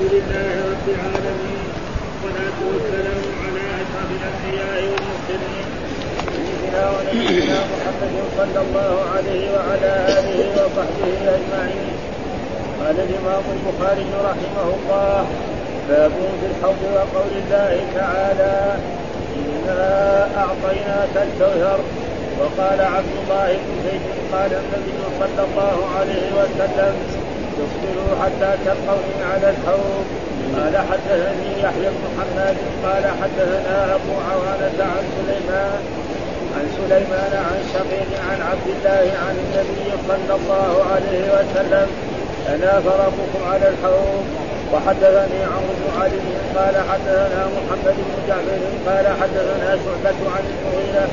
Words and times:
الحمد 0.00 0.16
لله 0.16 0.52
رب 0.72 0.86
العالمين. 0.96 1.60
والصلاة 2.22 2.58
والسلام 2.72 3.22
على 3.44 3.64
أشرف 3.82 4.08
الأنبياء 4.16 4.80
والمرسلين. 4.90 5.66
سيدنا 6.36 6.84
ونبينا 6.94 7.58
محمد 7.72 8.14
صلى 8.38 8.60
الله 8.64 8.94
عليه 9.14 9.44
وعلى 9.56 9.92
آله 10.18 10.38
وصحبه 10.56 11.12
أجمعين. 11.36 11.94
قال 12.80 12.96
الإمام 13.06 13.44
البخاري 13.56 14.06
رحمه 14.28 14.66
الله 14.76 15.18
باب 15.88 16.12
في 16.40 16.46
الحوض 16.50 16.82
وقول 16.96 17.32
الله 17.42 17.72
تعالى 17.94 18.56
إنا 19.36 19.84
أعطيناك 20.42 21.14
الكوثر 21.26 21.80
وقال 22.40 22.80
عبد 22.96 23.14
الله 23.22 23.48
بن 23.64 23.74
زيد 23.84 24.04
قال 24.32 24.52
النبي 24.62 24.98
صلى 25.20 25.42
الله 25.48 25.76
عليه 25.98 26.26
وسلم 26.38 26.94
تصبروا 27.60 28.12
حتى 28.22 28.50
تلقوني 28.64 29.18
على 29.32 29.48
الحوض. 29.54 30.06
قال 30.56 30.74
حدثني 30.90 31.50
يحيى 31.64 31.88
بن 31.96 32.04
حماد 32.16 32.56
قال 32.84 33.04
حدثنا 33.20 33.94
أبو 33.94 34.12
عوانة 34.30 34.78
عن 34.92 35.04
سليمان 35.16 35.82
عن 36.56 36.64
سليمان 36.78 37.32
عن 37.48 37.58
شقيق 37.74 38.10
عن 38.30 38.38
عبد 38.50 38.68
الله 38.74 39.04
عن 39.26 39.34
النبي 39.44 39.90
صلى 40.08 40.34
الله 40.38 40.72
عليه 40.92 41.24
وسلم 41.36 41.88
أنا 42.48 42.72
فرقكم 42.80 43.42
على 43.52 43.68
الحوض. 43.68 44.24
وحدثني 44.72 45.40
عمرو 45.54 45.74
بن 45.80 45.86
علي. 46.00 46.20
قال 46.56 46.74
حدثنا 46.90 47.40
محمد 47.56 47.96
بن 48.06 48.16
جعفر. 48.28 48.62
قال 48.86 49.06
حدثنا 49.20 49.68
شعبة 49.84 50.20
عن 50.34 50.44
المغيرة. 50.52 51.08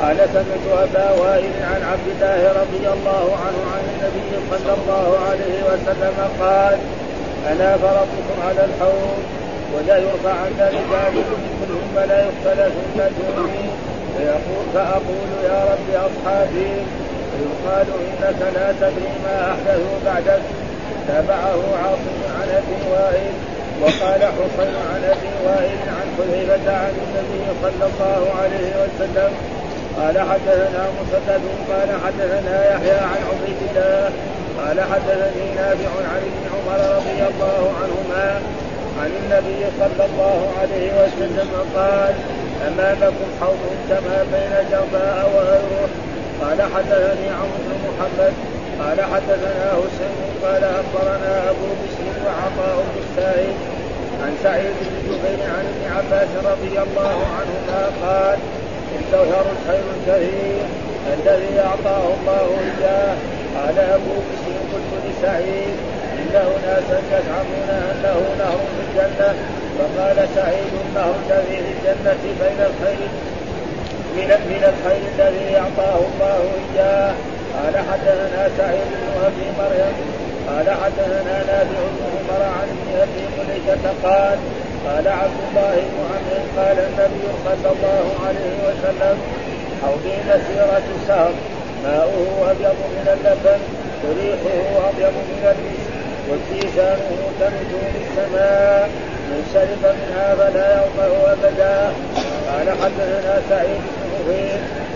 قال 0.00 0.16
سمعت 0.16 0.66
أبا 0.84 1.10
وائل 1.10 1.52
عن 1.72 1.82
عبد 1.92 2.08
الله 2.14 2.40
رضي 2.62 2.84
الله 2.94 3.24
عنه 3.44 3.60
عن 3.74 3.84
النبي 3.92 4.30
صلى 4.50 4.72
الله 4.78 5.18
عليه 5.28 5.56
وسلم 5.68 6.16
قال 6.40 6.78
أنا 7.52 7.76
فرضتكم 7.76 8.38
على 8.46 8.64
الحوض؟ 8.64 9.18
ولا 9.74 9.96
يرفع 9.98 10.30
عن 10.30 10.52
رجال 10.60 11.14
منهم 11.60 11.82
فلا 11.96 12.18
يختلفن 12.28 12.98
دوني 13.18 13.66
فيقول 14.16 14.64
فأقول 14.74 15.28
يا 15.44 15.64
رب 15.70 15.88
أصحابي 16.08 16.72
فيقال 17.32 17.86
إنك 18.00 18.40
لا 18.54 18.72
تدري 18.80 19.12
ما 19.24 19.52
احدثوا 19.52 19.98
بعدك. 20.06 20.42
تابعه 21.08 21.62
عاصم 21.82 22.18
عن 22.40 22.48
أبي 22.60 22.90
وائل 22.92 23.32
وقال 23.82 24.22
حسين 24.36 24.74
عن 24.92 25.04
أبي 25.04 25.32
وائل 25.46 25.78
عن 25.98 26.06
حذيفة 26.18 26.76
عن 26.76 26.92
النبي 27.04 27.44
صلى 27.62 27.86
الله 27.90 28.32
عليه 28.42 28.70
وسلم 28.82 29.59
قال 30.00 30.18
حدثنا 30.18 30.82
مسدد 31.00 31.42
قال 31.70 31.90
حدثنا 32.04 32.56
يحيى 32.72 32.98
عن 33.12 33.20
عبيد 33.30 33.60
الله 33.70 34.10
قال 34.58 34.80
حدثني 34.80 35.46
نافع 35.56 35.92
عن 36.12 36.22
ابن 36.30 36.44
عمر 36.54 36.96
رضي 36.96 37.20
الله 37.30 37.72
عنهما 37.80 38.40
عن 39.00 39.10
النبي 39.20 39.62
صلى 39.80 40.04
الله 40.06 40.52
عليه 40.60 40.90
وسلم 41.00 41.50
قال 41.76 42.14
أمامكم 42.68 43.28
حوض 43.40 43.62
كما 43.88 44.26
بين 44.32 44.52
جرباء 44.70 45.30
وغيره. 45.34 45.88
قال 46.40 46.62
حدثني 46.74 47.28
عمرو 47.40 47.60
بن 47.66 47.76
محمد 47.88 48.32
قال 48.80 48.98
حدثنا 49.12 49.66
حسين 49.72 50.14
قال 50.44 50.64
أخبرنا 50.64 51.50
أبو 51.50 51.66
بشر 51.80 52.06
وعطاء 52.26 52.84
بن 52.94 53.00
عن 54.22 54.36
سعيد 54.42 54.72
بن 54.80 54.96
جبير 55.08 55.40
عن 55.56 55.64
ابن 55.72 55.84
عباس 55.96 56.28
رضي 56.44 56.78
الله 56.78 57.16
عنهما 57.38 57.82
قال 58.02 58.38
الكوثر 58.98 59.44
الخير 59.56 59.84
الكثير 59.96 60.64
الذي 61.16 61.60
أعطاه 61.60 62.04
الله 62.16 62.46
إياه. 62.60 63.14
قال 63.56 63.78
أبو 63.78 64.14
بشر 64.26 64.56
قلت 64.72 64.92
لسعيد 65.06 65.74
ان 66.18 66.34
اناسا 66.36 66.98
يزعمون 67.12 67.70
أنه 67.90 68.18
نهر 68.38 68.60
في 68.74 68.82
الجنة. 68.86 69.34
فقال 69.78 70.28
سعيد 70.36 70.72
النهر 70.86 71.14
الذي 71.30 71.56
في 71.56 71.70
الجنة 71.72 72.22
بين 72.40 72.60
الخير 72.70 73.08
من 74.16 74.28
من 74.50 74.62
الخير 74.72 75.02
الذي 75.14 75.56
أعطاه 75.56 76.00
الله 76.10 76.40
إياه. 76.74 77.14
قال 77.56 77.74
حدثنا 77.90 78.48
سعيد 78.58 78.88
بن 79.00 79.24
أبي 79.26 79.46
مريم. 79.58 79.96
قال 80.48 80.70
حدثنا 80.70 81.38
نافع 81.50 81.62
بن 81.62 82.02
عمر 82.12 82.42
عن 82.42 82.68
أبي 83.02 83.24
مليكة 83.38 83.84
قال 84.04 84.38
قال 84.86 85.08
عبد 85.08 85.40
الله 85.48 85.74
بن 85.74 85.98
عمرو 86.10 86.40
قال 86.56 86.78
النبي 86.78 87.24
صلى 87.44 87.70
الله 87.74 88.04
عليه 88.26 88.54
وسلم 88.66 89.16
حوضي 89.82 90.14
مسيرة 90.28 90.88
سهر 91.08 91.32
ماؤه 91.84 92.50
أبيض 92.50 92.78
من 92.96 93.06
اللبن 93.14 93.60
وريحه 94.04 94.88
أبيض 94.88 95.14
من 95.30 95.42
المسك 95.54 95.90
وكيسانه 96.30 97.18
كنجوم 97.38 97.92
السماء 98.04 98.88
من 99.28 99.40
شرب 99.54 99.82
منها 99.96 100.34
فلا 100.34 100.68
يوقع 100.76 101.32
أبدا. 101.32 101.92
قال 102.50 102.68
حدثنا 102.82 103.42
سعيد 103.50 103.82
بن 104.26 104.48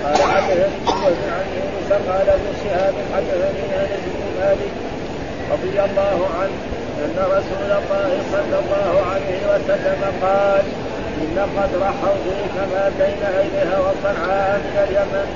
قال 0.05 0.23
حدثني 0.23 1.07
وزن 1.07 1.29
عن 1.37 1.47
يونس 1.57 1.91
قال 2.09 2.29
ابن 2.29 2.49
شهاب 2.65 2.95
حدثني 3.15 3.65
أنس 3.83 4.03
بن 4.07 4.41
مالك 4.41 4.73
رضي 5.53 5.81
الله 5.91 6.29
عنه 6.41 6.74
أن 7.05 7.17
رسول 7.37 7.71
الله 7.79 8.11
صلى 8.33 8.57
الله 8.63 8.93
عليه 9.13 9.43
وسلم 9.53 10.01
قال 10.23 10.65
إن 11.23 11.37
قدر 11.57 11.83
حوضي 12.01 12.41
كما 12.57 12.85
بين 12.99 13.23
ايلها 13.41 13.79
وصنعاء 13.79 14.59
من 14.65 14.77
اليمن 14.89 15.29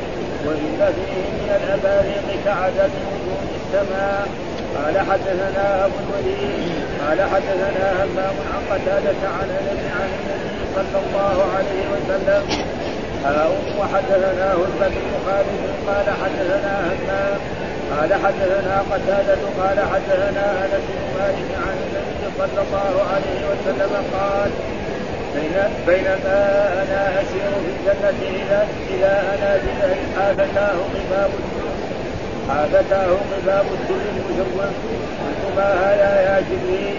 وإن 0.47 0.93
فيه 0.97 1.23
من 1.39 1.51
الأباريق 1.61 2.27
كعدد 2.45 2.91
نجوم 3.07 3.47
السماء. 3.61 4.29
قال 4.77 4.99
حدثنا 4.99 5.85
أبو 5.85 5.95
الوليد 6.05 6.73
قال 7.03 7.19
حدثنا 7.33 7.85
همام 8.01 8.37
عن 8.53 8.63
قتادة 8.71 9.23
عن 9.37 9.49
عن 9.99 10.11
النبي 10.19 10.59
صلى 10.75 10.99
الله 11.05 11.37
عليه 11.57 11.85
وسلم. 11.93 12.43
وحدثنا 13.79 14.53
هربة 14.53 14.89
بن 14.89 15.13
خالد 15.27 15.63
قال 15.89 16.07
حدثنا 16.23 16.75
همام 16.89 17.41
قال 17.93 18.15
حدثنا 18.15 18.83
قتادة 18.93 19.43
قال 19.61 19.79
حدثنا 19.93 20.65
أنس 20.65 20.85
بن 20.95 21.07
مالك 21.19 21.51
عن 21.67 21.77
النبي 21.85 22.25
صلى 22.39 22.63
الله 22.67 22.95
عليه 23.13 23.41
وسلم 23.51 23.93
قال 24.13 24.51
بين 25.35 25.57
بينما 25.87 26.39
أنا 26.83 27.21
أسير 27.21 27.51
في 27.65 27.71
الجنة 27.71 28.19
اذا 28.21 28.69
اذا 28.91 29.23
أنا 29.35 29.57
بذلك 29.57 29.99
حافتاه 30.19 30.79
قباب 30.95 31.31
حافتاه 32.49 33.07
قباب 33.07 33.67
الدر 33.73 34.03
المشوه. 34.17 34.65
قلت 35.21 35.57
ما 35.57 35.73
هذا 35.85 36.21
يا 36.21 36.41
جبريل؟ 36.41 36.97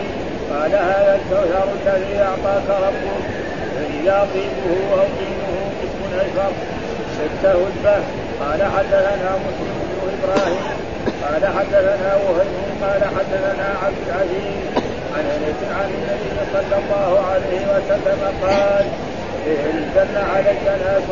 قال 0.51 0.71
هذا 0.71 1.19
الكوثر 1.19 1.67
الذي 1.85 2.21
أعطاك 2.21 2.67
ربك. 2.69 3.23
فإذا 3.75 4.27
طيبه 4.33 4.93
أو 4.93 5.07
طينه 5.19 5.71
قسم 5.81 6.19
ايسر 6.19 6.51
شده 7.17 7.51
البه 7.51 8.03
قال 8.39 8.63
حدثنا 8.63 9.31
مسلم 9.45 9.79
بن 9.91 10.09
إبراهيم 10.23 10.78
قال 11.29 11.45
حدثنا 11.45 12.15
وهيب 12.15 12.57
قال 12.81 13.01
حدثنا 13.03 13.67
عبد 13.83 13.97
العزيز 14.07 14.63
عن 15.15 15.25
أنس 15.35 15.59
عن 15.79 15.89
النبي 15.97 16.29
صلى 16.53 16.75
الله 16.81 17.25
عليه 17.31 17.61
وسلم 17.73 18.21
قال 18.41 18.85
الجن 19.47 20.17
علي 20.33 20.53
ناس 20.65 21.03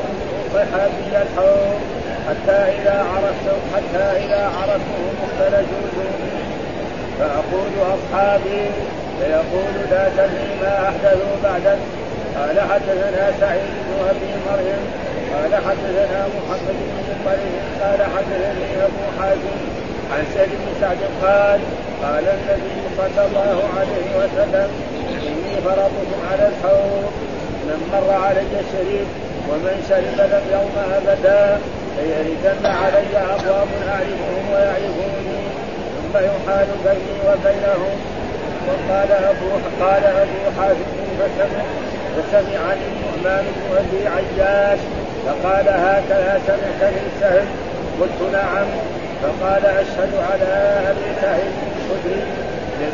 صحابي 0.54 1.12
الحوض 1.24 1.80
حتى 2.28 2.52
إذا 2.52 3.06
عرفتهم 3.12 3.62
حتى 3.76 4.26
إذا 4.26 4.52
عرفتهم 4.58 5.14
اختلجوا 5.26 5.88
دوني 5.96 6.38
فأقول 7.20 7.72
أصحابي 7.96 8.66
فيقول 9.20 9.74
لا 9.92 10.10
تدري 10.18 10.50
ما 10.62 10.90
احدثوا 10.90 11.36
بعدك 11.44 11.80
قال 12.38 12.62
حدثنا 12.62 13.32
سعيد 13.40 13.72
بن 13.88 14.08
أبي 14.10 14.32
مريم 14.48 14.84
قال 15.34 15.56
حدثنا 15.56 16.28
محمد 16.38 16.78
بن 16.80 17.16
طريق 17.26 17.64
قال 17.82 18.02
حدثني 18.04 18.84
أبو 18.86 19.04
حازم 19.20 19.87
عن 20.12 20.24
سعد 20.34 20.48
بن 20.50 20.70
سعد 20.82 20.98
قال 21.24 21.60
قال 22.04 22.26
النبي 22.38 22.78
صلى 22.98 23.26
الله 23.26 23.64
عليه 23.78 24.08
وسلم 24.20 24.70
إني 25.28 25.62
فرطكم 25.66 26.20
على 26.32 26.48
الحوض 26.48 27.12
من 27.68 27.80
مر 27.94 28.12
علي 28.26 28.42
الشريف 28.42 29.08
ومن 29.50 29.76
شرب 29.90 30.18
لم 30.32 30.44
يوم 30.52 30.76
أبدا 30.98 31.60
فيردن 31.98 32.66
علي 32.66 33.14
أبواب 33.36 33.68
أعرفهم 33.88 34.46
ويعرفوني 34.54 35.38
ثم 35.98 36.18
يحال 36.18 36.68
بيني 36.86 37.18
وبينهم. 37.28 37.96
وقال 38.68 39.12
أبو 39.12 39.50
قال 39.82 40.04
أبو 40.04 40.62
حازم 40.62 40.90
فسمع 41.20 41.64
فسمعني 42.16 42.82
النعمان 42.92 43.46
بن 43.56 43.78
أبي 43.78 44.08
عياش 44.08 44.80
فقال 45.26 45.68
هكذا 45.68 46.42
سمعت 46.48 46.92
من 46.94 47.12
سهل 47.22 47.46
قلت 48.02 48.34
نعم. 48.34 48.97
فقال 49.22 49.66
أشهد 49.66 50.12
على 50.32 50.52
أبي 50.90 51.08
سعيد 51.22 51.54
الخدري 51.78 52.22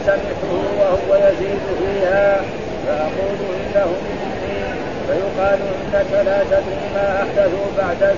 سمعته 0.06 0.54
وهو 0.80 1.16
يزيد 1.16 1.60
فيها 1.80 2.42
فأقول 2.88 3.40
إنه 3.60 3.86
مني 3.86 4.64
فيقال 5.08 5.60
إنك 5.81 6.12
لا 6.25 6.44
تدري 6.44 6.86
ما 6.96 7.24
احدثوا 7.24 7.68
بعدك 7.78 8.16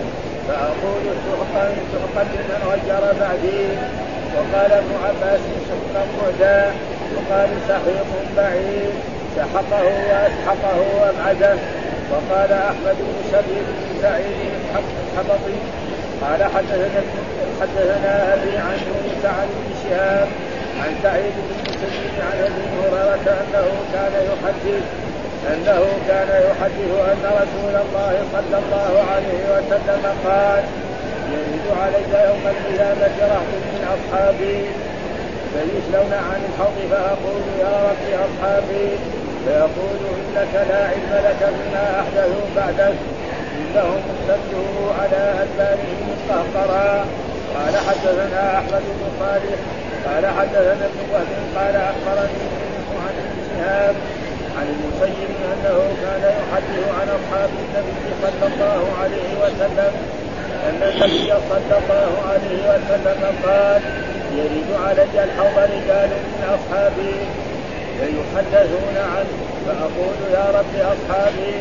فأقول 0.48 1.04
سحقا 1.25 1.66
سحقا 1.94 2.24
لمن 2.24 2.62
غير 2.72 3.04
بعدي. 3.19 3.66
وقال 4.36 4.72
ابن 4.72 4.94
عباس 5.06 5.40
سحقا 5.68 6.06
بعدا 6.22 6.72
وقال 7.16 7.50
سحيق 7.69 8.10
بعيد 8.38 8.94
سحقه 9.36 9.84
وأسحقه 9.84 10.78
وأبعده. 11.00 11.56
وقال 12.12 12.54
أحمد 12.54 12.96
بن 13.00 13.18
سبيل 13.31 13.63
بن 13.63 14.02
سعيد 14.02 14.52
الحبطي 15.13 15.57
قال 16.21 16.44
حدثنا 16.44 17.01
حدثنا 17.62 18.33
أبي 18.33 18.57
عن 18.57 18.77
موسى 19.03 19.27
عن 19.27 19.47
ابن 19.57 19.73
شهاب 19.83 20.27
عن 20.81 20.95
سعيد 21.03 21.33
بن 21.45 21.56
مسلم 21.69 22.15
عن 22.27 22.38
أبي 22.47 22.63
هريرة 22.77 23.27
أنه 23.41 23.67
كان 23.94 24.13
يحدث 24.29 24.83
أنه 25.53 25.81
كان 26.07 26.29
يحدث 26.50 26.91
أن 27.12 27.23
رسول 27.41 27.75
الله 27.85 28.13
صلى 28.33 28.57
الله 28.63 28.91
عليه 29.12 29.41
وسلم 29.53 30.03
قال 30.25 30.63
يرد 31.31 31.67
علي 31.81 32.27
يوم 32.29 32.44
القيامة 32.53 33.15
رهط 33.21 33.51
من 33.65 33.81
أصحابي. 33.95 34.65
فيسلون 35.53 36.13
عن 36.13 36.41
الحوض 36.50 36.77
فأقول 36.91 37.41
يا 37.59 37.75
رب 37.89 38.06
أصحابي. 38.27 38.89
فيقول 39.45 40.00
إنك 40.19 40.53
لا 40.69 40.81
علم 40.88 41.11
لك 41.27 41.41
بما 41.56 42.01
أحدثوا 42.01 42.45
بعدك 42.56 42.95
إنهم 43.62 44.02
ارتدوا 44.13 44.94
على 45.00 45.22
أدبارهم 45.44 46.07
القهقرا 46.18 47.06
قال 47.56 47.74
حدثنا 47.88 48.57
أحمد 48.57 48.84
بن 48.98 49.07
صالح 49.19 49.60
قال 50.06 50.25
حدثنا 50.40 50.86
ابن 50.86 51.02
وهب 51.13 51.28
قال 51.56 51.75
أخبرني 51.75 52.46
عن 53.06 53.13
ابن 53.24 53.38
شهاب 53.50 53.96
عن 54.57 54.68
المسيب 54.75 55.30
أنه 55.54 55.78
كان 56.02 56.24
يحدث 56.40 56.88
عن 57.00 57.07
أصحاب 57.18 57.50
النبي 57.63 58.07
صلى 58.22 58.48
الله 58.54 58.81
عليه 59.02 59.30
وسلم 59.44 59.94
أن 60.69 60.81
النبي 60.94 61.34
صلى 61.50 61.78
الله 61.78 62.12
عليه 62.31 62.62
وسلم 62.69 63.22
قال 63.46 63.81
يرد 64.38 64.69
علي 64.86 65.24
الحوض 65.24 65.57
رجال 65.57 66.10
من 66.10 66.57
أصحابي 66.57 67.16
فيحدثون 68.00 68.98
عنه 68.98 69.36
فأقول 69.66 70.18
يا 70.34 70.46
رب 70.60 70.75
أصحابي 70.96 71.56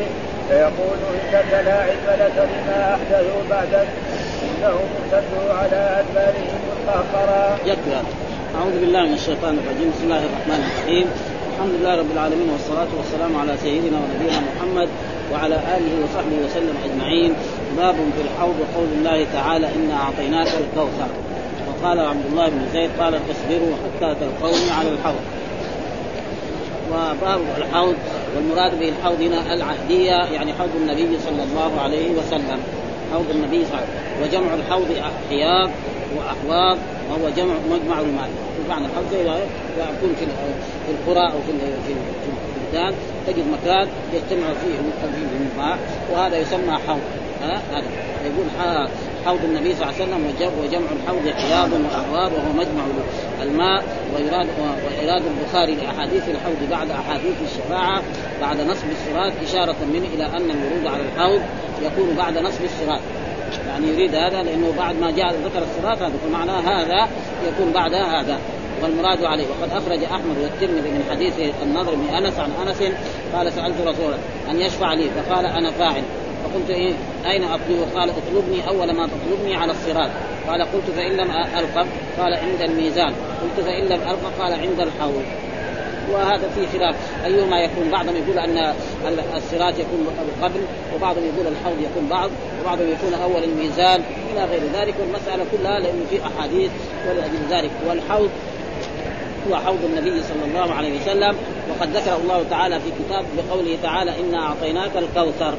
فيقول 0.49 0.99
إنك 1.13 1.51
لا 1.65 1.77
علم 1.87 2.07
لك 2.21 2.37
بما 2.49 2.95
أحدثوا 2.95 3.41
بعدك 3.49 3.87
إنهم 4.43 4.87
ارتدوا 4.99 5.53
على 5.53 5.81
أدبارهم 6.01 6.61
القهقرا. 6.75 7.57
يكفي 7.65 7.91
أعوذ 8.55 8.79
بالله 8.81 9.01
من 9.05 9.13
الشيطان 9.13 9.53
الرجيم. 9.61 9.91
بسم 9.93 10.03
الله 10.03 10.23
الرحمن 10.29 10.59
الرحيم. 10.67 11.07
الحمد 11.53 11.73
لله 11.79 11.93
رب 12.01 12.11
العالمين 12.13 12.49
والصلاة 12.49 12.91
والسلام 12.97 13.37
على 13.41 13.53
سيدنا 13.57 13.97
ونبينا 14.01 14.39
محمد 14.49 14.89
وعلى 15.31 15.55
آله 15.55 15.93
وصحبه 16.03 16.37
وسلم 16.45 16.75
أجمعين. 16.87 17.31
باب 17.77 17.95
في 18.15 18.21
الحوض 18.27 18.57
قول 18.75 18.89
الله 18.97 19.25
تعالى 19.33 19.67
إنا 19.75 19.95
أعطيناك 20.03 20.47
الكوثر. 20.47 21.09
وقال 21.67 21.99
عبد 21.99 22.25
الله 22.31 22.47
بن 22.49 22.61
زيد 22.73 22.89
قال 22.99 23.13
اصبروا 23.15 23.73
حتى 23.81 24.15
تلقوني 24.21 24.71
على 24.79 24.89
الحوض. 24.89 25.23
وباب 26.91 27.41
الحوض 27.57 27.95
والمراد 28.35 28.79
به 28.79 28.89
الحوض 28.89 29.21
هنا 29.21 29.53
العهدية 29.53 30.11
يعني 30.11 30.53
حوض 30.53 30.69
النبي 30.75 31.19
صلى 31.19 31.43
الله 31.43 31.81
عليه 31.81 32.11
وسلم. 32.11 32.59
حوض 33.13 33.29
النبي 33.29 33.65
صلى 33.65 33.73
الله 33.73 33.87
عليه 33.87 34.27
وسلم. 34.27 34.41
وجمع 34.41 34.53
الحوض 34.53 34.87
حياض 35.29 35.69
وأحواض 36.17 36.77
وهو 37.09 37.29
جمع 37.29 37.53
مجمع 37.71 37.99
المال. 37.99 38.29
بمعنى 38.65 38.85
الحوض 38.85 39.13
يكون 39.77 40.15
في 40.19 40.25
القرى 40.91 41.25
أو 41.33 41.39
في 41.47 41.51
البلدان. 41.51 42.93
تجد 43.27 43.45
مكان 43.53 43.87
يجتمع 44.13 44.47
فيه 44.47 44.77
من 44.79 45.51
الماء 45.55 45.77
وهذا 46.13 46.37
يسمى 46.37 46.77
حوض. 46.87 46.99
ها؟ 47.41 47.61
هذا. 47.71 47.87
يقول 48.25 48.45
حوض 48.59 48.89
النبي 49.33 49.75
صلى 49.75 49.83
الله 49.83 49.93
عليه 49.93 50.05
وسلم 50.05 50.25
وجمع 50.63 50.87
الحوض 50.91 51.29
حياض 51.29 51.69
واحواض 51.73 52.31
وهو 52.33 52.53
مجمع 52.53 52.83
الماء 53.41 53.83
ويراد 54.15 54.47
وإراد 54.59 55.23
البخاري 55.25 55.75
لأحاديث 55.75 56.29
الحوض 56.29 56.69
بعد 56.71 56.91
أحاديث 56.91 57.35
الشفاعة 57.45 58.01
بعد 58.41 58.61
نصب 58.61 58.85
الصراط 58.91 59.33
إشارة 59.43 59.75
منه 59.93 60.07
إلى 60.13 60.25
أن 60.25 60.51
الورود 60.51 60.87
على 60.87 61.03
الحوض 61.03 61.41
يكون 61.83 62.15
بعد 62.17 62.37
نصب 62.37 62.63
الصراط. 62.63 63.01
يعني 63.67 63.87
يريد 63.87 64.15
هذا 64.15 64.43
لأنه 64.43 64.73
بعد 64.77 64.95
ما 64.99 65.11
جاء 65.11 65.35
ذكر 65.45 65.63
الصراط 65.63 66.01
هذا 66.01 66.13
فمعناه 66.27 66.59
هذا 66.59 67.07
يكون 67.47 67.71
بعد 67.73 67.93
هذا 67.93 68.39
والمراد 68.83 69.23
عليه. 69.23 69.45
وقد 69.47 69.71
أخرج 69.71 70.03
أحمد 70.03 70.37
والترمذي 70.37 70.89
من 70.89 71.03
حديث 71.11 71.33
النضر 71.63 71.95
بن 71.95 72.15
أنس 72.15 72.39
عن 72.39 72.67
أنس 72.67 72.83
قال 73.33 73.53
سألت 73.53 73.75
رسولا 73.87 74.17
أن 74.51 74.61
يشفع 74.61 74.93
لي؟ 74.93 75.09
فقال 75.09 75.45
أنا 75.45 75.71
فاعل. 75.71 76.03
فقلت 76.45 76.69
إيه؟ 76.69 76.93
أين 77.31 77.43
أطلب؟ 77.43 77.87
قال 77.95 78.09
اطلبني 78.09 78.67
أول 78.67 78.91
ما 78.91 79.07
تطلبني 79.07 79.55
على 79.55 79.71
الصراط. 79.71 80.09
قال 80.47 80.61
قلت 80.61 80.91
فإن 80.95 81.11
لم 81.11 81.31
القب 81.31 81.87
قال 82.19 82.33
عند 82.33 82.61
الميزان. 82.61 83.13
قلت 83.41 83.65
فإن 83.65 83.83
لم 83.83 84.01
القب 84.01 84.41
قال 84.41 84.53
عند 84.53 84.79
الحوض. 84.79 85.23
وهذا 86.11 86.49
فيه 86.55 86.79
خلاف. 86.79 86.95
أيهما 87.25 87.59
يكون؟ 87.59 87.91
بعضهم 87.91 88.15
يقول 88.15 88.39
أن 88.39 88.73
الصراط 89.37 89.73
يكون 89.79 90.07
قبل 90.41 90.59
وبعضهم 90.95 91.23
يقول 91.23 91.47
الحوض 91.47 91.81
يكون 91.91 92.07
بعض 92.09 92.29
وبعضهم 92.61 92.87
يكون 92.87 93.13
أول 93.13 93.43
الميزان. 93.43 94.01
إلى 94.33 94.45
غير 94.45 94.61
ذلك 94.73 94.93
والمسألة 94.99 95.45
كلها 95.51 95.79
لأنه 95.79 96.05
في 96.09 96.19
أحاديث 96.25 96.71
ولاجل 97.09 97.39
ذلك. 97.49 97.71
والحوض 97.87 98.29
هو 99.49 99.55
حوض 99.55 99.79
النبي 99.85 100.23
صلى 100.23 100.45
الله 100.47 100.73
عليه 100.73 101.01
وسلم 101.01 101.35
وقد 101.69 101.97
ذكره 101.97 102.19
الله 102.23 102.45
تعالى 102.49 102.79
في 102.79 102.89
كتاب 102.99 103.25
بقوله 103.37 103.77
تعالى 103.83 104.11
إنا 104.19 104.39
أعطيناك 104.39 104.91
الكوثر. 104.97 105.53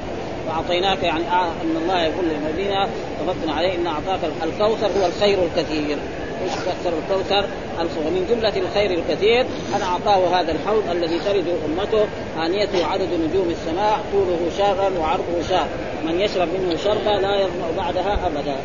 واعطيناك 0.49 1.03
يعني 1.03 1.25
إن 1.63 1.77
الله 1.83 2.03
يقول 2.03 2.25
للذين 2.25 2.77
تفضل 3.21 3.51
عليه 3.53 3.75
إن 3.75 3.87
أعطاك 3.87 4.21
الكوثر 4.43 4.87
هو 4.87 5.07
الخير 5.07 5.39
الكثير. 5.45 5.99
إيش 6.45 6.53
كثر 6.53 6.93
الكوثر؟ 6.99 7.49
ومن 7.79 8.27
جملة 8.31 8.53
الخير 8.57 8.91
الكثير. 8.91 9.41
ان 9.77 9.83
أعطاه 9.83 10.41
هذا 10.41 10.53
الحوض 10.53 10.91
الذي 10.91 11.19
ترد 11.19 11.59
أمته 11.67 12.07
انيته 12.47 12.87
عدد 12.87 13.09
نجوم 13.13 13.51
السماء 13.51 14.01
طوله 14.13 14.51
شارا 14.59 14.91
وعرضه 15.01 15.43
شار 15.49 15.67
من 16.07 16.21
يشرب 16.21 16.49
منه 16.49 16.77
شربا 16.77 17.11
لا 17.11 17.41
يظمأ 17.41 17.71
بعدها 17.77 18.27
أبدا. 18.27 18.57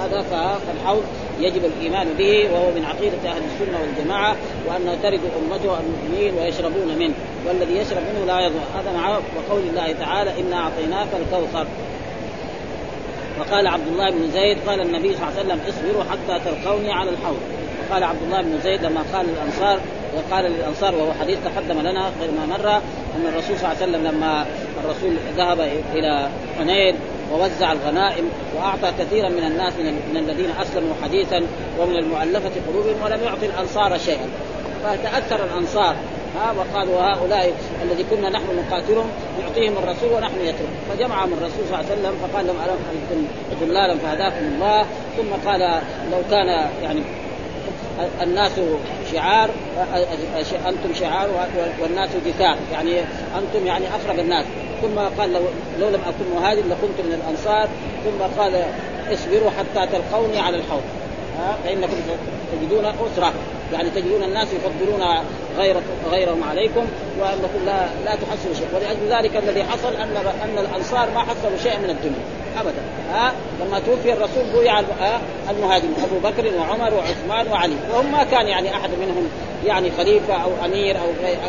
هذا 0.00 0.24
فالحوض 0.66 1.02
يجب 1.40 1.64
الإيمان 1.64 2.08
به 2.18 2.48
وهو 2.52 2.70
من 2.70 2.84
عقيدة 2.84 3.30
أهل 3.30 3.42
السنة 3.52 3.78
والجماعة 3.80 4.36
وانه 4.68 4.98
ترد 5.02 5.20
أمته 5.42 5.78
المؤمنين 5.80 6.34
ويشربون 6.34 6.98
منه. 6.98 7.14
والذي 7.46 7.76
يشرب 7.76 8.02
منه 8.14 8.24
لا 8.26 8.40
يظمأ 8.40 8.62
هذا 8.74 8.92
مع 8.92 9.10
وقول 9.10 9.62
الله 9.62 9.92
تعالى 9.92 10.40
إنا 10.40 10.56
أعطيناك 10.56 11.08
الكوثر. 11.20 11.66
وقال 13.40 13.66
عبد 13.66 13.86
الله 13.86 14.10
بن 14.10 14.30
زيد 14.30 14.58
قال 14.66 14.80
النبي 14.80 15.16
صلى 15.16 15.28
الله 15.28 15.38
عليه 15.38 15.40
وسلم 15.40 15.60
اصبروا 15.68 16.04
حتى 16.04 16.44
تلقوني 16.44 16.92
على 16.92 17.10
الحوض. 17.10 17.40
وقال 17.80 18.04
عبد 18.04 18.22
الله 18.22 18.42
بن 18.42 18.60
زيد 18.60 18.82
لما 18.82 19.04
قال 19.12 19.26
للأنصار 19.26 19.80
وقال 20.16 20.44
للأنصار 20.44 20.94
وهو 20.94 21.12
حديث 21.20 21.38
تقدم 21.44 21.80
لنا 21.80 22.12
غير 22.20 22.30
ما 22.30 22.46
مر 22.46 22.76
أن 23.16 23.26
الرسول 23.26 23.58
صلى 23.58 23.72
الله 23.72 23.82
عليه 23.82 23.84
وسلم 23.86 24.06
لما 24.06 24.46
الرسول 24.84 25.16
ذهب 25.36 25.60
إلى 25.94 26.28
حنين 26.58 26.94
ووزع 27.32 27.72
الغنائم 27.72 28.24
وأعطى 28.56 28.92
كثيرا 28.98 29.28
من 29.28 29.44
الناس 29.44 29.72
من 30.12 30.16
الذين 30.16 30.50
أسلموا 30.50 30.94
حديثا 31.02 31.46
ومن 31.78 31.96
المؤلفة 31.96 32.50
قلوبهم 32.68 33.02
ولم 33.04 33.20
يعطي 33.24 33.46
الأنصار 33.46 33.98
شيئا. 33.98 34.26
فتاثر 34.84 35.44
الأنصار. 35.44 35.96
ها 36.36 36.52
وقالوا 36.52 37.00
هؤلاء 37.00 37.52
الذي 37.82 38.04
كنا 38.10 38.30
نحن 38.30 38.44
نقاتلهم 38.56 39.06
يعطيهم 39.40 39.72
الرسول 39.78 40.12
ونحن 40.12 40.34
نترك 40.42 40.68
فجمعهم 40.88 41.32
الرسول 41.32 41.64
صلى 41.68 41.80
الله 41.80 41.90
عليه 41.90 42.00
وسلم 42.00 42.14
فقال 42.22 42.46
لهم 42.46 42.56
ألم 42.56 42.78
أنتم 43.52 43.66
ضلالا 43.66 43.98
فهداكم 43.98 44.44
الله؟ 44.54 44.86
ثم 45.16 45.50
قال 45.50 45.82
لو 46.12 46.18
كان 46.30 46.70
يعني 46.82 47.00
الناس 48.22 48.52
شعار 49.12 49.50
أنتم 50.68 50.94
شعار 51.00 51.28
والناس 51.82 52.10
دثار 52.26 52.56
يعني 52.72 53.00
أنتم 53.38 53.66
يعني 53.66 53.84
اقرب 53.88 54.18
الناس. 54.18 54.44
ثم 54.82 55.20
قال 55.20 55.32
لو, 55.32 55.40
لو 55.80 55.88
لم 55.88 56.00
أكن 56.06 56.40
مهاجر 56.40 56.60
لكنت 56.60 57.06
من 57.06 57.20
الأنصار 57.22 57.68
ثم 58.04 58.40
قال 58.40 58.64
اصبروا 59.12 59.50
حتى 59.50 59.86
تلقوني 59.92 60.38
على 60.38 60.56
الحوض. 60.56 60.82
فإنكم 61.64 61.96
تجدون 62.52 62.84
أسرة. 62.84 63.32
يعني 63.72 63.90
تجدون 63.90 64.22
الناس 64.22 64.48
يفضلون 64.52 65.02
غير 65.58 65.76
غيرهم 66.10 66.44
عليكم 66.44 66.86
وأنكم 67.20 67.64
لا 67.66 67.86
لا 68.04 68.14
تحصلوا 68.14 68.54
شيء 68.54 68.66
ولأجل 68.74 69.18
ذلك 69.18 69.36
الذي 69.36 69.64
حصل 69.64 69.96
ان 69.96 70.16
أن 70.44 70.58
الأنصار 70.58 71.08
ما 71.14 71.20
حصلوا 71.20 71.58
شيئا 71.62 71.78
من 71.78 71.90
الدنيا. 71.90 72.39
ابدا. 72.58 72.82
ها 73.12 73.32
لما 73.60 73.80
توفي 73.80 74.12
الرسول 74.12 74.44
بويع 74.52 74.80
المهاجرين 75.50 75.94
أبو 76.04 76.28
بكر 76.28 76.56
وعمر 76.58 76.94
وعثمان 76.94 77.52
وعلي. 77.52 77.76
وهم 77.92 78.12
ما 78.12 78.24
كان 78.24 78.46
يعني 78.46 78.76
أحد 78.76 78.90
منهم 78.90 79.28
يعني 79.66 79.90
خليفة 79.90 80.34
أو 80.34 80.50
أمير 80.64 80.96
أو 80.96 81.06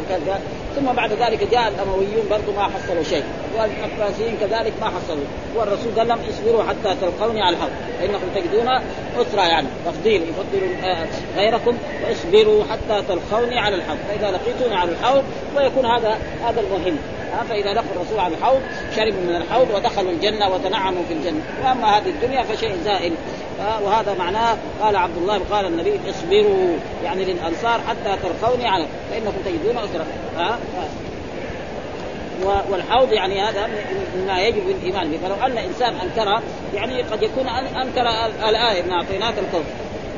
كذا. 0.09 0.39
ثم 0.75 0.93
بعد 0.93 1.11
ذلك 1.13 1.51
جاء 1.51 1.67
الأمويون 1.67 2.25
برضو 2.29 2.51
ما 2.51 2.63
حصلوا 2.63 3.03
شيء. 3.03 3.23
والعباسيين 3.57 4.37
كذلك 4.41 4.73
ما 4.81 4.87
حصلوا. 4.87 5.25
والرسول 5.55 5.95
قال 5.97 6.07
لهم 6.07 6.19
اصبروا 6.29 6.63
حتى 6.63 6.95
تلقوني 7.01 7.41
على 7.41 7.55
الحوض 7.55 7.71
فإنكم 7.99 8.27
تجدون 8.35 8.67
اسرى 9.21 9.41
يعني. 9.41 9.67
تفضيل 9.85 10.21
يفضل 10.21 10.83
آه، 10.83 11.07
غيركم. 11.37 11.77
واصبروا 12.03 12.63
حتى 12.63 13.03
تلقوني 13.07 13.59
على 13.59 13.75
الحوض. 13.75 13.97
فإذا 14.07 14.31
لقيتوني 14.31 14.75
على 14.75 14.91
الحوض 14.91 15.23
ويكون 15.55 15.85
هذا 15.85 16.17
هذا 16.45 16.61
المهم. 16.61 16.97
فإذا 17.49 17.73
لقوا 17.73 17.91
الرسول 17.95 18.19
على 18.19 18.35
الحوض 18.35 18.61
شربوا 18.95 19.21
من 19.21 19.35
الحوض 19.35 19.67
ودخلوا 19.75 20.11
الجنة 20.11 20.49
وتنعموا 20.49 21.03
في 21.07 21.13
الجنة. 21.13 21.41
وأما 21.63 21.97
هذه 21.97 22.09
الدنيا 22.09 22.43
فشيء 22.43 22.75
زائل. 22.85 23.13
وهذا 23.83 24.15
معناه 24.19 24.57
قال 24.81 24.95
عبد 24.95 25.17
الله 25.17 25.41
قال 25.51 25.65
النبي 25.65 25.99
اصبروا 26.09 26.77
يعني 27.03 27.25
للأنصار 27.25 27.81
حتى 27.89 28.17
تلقوني 28.23 28.67
على 28.67 28.85
فإنكم 29.11 29.37
تجدون 29.45 29.77
اسرا 29.77 30.05
والحوض 32.69 33.13
يعني 33.13 33.41
هذا 33.41 33.69
مما 34.15 34.41
يجب 34.41 34.69
الإيمان 34.69 35.11
به. 35.11 35.17
فلو 35.17 35.45
أن 35.45 35.57
إنسان 35.57 35.93
أنكر 35.95 36.41
يعني 36.75 37.01
قد 37.01 37.23
يكون 37.23 37.47
أنكر 37.47 38.09
الآية 38.49 38.83
ان 38.83 38.91
أعطيناك 38.91 39.33
الكون. 39.39 39.63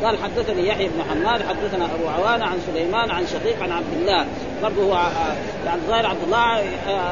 قال 0.04 0.18
حدثني 0.24 0.68
يحيى 0.68 0.88
بن 0.88 1.04
حماد 1.10 1.42
حدثنا 1.42 1.86
أبو 1.86 2.08
عوانة 2.08 2.46
عن 2.46 2.58
سليمان 2.68 3.12
عن 3.12 3.28
شقيق 3.28 3.64
عن 3.64 3.72
عبد 3.72 3.94
الله. 3.94 4.26
برضه 4.64 4.84
هو 4.84 4.98
يعني 5.66 5.82
ظاهر 5.88 6.06
عبد 6.06 6.24
الله 6.26 6.58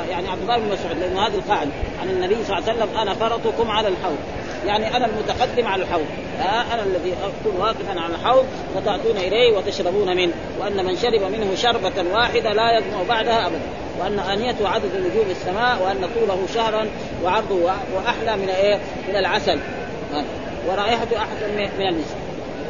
يعني 0.10 0.29
عبد 0.29 0.41
الله 0.41 0.57
بن 0.57 0.65
مسعود 0.65 0.98
لأنه 1.00 1.27
هذا 1.27 1.36
القائل 1.36 1.69
عن 2.01 2.10
النبي 2.10 2.36
صلى 2.48 2.57
الله 2.57 2.69
عليه 2.69 2.79
وسلم 2.79 2.98
أنا 2.98 3.13
فرطكم 3.13 3.71
على 3.71 3.88
الحوض. 3.88 4.17
يعني 4.65 4.98
أنا 4.98 5.05
المتقدم 5.05 5.67
على 5.67 5.83
الحوض 5.83 6.05
أنا 6.74 6.83
الذي 6.83 7.13
أكون 7.13 7.62
واقفا 7.62 8.00
على 8.00 8.15
الحوض 8.15 8.45
فتاتون 8.75 9.17
إليه 9.17 9.57
وتشربون 9.57 10.17
منه 10.17 10.33
وأن 10.60 10.86
من 10.86 10.95
شرب 10.95 11.21
منه 11.31 11.55
شربة 11.55 12.12
واحدة 12.13 12.53
لا 12.53 12.77
يظمأ 12.77 13.03
بعدها 13.10 13.48
ابدا. 13.48 13.62
وأن 14.00 14.19
انيته 14.19 14.69
عدد 14.69 14.95
نجوم 14.95 15.25
السماء 15.31 15.81
وأن 15.83 16.10
طوله 16.15 16.48
شهرا 16.53 16.88
وعرضه 17.24 17.55
وأحلى 17.95 18.38
من 18.38 18.50
إيه؟ 18.50 18.79
من 19.10 19.15
العسل. 19.15 19.60
ورائحته 20.67 21.17
احسن 21.17 21.55
من 21.79 21.88
النساء. 21.88 22.20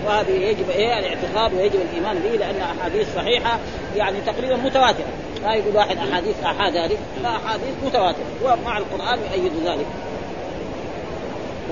وهذه 0.05 0.31
يجب 0.31 0.70
إيه؟ 0.70 1.00
الاعتقاد 1.00 1.53
ويجب 1.53 1.79
الإيمان 1.81 2.20
به 2.20 2.29
لأن 2.29 2.62
أحاديث 2.62 3.15
صحيحة 3.15 3.60
يعني 3.96 4.22
تقريبا 4.22 4.55
متواترة. 4.55 5.05
لا 5.43 5.53
يقول 5.53 5.75
واحد 5.75 5.98
أحاديث 5.98 6.43
أحاد 6.43 6.75
هذه 6.75 6.98
لا 7.24 7.36
أحاديث 7.36 7.74
متواترة. 7.86 8.25
ومع 8.43 8.77
القرآن 8.77 9.20
يؤيد 9.20 9.51
ذلك. 9.65 9.86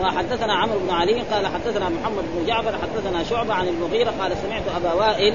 وحدثنا 0.01 0.53
عمرو 0.53 0.79
بن 0.79 0.89
علي 0.89 1.21
قال 1.31 1.47
حدثنا 1.47 1.89
محمد 1.89 2.23
بن 2.35 2.45
جعفر 2.47 2.71
حدثنا 2.71 3.23
شعبة 3.23 3.53
عن 3.53 3.67
المغيرة 3.67 4.13
قال 4.19 4.31
سمعت 4.37 4.63
أبا 4.75 4.93
وائل 4.93 5.33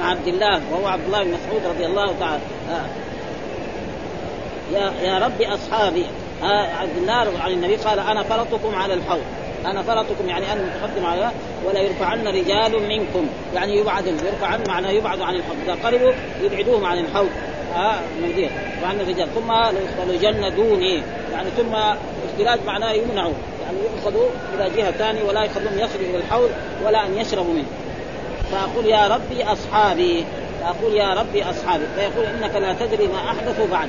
عبد 0.00 0.26
الله 0.26 0.60
وهو 0.72 0.86
عبد 0.86 1.04
الله 1.06 1.22
بن 1.22 1.30
مسعود 1.30 1.66
رضي 1.66 1.86
الله 1.86 2.14
تعالى. 2.20 2.42
يا 4.72 4.92
يا 5.02 5.18
رب 5.18 5.42
أصحابي. 5.42 6.06
آه 6.42 6.66
عبد 6.80 6.96
الله 6.96 7.40
عن 7.40 7.50
النبي 7.50 7.76
قال 7.76 7.98
أنا 7.98 8.22
فرطكم 8.22 8.74
على 8.74 8.94
الحوض. 8.94 9.24
أنا 9.66 9.82
فرطكم 9.82 10.28
يعني 10.28 10.52
أنا 10.52 10.62
متقدم 10.62 11.06
على 11.06 11.30
ولا 11.66 11.80
يرفعن 11.80 12.28
رجال 12.28 12.88
منكم. 12.88 13.26
يعني 13.54 13.76
يبعد 13.76 14.06
يرفعن 14.06 14.60
معناه 14.68 14.90
يبعد 14.90 15.20
عن 15.20 15.34
الحوض. 15.34 15.56
إذا 15.64 15.76
قربوا 15.84 16.12
يبعدوهم 16.42 16.84
عن 16.84 16.98
الحوض. 16.98 17.30
آه 17.76 17.94
مدير 18.22 18.50
وعن 18.82 19.00
الرجال. 19.00 19.28
ثم 19.34 19.52
ليخرجن 19.52 20.54
دوني. 20.56 21.02
يعني 21.32 21.50
ثم 21.56 21.74
اختلاج 22.30 22.58
معناه 22.66 22.92
يمنعوا. 22.92 23.32
يعني 23.64 23.76
يؤخذوا 23.78 24.28
إلى 24.54 24.70
جهة 24.76 24.90
ثانية 24.90 25.22
ولا 25.22 25.44
يخلون 25.44 25.72
يصلوا 25.78 26.08
إلى 26.10 26.16
الحوض 26.16 26.50
ولا 26.86 27.06
أن 27.06 27.18
يشربوا 27.18 27.54
منه. 27.54 27.66
فأقول 28.52 28.86
يا 28.86 29.08
ربي 29.08 29.44
أصحابي. 29.44 30.24
فأقول 30.60 30.94
يا 30.96 31.14
ربي 31.14 31.44
أصحابي. 31.44 31.84
فيقول 31.96 32.26
إنك 32.26 32.56
لا 32.56 32.72
تدري 32.72 33.06
ما 33.06 33.18
احدثوا 33.30 33.66
بعد. 33.70 33.88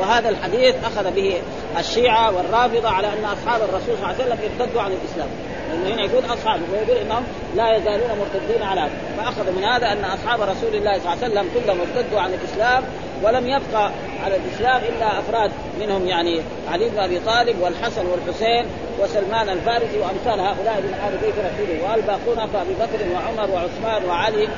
وهذا 0.00 0.28
الحديث 0.28 0.74
أخذ 0.84 1.10
به 1.10 1.42
الشيعة 1.78 2.36
والرافضة 2.36 2.88
على 2.88 3.06
أن 3.06 3.24
أصحاب 3.24 3.60
الرسول 3.62 3.80
صلى 3.86 3.94
الله 3.94 4.06
عليه 4.06 4.24
وسلم 4.24 4.38
ارتدوا 4.60 4.82
عن 4.82 4.90
الإسلام. 4.92 5.28
لأنه 5.70 5.94
هنا 5.94 6.02
يقول 6.02 6.24
اصحابه 6.24 6.62
ويقول 6.72 6.96
إنهم 6.96 7.24
لا 7.56 7.76
يزالون 7.76 8.08
مرتدين 8.18 8.62
على 8.62 8.80
هذا. 8.80 8.90
فأخذ 9.16 9.52
من 9.52 9.64
هذا 9.64 9.92
أن 9.92 10.04
أصحاب 10.04 10.40
رسول 10.40 10.74
الله 10.74 10.98
صلى 10.98 11.12
الله 11.12 11.24
عليه 11.24 11.26
وسلم 11.26 11.48
كلهم 11.54 11.80
ارتدوا 11.80 12.20
عن 12.20 12.30
الإسلام 12.34 12.84
ولم 13.22 13.46
يبقى 13.46 13.90
على 14.24 14.36
الإسلام 14.36 14.82
إلا 14.82 15.18
أفراد 15.18 15.50
منهم 15.80 16.06
يعني 16.06 16.42
علي 16.72 16.88
بن 16.88 16.98
أبي 16.98 17.18
طالب 17.18 17.60
والحسن 17.60 18.06
والحسين 18.06 18.66
وسلمان 19.00 19.48
الفارسي 19.48 19.98
وأمثال 19.98 20.40
هؤلاء 20.40 20.80
من 20.80 20.94
آل 21.08 21.18
بيت 21.18 21.34
رسوله 21.38 21.90
والباقون 21.90 22.46
فابي 22.52 22.74
بكر 22.74 23.12
وعمر 23.14 23.50
وعثمان 23.50 24.04
وعلي 24.08 24.48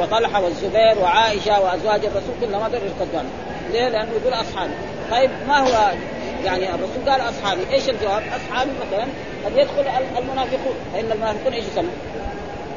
وطلحه 0.00 0.44
والزبير 0.44 0.98
وعائشة 1.02 1.60
وأزواج 1.60 2.04
الرسول 2.04 2.34
كلهم 2.40 2.62
هذول 2.62 2.80
ارتدوا 2.80 3.20
ليه؟ 3.72 3.88
لأنه 3.88 4.10
يقول 4.22 4.34
أصحابي. 4.34 4.72
طيب 5.10 5.30
ما 5.48 5.58
هو 5.58 5.92
يعني 6.44 6.74
الرسول 6.74 7.10
قال 7.10 7.20
أصحابي؟ 7.20 7.60
إيش 7.72 7.88
الجواب؟ 7.88 8.22
أصحابي 8.22 8.70
مثلا 8.70 9.06
قد 9.44 9.56
يدخل 9.56 9.84
المنافقون. 10.18 10.74
فإن 10.92 11.12
المنافقون 11.12 11.52
إيش 11.52 11.64
يسموا؟ 11.64 11.90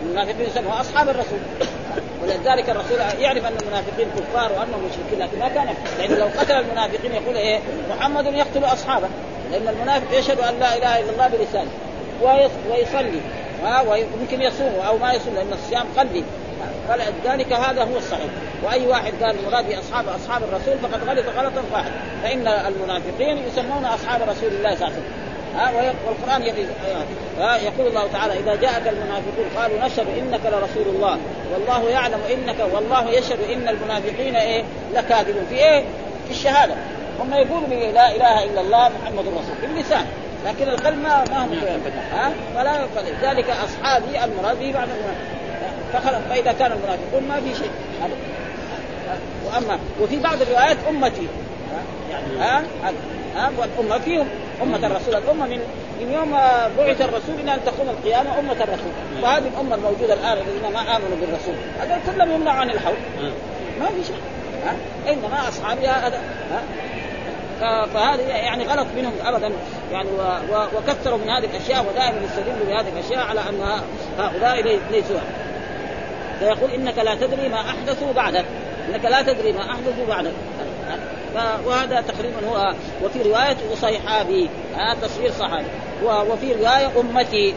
المنافقين 0.01 0.45
يسموا 0.45 0.81
أصحاب 0.81 1.09
الرسول. 1.09 1.39
ولذلك 2.23 2.69
الرسول 2.69 2.99
يعرف 3.19 3.45
أن 3.45 3.53
المنافقين 3.61 4.07
كفار 4.17 4.51
وأنهم 4.51 4.85
مشركين 4.85 5.19
لكن 5.19 5.39
ما 5.39 5.49
كان 5.49 5.75
لأنه 5.99 6.15
لو 6.15 6.25
قتل 6.39 6.53
المنافقين 6.53 7.11
يقول 7.13 7.35
إيه؟ 7.35 7.59
محمد 7.89 8.25
يقتل 8.25 8.65
أصحابه. 8.65 9.07
لأن 9.51 9.67
المنافق 9.67 10.17
يشهد 10.17 10.39
أن 10.39 10.59
لا 10.59 10.77
إله 10.77 10.99
إلا 10.99 11.09
الله 11.11 11.27
بلسانه. 11.27 11.71
ويصلي. 12.69 13.21
ويمكن 13.87 14.41
يصوم 14.41 14.73
أو 14.87 14.97
ما 14.97 15.13
يصوم 15.13 15.35
لأن 15.35 15.53
الصيام 15.53 15.85
قلبي. 15.97 16.23
فلذلك 16.87 17.53
هذا 17.53 17.83
هو 17.83 17.97
الصحيح. 17.97 18.29
وأي 18.63 18.87
واحد 18.87 19.13
قال 19.23 19.35
المراد 19.39 19.67
باصحاب 19.67 20.05
اصحاب 20.07 20.41
الرسول 20.43 20.77
فقد 20.79 21.09
غلط 21.09 21.25
غلطا 21.37 21.63
واحدا 21.73 21.93
فإن 22.23 22.47
المنافقين 22.47 23.37
يسمون 23.47 23.85
أصحاب 23.85 24.21
رسول 24.21 24.49
الله 24.49 24.75
صلى 24.75 24.87
الله 24.87 24.97
عليه 24.97 24.97
وسلم. 24.97 25.31
ها 25.55 25.93
والقرآن 26.07 26.41
يقول 27.63 27.87
الله 27.87 28.07
تعالى 28.07 28.33
إذا 28.33 28.55
جاءك 28.55 28.87
المنافقون 28.87 29.45
قالوا 29.57 29.85
نشهد 29.85 30.07
إنك 30.17 30.41
لرسول 30.45 30.95
الله. 30.95 31.17
والله 31.53 31.89
يعلم 31.89 32.19
انك 32.33 32.73
والله 32.73 33.09
يشهد 33.09 33.39
إن 33.53 33.67
المنافقين 33.69 34.35
إيه؟ 34.35 34.63
لكاذبون. 34.93 35.45
في 35.49 35.55
إيه؟ 35.55 35.83
في 36.25 36.31
الشهادة. 36.31 36.73
هم 37.19 37.33
يقولوا 37.33 37.67
لا 37.91 38.15
إله 38.15 38.43
إلا 38.43 38.61
الله 38.61 38.89
محمد 38.89 39.25
رسول 39.27 39.55
باللسان 39.61 40.05
لكن 40.45 40.69
القلب 40.69 40.97
ما 40.97 41.23
ما 41.31 41.45
هم 41.45 41.53
ها؟ 42.13 42.31
فلا 42.55 42.87
فلذلك 42.95 43.45
أصحابي 43.49 44.23
المراد 44.23 44.59
به 44.59 44.71
بعد 44.71 44.89
المنافقين 45.93 46.21
فإذا 46.29 46.51
كان 46.51 46.71
المنافقون 46.71 47.23
ما 47.29 47.41
في 47.41 47.55
شيء. 47.55 47.71
وأما 49.45 49.79
وفي 50.01 50.19
بعض 50.19 50.41
الروايات 50.41 50.77
أمتي. 50.89 51.27
يعني 52.11 52.37
ها 52.39 52.63
ها 53.35 53.51
والأمة 53.57 53.99
فيهم. 53.99 54.27
أمة 54.61 54.87
الرسول 54.87 55.15
الأمة 55.15 55.45
من 55.45 55.59
من 56.01 56.13
يوم 56.13 56.31
بعث 56.77 57.01
الرسول 57.01 57.35
إلى 57.43 57.53
أن 57.53 57.59
تقوم 57.65 57.89
القيامة 57.89 58.39
أمة 58.39 58.51
الرسول. 58.51 58.91
وهذه 59.23 59.47
الأمة 59.47 59.75
الموجودة 59.75 60.13
الآن 60.13 60.37
الذين 60.37 60.73
ما 60.73 60.81
آمنوا 60.81 61.17
بالرسول. 61.21 61.55
هذول 61.79 61.97
كلهم 62.15 62.31
يمنعوا 62.31 62.59
عن 62.59 62.69
الحوض 62.69 62.97
ما 63.79 63.85
في 63.85 64.03
شيء. 64.07 64.21
ها 64.65 64.75
إنما 65.11 65.47
اصحابي 65.47 65.87
هذا. 65.87 66.19
فهذه 67.93 68.21
يعني 68.21 68.63
غلط 68.63 68.87
منهم 68.97 69.13
ابدا. 69.23 69.51
يعني. 69.91 70.09
وكثروا 70.77 71.17
من 71.17 71.29
هذه 71.29 71.45
الأشياء 71.45 71.85
ودائما 71.89 72.21
يستدلوا 72.25 72.65
بهذه 72.67 72.89
الأشياء 72.93 73.27
على 73.27 73.39
أن 73.39 73.81
هؤلاء 74.19 74.79
ليسوا. 74.91 75.19
فيقول 76.41 76.71
إنك 76.71 76.97
لا 76.97 77.15
تدري 77.15 77.49
ما 77.49 77.61
أحدثوا 77.61 78.13
بعدك. 78.13 78.45
إنك 78.89 79.05
لا 79.05 79.21
تدري 79.21 79.51
ما 79.53 79.71
أحدثوا 79.71 80.05
بعدك. 80.07 80.31
وهذا 81.65 82.01
تقريبا 82.01 82.47
هو 82.49 82.73
وفي 83.03 83.21
رواية 83.21 83.57
اصيحابي 83.73 84.49
هذا 84.75 84.99
تصوير 85.01 85.31
صحابي 85.31 85.65
وفي 86.03 86.53
رواية 86.53 86.99
أمتي. 86.99 87.53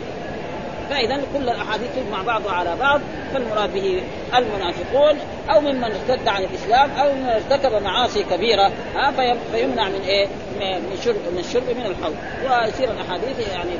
فإذا 0.91 1.21
كل 1.35 1.43
الأحاديث 1.49 1.89
تجمع 1.97 2.23
بعضها 2.23 2.53
على 2.53 2.77
بعض 2.77 3.01
فالمراد 3.33 3.73
به 3.73 4.03
المنافقون 4.37 5.19
أو 5.51 5.61
ممن 5.61 5.85
ارتد 5.85 6.29
عن 6.29 6.45
الإسلام 6.45 6.91
أو 6.91 7.13
ممن 7.15 7.29
ارتكب 7.29 7.83
معاصي 7.83 8.23
كبيرة. 8.23 8.73
ها 8.95 9.35
فيمنع 9.53 9.89
من 9.89 10.01
إيه؟ 10.01 10.27
من 10.61 10.97
شرب 11.05 11.17
من 11.33 11.39
الشرب 11.39 11.71
من 11.77 11.87
الحوض. 11.87 12.15
ويصير 12.45 12.91
الأحاديث 12.91 13.49
يعني 13.49 13.71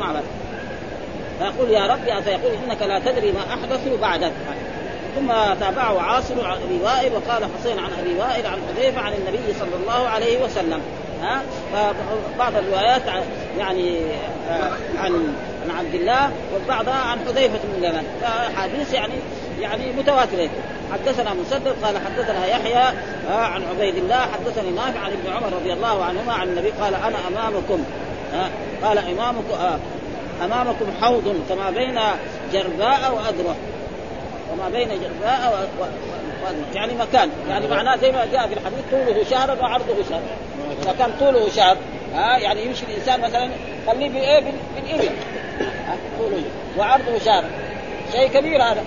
مع 0.00 0.12
بعض. 0.12 0.22
فيقول 1.42 1.70
يا 1.70 1.86
ربي 1.86 2.22
فيقول 2.22 2.52
إنك 2.64 2.82
لا 2.82 2.98
تدري 2.98 3.32
ما 3.32 3.40
احدثوا 3.40 3.98
بعدك. 4.02 4.32
ثم 5.16 5.28
تابعه 5.60 6.00
عاصم 6.00 6.40
عن 6.40 6.56
أبي 6.62 6.80
وائل 6.84 7.12
وقال 7.12 7.48
حسين 7.58 7.78
عن 7.78 7.90
أبي 8.00 8.14
وائل 8.18 8.46
عن 8.46 8.58
حذيفة 8.68 9.00
عن 9.00 9.12
النبي 9.12 9.54
صلى 9.58 9.76
الله 9.82 10.08
عليه 10.08 10.44
وسلم. 10.44 10.80
ها؟ 11.22 11.42
فبعض 11.72 12.52
الروايات 12.56 13.02
يعني 13.58 14.00
آه، 14.50 14.70
عن 14.98 15.34
عن 15.64 15.70
عبد 15.78 15.94
الله 15.94 16.30
وبعضها 16.54 16.94
عن 16.94 17.18
حذيفة 17.18 17.58
بن 17.64 17.84
اليمن 17.84 18.04
فأحاديث 18.20 18.94
يعني 18.94 19.14
يعني 19.60 19.92
متواترة. 19.92 20.48
حدثنا 20.92 21.34
مسدد 21.34 21.74
قال 21.84 21.98
حدثنا 21.98 22.46
يحيى 22.46 22.94
آه، 23.30 23.44
عن 23.44 23.62
عبيد 23.70 23.96
الله. 23.96 24.20
حدثني 24.20 24.70
نافع 24.70 25.00
عن 25.00 25.12
ابن 25.12 25.32
عمر 25.32 25.56
رضي 25.56 25.72
الله 25.72 26.04
عنهما 26.04 26.32
عن 26.32 26.48
النبي 26.48 26.70
قال 26.70 26.94
أنا 26.94 27.16
أمامكم. 27.28 27.84
قال 28.82 28.98
امامكم 28.98 29.54
آه، 29.54 29.78
أمامكم 30.44 30.86
حوض 31.02 31.36
كما 31.48 31.70
بين 31.70 31.98
جرباء 32.52 33.14
وادره 33.14 33.56
وما 34.52 34.68
بين 34.68 34.88
جرباء 34.88 35.68
وادره 35.78 36.64
يعني 36.74 36.94
مكان. 36.94 37.30
يعني 37.48 37.68
معناه 37.68 37.96
زي 37.96 38.12
ما 38.12 38.24
جاء 38.32 38.46
في 38.46 38.54
الحديث 38.54 38.80
طوله 38.90 39.24
شهرا 39.30 39.62
وعرضه 39.62 39.94
شهر. 40.10 40.22
إذا 40.82 40.92
كان 40.98 41.10
طوله 41.20 41.48
شهر 41.48 41.76
ها 42.14 42.38
يعني 42.38 42.66
يمشي 42.66 42.84
الإنسان 42.88 43.20
مثلا 43.20 43.50
خليه 43.86 44.08
بايه 44.08 44.40
بالابل 44.40 45.10
طوله 46.18 46.42
وعرضه 46.78 47.18
شهر. 47.24 47.44
شيء 48.12 48.28
كبير 48.28 48.62
هذا. 48.62 48.84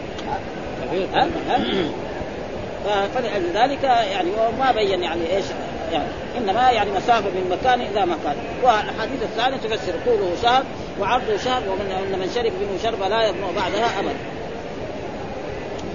كبير. 0.91 1.07
ها؟ 1.13 1.27
ها؟ 1.49 3.07
فلذلك 3.07 3.83
يعني 3.83 4.29
ما 4.59 4.71
بين 4.71 5.03
يعني 5.03 5.35
إيش 5.35 5.45
يعني 5.91 6.07
إنما 6.37 6.71
يعني 6.71 6.91
مسافة 6.91 7.29
من 7.29 7.57
مكان 7.59 7.81
إلى 7.81 8.05
مكان. 8.05 8.35
والأحاديث 8.63 9.23
الثانية 9.23 9.57
تفسر 9.57 9.93
طوله 10.05 10.31
شهر 10.41 10.63
وعرضه 10.99 11.37
شهر 11.37 11.61
ومن 11.69 12.19
من 12.19 12.31
شرب 12.35 12.51
منه 12.61 12.79
شربة 12.83 13.07
لا 13.07 13.27
يظمأ 13.27 13.51
بعدها 13.55 13.99
أبدا. 13.99 14.15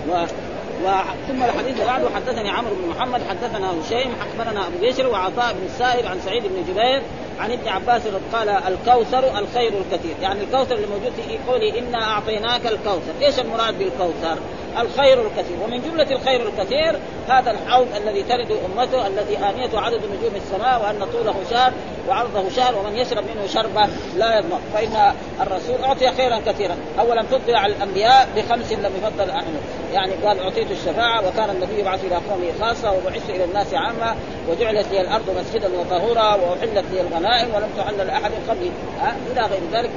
و 0.09 0.26
ثم 1.28 1.42
الحديث 1.42 1.80
بعده 1.87 2.09
حدثني 2.14 2.50
عمرو 2.50 2.75
بن 2.75 2.88
محمد 2.88 3.20
حدثنا 3.28 3.70
هشيم 3.70 4.12
أخبرنا 4.20 4.66
أبو 4.66 4.76
بشر 4.82 5.06
وعطاء 5.06 5.52
بن 5.52 5.66
السائب 5.66 6.06
عن 6.06 6.20
سعيد 6.20 6.42
بن 6.42 6.64
جبير 6.68 7.02
عن 7.40 7.52
ابن 7.52 7.68
عباس 7.68 8.02
قال 8.32 8.49
الكوثر 8.49 9.38
الخير 9.38 9.73
الكثير. 9.78 10.16
يعني 10.23 10.40
الكوثر 10.40 10.75
اللي 10.75 10.87
موجود 10.87 11.12
في 11.12 11.38
قوله 11.49 11.78
إنا 11.78 12.02
أعطيناك 12.02 12.66
الكوثر. 12.66 13.12
إيش 13.23 13.38
المراد 13.38 13.78
بالكوثر؟ 13.78 14.38
الخير 14.78 15.26
الكثير. 15.26 15.56
ومن 15.64 15.82
جملة 15.82 16.11
الخير 16.11 16.49
الكثير 16.49 16.99
هذا 17.28 17.50
الحوض 17.50 17.87
الذي 17.97 18.23
ترد 18.23 18.59
أمته 18.64 19.06
الذي 19.06 19.38
انيته 19.38 19.80
عدد 19.80 19.97
نجوم 19.97 20.32
السماء 20.37 20.82
وأن 20.82 21.11
طوله 21.12 21.35
شهر 21.50 21.73
وعرضه 22.09 22.49
شهر 22.49 22.78
ومن 22.78 22.97
يشرب 22.97 23.25
منه 23.35 23.47
شربة 23.47 23.88
لا 24.16 24.38
يظمأ 24.38 24.59
فإن 24.75 25.14
الرسول 25.40 25.85
أعطي 25.85 26.11
خيرا 26.11 26.40
كثيرا. 26.47 26.76
اولا 26.99 27.23
فضل 27.23 27.54
على 27.54 27.73
الأنبياء 27.73 28.28
بخمس 28.37 28.73
لم 28.73 28.92
يفضل 29.02 29.30
احمد 29.30 29.61
يعني 29.92 30.12
قال 30.12 30.40
أعطيت 30.40 30.70
الشفاعة 30.70 31.28
وكان 31.28 31.50
النبي 31.50 31.80
يبعث 31.80 32.04
إلى 32.04 32.14
قومه 32.14 32.52
خاصة 32.61 32.92
وبعثت 32.92 33.30
إلى 33.30 33.44
الناس 33.44 33.75
عامة 33.75 34.14
وجعلت 34.49 34.87
لي 34.92 35.00
الأرض 35.00 35.30
مسجدا 35.40 35.68
وطهورا 35.80 36.35
وأحلت 36.35 36.85
لي 36.92 37.00
الغنائم 37.00 37.29
ولم 37.30 37.68
تحل 37.78 38.06
لأحد 38.06 38.30
قبلي 38.49 38.70
إلى 39.32 39.40
غير 39.40 39.60
ذلك 39.72 39.90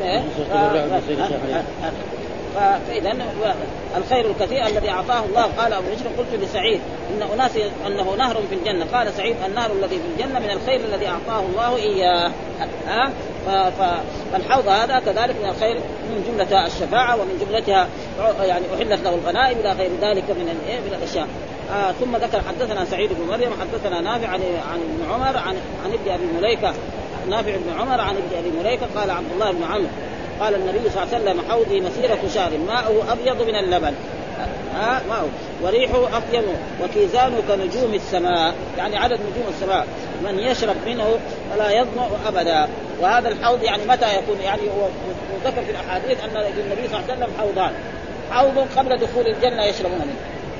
فإذا 2.55 3.15
الخير 3.97 4.25
الكثير 4.25 4.67
الذي 4.67 4.89
أعطاه 4.89 5.25
الله 5.25 5.41
قال 5.41 5.73
أبو 5.73 5.85
بشر 5.87 6.07
قلت 6.17 6.43
لسعيد 6.43 6.81
إن 7.09 7.21
اناس 7.33 7.51
أنه 7.87 8.15
نهر 8.15 8.41
في 8.49 8.55
الجنة. 8.55 8.85
قال 8.93 9.13
سعيد 9.13 9.35
النهر 9.45 9.71
الذي 9.71 9.99
في 9.99 10.23
الجنة 10.23 10.39
من 10.39 10.49
الخير 10.49 10.79
الذي 10.79 11.07
أعطاه 11.07 11.39
الله 11.39 11.77
إياه. 11.77 12.31
ها؟ 12.87 13.11
فالحوض 14.31 14.67
هذا 14.67 14.99
كذلك 14.99 15.35
من 15.43 15.49
الخير 15.49 15.75
من 16.09 16.23
جملة 16.27 16.65
الشفاعة 16.65 17.15
ومن 17.15 17.45
جملتها 17.45 17.87
يعني 18.41 18.65
أحلت 18.75 19.03
له 19.03 19.15
الغنائم 19.15 19.59
إلى 19.59 19.71
غير 19.71 19.91
ذلك 20.01 20.23
من 20.29 20.45
من 20.85 20.93
الأشياء. 20.97 21.27
آه 21.71 21.91
ثم 21.91 22.15
ذكر 22.15 22.41
حدثنا 22.47 22.85
سعيد 22.85 23.09
بن 23.13 23.27
مريم 23.27 23.51
حدثنا 23.61 24.01
نافع 24.01 24.27
عن 24.27 24.41
عن 24.71 24.79
ابن 24.79 25.13
عمر 25.13 25.37
عن 25.37 25.55
عن 25.85 25.93
ابن 25.93 26.11
أبي 26.11 26.25
مليكة 26.37 26.73
نافع 27.29 27.51
بن 27.51 27.79
عمر 27.79 28.01
عن 28.01 28.15
ابن 28.15 28.37
أبي 28.37 28.51
مليكه 28.59 28.85
قال 28.95 29.11
عبد 29.11 29.31
الله 29.33 29.51
بن 29.51 29.63
عمرو 29.63 29.87
قال 30.39 30.55
النبي 30.55 30.89
صلى 30.89 31.03
الله 31.03 31.15
عليه 31.15 31.23
وسلم 31.23 31.51
حوضي 31.51 31.81
مسيرة 31.81 32.19
شهر 32.33 32.51
ماؤه 32.67 33.11
أبيض 33.11 33.41
من 33.41 33.55
اللبن. 33.55 33.93
ها 34.75 35.01
ماؤه. 35.09 35.29
وريحه 35.63 36.17
أطيب 36.17 36.43
وكيزانه 36.83 37.41
كنجوم 37.47 37.93
السماء. 37.93 38.53
يعني 38.77 38.97
عدد 38.97 39.19
نجوم 39.19 39.45
السماء. 39.49 39.87
من 40.23 40.39
يشرب 40.39 40.75
منه 40.85 41.19
فلا 41.51 41.71
يظمأ 41.71 42.07
أبدا. 42.27 42.67
وهذا 43.01 43.29
الحوض 43.29 43.63
يعني 43.63 43.85
متى 43.85 44.17
يكون؟ 44.17 44.41
يعني 44.43 44.61
وذكر 44.61 45.61
في 45.65 45.71
الأحاديث 45.71 46.23
أن 46.23 46.37
النبي 46.37 46.87
صلى 46.87 46.99
الله 46.99 47.03
عليه 47.09 47.13
وسلم 47.13 47.29
حوضان. 47.39 47.73
حوض 48.31 48.67
قبل 48.77 48.97
دخول 48.97 49.27
الجنة 49.27 49.65
يشربون 49.65 49.99
منه. 49.99 50.15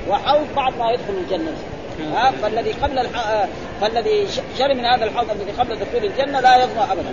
وحوض 0.08 0.46
بعد 0.56 0.78
ما 0.78 0.90
يدخل 0.90 1.14
الجنة. 1.24 1.52
ها 2.00 2.32
فالذي 2.42 2.72
قبل 2.72 2.98
الح... 2.98 3.46
فالذي 3.80 4.26
شرب 4.58 4.76
من 4.76 4.84
هذا 4.84 5.04
الحوض 5.04 5.30
الذي 5.30 5.50
قبل 5.50 5.76
دخول 5.76 6.04
الجنة 6.04 6.40
لا 6.40 6.64
يظمأ 6.64 6.92
أبدا. 6.92 7.12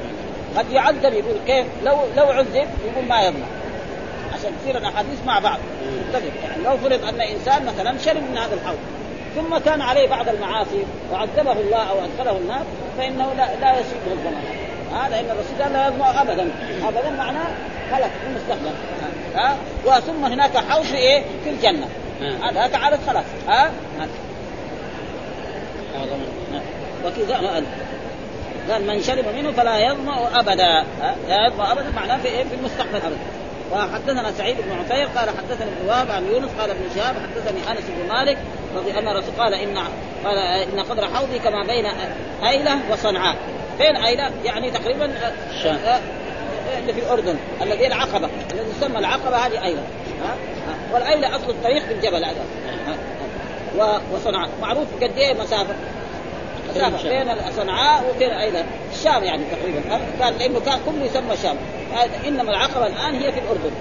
قد 0.58 0.72
يعذب 0.72 1.14
يقول 1.14 1.36
كيف؟ 1.48 1.66
لو 1.84 1.98
لو 2.18 2.26
عذب 2.26 2.56
يقول 2.56 3.06
ما 3.10 3.22
يضمن 3.22 3.46
عشان 4.34 4.52
تصير 4.62 4.78
الأحاديث 4.78 5.26
مع 5.26 5.40
بعض. 5.40 5.60
يعني 6.44 6.64
لو 6.64 6.78
فرض 6.78 7.06
أن 7.06 7.22
إنسان 7.22 7.66
مثلا 7.66 7.98
شرب 7.98 8.22
من 8.32 8.38
هذا 8.38 8.54
الحوض 8.54 8.78
ثم 9.36 9.58
كان 9.58 9.82
عليه 9.82 10.08
بعض 10.08 10.30
المعاصي 10.30 10.84
وعذبه 11.12 11.52
الله 11.52 11.90
أو 11.90 11.96
أدخله 12.06 12.38
النار 12.38 12.64
فإنه 12.98 13.34
لا 13.38 13.48
لا 13.62 13.80
يصيبه 13.80 14.12
الضمان 14.14 14.44
هذا 14.94 15.20
ان 15.20 15.26
الرسول 15.26 15.62
قال 15.64 15.74
لا 15.74 15.88
يضمن 15.88 16.02
ابدا. 16.02 16.50
ابدا 16.88 17.10
معناه 17.18 17.48
خلق 17.92 18.08
في 18.08 18.28
المستقبل 18.28 18.76
ها 19.36 19.56
وثم 19.86 20.26
هناك 20.26 20.58
حوض 20.58 20.84
في 20.84 20.98
إيه؟ 20.98 21.24
في 21.44 21.50
الجنة. 21.50 21.88
هذا 22.44 22.68
تعالى 22.68 22.98
خلاص 23.08 23.26
ها 23.48 23.72
وكذا 27.05 27.63
قال 28.69 28.88
من 28.88 29.03
شرب 29.03 29.25
منه 29.36 29.51
فلا 29.51 29.79
يظمأ 29.79 30.39
أبدا. 30.39 30.86
لا 31.30 31.47
يظمأ 31.47 31.71
أبدا 31.71 31.89
معناه 31.95 32.17
في 32.17 32.27
إيه؟ 32.27 32.43
في 32.43 32.56
المستقبل 32.56 32.95
أبدا. 32.95 33.17
وحدثنا 33.71 34.32
سعيد 34.32 34.58
بن 34.58 34.71
عفير 34.71 35.08
قال 35.08 35.30
حدثني 35.30 35.67
ابن 35.80 35.89
وهب 35.89 36.12
عن 36.12 36.25
يونس 36.25 36.49
قال 36.60 36.69
ابن 36.69 36.82
شهاب 36.95 37.15
حدثني 37.15 37.71
أنس 37.71 37.84
بن 37.89 38.13
مالك 38.13 38.38
رضي 38.75 38.91
أن 38.91 39.08
الرسول 39.08 39.34
قال 39.39 39.54
ان 39.54 39.77
قال 40.25 40.38
إن 40.38 40.80
قدر 40.80 41.08
حوضي 41.08 41.39
كما 41.39 41.63
بين 41.63 41.86
أيلة 42.47 42.80
وصنعاء. 42.91 43.36
فين 43.77 43.95
أيلة؟ 43.95 44.32
يعني 44.43 44.71
تقريبا 44.71 45.12
الشام 45.51 45.80
اللي 46.80 46.93
في 46.93 46.99
الأردن 46.99 47.36
الذي 47.62 47.88
العقبة 47.88 48.30
الذي 48.54 48.69
يسمى 48.77 48.99
العقبة 48.99 49.38
هذه 49.38 49.63
أيلة. 49.63 49.84
والأيلة 50.93 51.36
أصل 51.36 51.49
الطريق 51.49 51.84
في 51.84 51.93
الجبل 51.93 52.25
هذا. 52.25 52.45
وصنعاء 54.13 54.49
معروف 54.62 54.88
قد 55.01 55.17
إيه 55.17 55.34
مسافة؟ 55.34 55.75
مسافة 56.69 57.10
بين 57.10 57.51
صنعاء 57.57 58.03
وبين 58.10 58.29
أيضا 58.29 58.65
الشام 58.93 59.23
يعني 59.23 59.43
تقريبا. 59.51 59.81
كان 60.19 60.34
لأنه 60.34 60.60
كان 60.60 60.79
كله 60.86 61.05
يسمى 61.05 61.38
شام. 61.43 61.55
إنما 62.27 62.49
العقبة 62.49 62.88
الآن 62.88 63.15
هي 63.15 63.31
في 63.31 63.39
الأردن. 63.39 63.71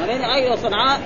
بين 0.08 0.24
أيضا 0.24 0.56
صنعاء؟ 0.56 1.00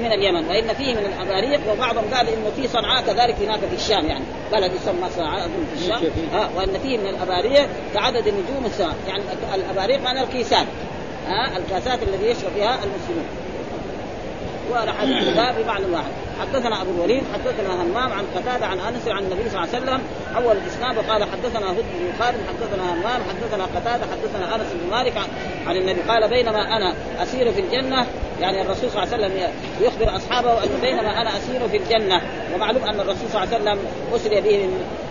من 0.00 0.12
اليمن. 0.12 0.48
وإن 0.48 0.74
فيه 0.74 0.94
من 0.94 1.06
الأباريق 1.06 1.60
وبعضهم 1.72 2.04
قال 2.14 2.28
إنه 2.28 2.50
في 2.56 2.68
صنعاء 2.68 3.02
كذلك 3.02 3.36
هناك 3.42 3.58
في 3.58 3.74
الشام 3.74 4.06
يعني. 4.06 4.24
بلد 4.52 4.72
يسمى 4.72 5.08
صنعاء 5.16 5.44
أظن 5.44 5.66
في 5.74 5.82
الشام. 5.82 6.10
ها 6.32 6.50
وإن 6.56 6.78
فيه 6.82 6.98
من 6.98 7.06
الأباريق 7.06 7.68
كعدد 7.94 8.26
النجوم 8.26 8.66
السماء. 8.66 8.94
يعني 9.08 9.22
الأباريق 9.54 10.02
معنى 10.02 10.22
الكيسان. 10.22 10.66
ها 11.28 11.56
الكاسات 11.56 12.02
الذي 12.02 12.26
يشرب 12.26 12.50
فيها 12.54 12.74
المسلمون. 12.74 13.47
والحديث 14.70 15.28
بمعنى 15.28 15.86
واحد. 15.92 16.12
حدثنا 16.40 16.82
أبو 16.82 16.90
الوليد 16.90 17.22
حدثنا 17.34 17.82
همام 17.82 18.12
عن 18.12 18.24
قتادة 18.36 18.66
عن 18.66 18.78
أنس 18.78 19.08
عن 19.08 19.22
النبي 19.22 19.50
صلى 19.50 19.64
الله 19.64 19.74
عليه 19.74 19.84
وسلم 19.84 20.00
أول 20.36 20.56
الإسناد 20.56 20.98
وقال 20.98 21.24
حدثنا 21.24 21.70
هد 21.70 21.84
بن 21.98 22.24
خالد 22.24 22.38
حدثنا 22.48 22.92
همام 22.92 23.20
حدثنا 23.28 23.64
قتادة 23.64 24.06
حدثنا 24.12 24.54
أنس 24.54 24.66
بن 24.72 24.90
مالك 24.90 25.12
عن, 25.66 25.76
النبي. 25.76 26.00
قال 26.00 26.28
بينما 26.28 26.76
أنا 26.76 26.94
أسير 27.22 27.52
في 27.52 27.60
الجنه 27.60 28.06
يعني 28.40 28.62
الرسول 28.62 28.90
صلى 28.90 29.02
الله 29.02 29.14
عليه 29.14 29.26
وسلم 29.26 29.50
يخبر 29.80 30.16
أصحابه 30.16 30.64
أن 30.64 30.68
بينما 30.80 31.22
أنا 31.22 31.30
أسير 31.36 31.68
في 31.68 31.76
الجنة 31.76 32.22
ومعلوم 32.54 32.82
أن 32.82 33.00
الرسول 33.00 33.28
صلى 33.32 33.44
الله 33.44 33.54
عليه 33.54 33.64
وسلم 33.64 33.78
أسري 34.14 34.40
به 34.40 34.68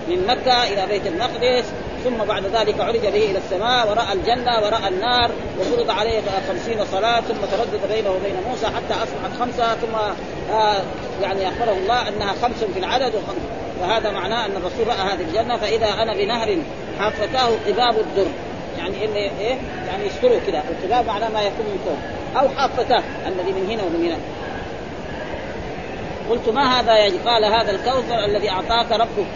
من 0.08 0.28
مكة 0.28 0.64
إلى 0.64 0.88
بيت 0.88 1.08
المقدس 1.08 1.66
ثم 2.04 2.18
بعد 2.28 2.46
ذلك 2.46 2.80
عرج 2.80 3.00
به 3.00 3.32
إلى 3.32 3.38
السماء 3.38 3.90
ورأى 3.90 4.14
الجنة 4.14 4.60
ورأى 4.64 4.88
النار 4.88 5.32
وفرض 5.60 5.90
عليه 5.90 6.22
خمسين 6.48 6.86
صلاة 6.86 7.22
ثم 7.22 7.46
تردد 7.52 7.82
بينه 7.90 8.10
وبين 8.10 8.36
موسى 8.50 8.66
حتى 8.66 8.94
أصبحت 8.94 9.40
خمسة 9.40 9.76
ثم 9.76 9.96
آه 10.54 10.82
يعني 11.22 11.48
أخبره 11.48 11.72
الله 11.72 12.08
أنها 12.08 12.34
خمس 12.42 12.64
في 12.74 12.80
العدد 12.80 13.16
وخمس. 13.16 13.42
وهذا 13.82 14.12
معناه 14.12 14.46
أن 14.46 14.52
الرسول 14.52 14.88
رأى 14.88 15.14
هذه 15.14 15.22
الجنة 15.22 15.58
فإذا 15.58 15.88
أنا 16.02 16.14
بنهر 16.14 16.58
حافتاه 17.00 17.50
قباب 17.68 18.00
الدر. 18.00 18.28
يعني 18.78 19.06
اللي 19.06 19.20
إيه؟ 19.20 19.56
يعني 19.88 20.06
يستروا 20.06 20.40
كذا 20.48 20.64
القباب 20.70 21.06
معناه 21.06 21.30
ما 21.30 21.42
يكون 21.42 21.66
من 21.66 21.80
فوق. 21.86 22.42
أو 22.42 22.50
حافتاه 22.50 23.04
الذي 23.28 23.52
من 23.52 23.70
هنا 23.70 23.84
ومن 23.84 24.06
هنا. 24.06 24.18
قلت 26.30 26.50
ما 26.50 26.80
هذا 26.80 26.94
قال 27.26 27.46
هذا 27.46 27.72
الكوثر 27.72 28.26
الذي 28.26 28.50
أعطاك 28.50 28.92
ربك. 28.92 29.28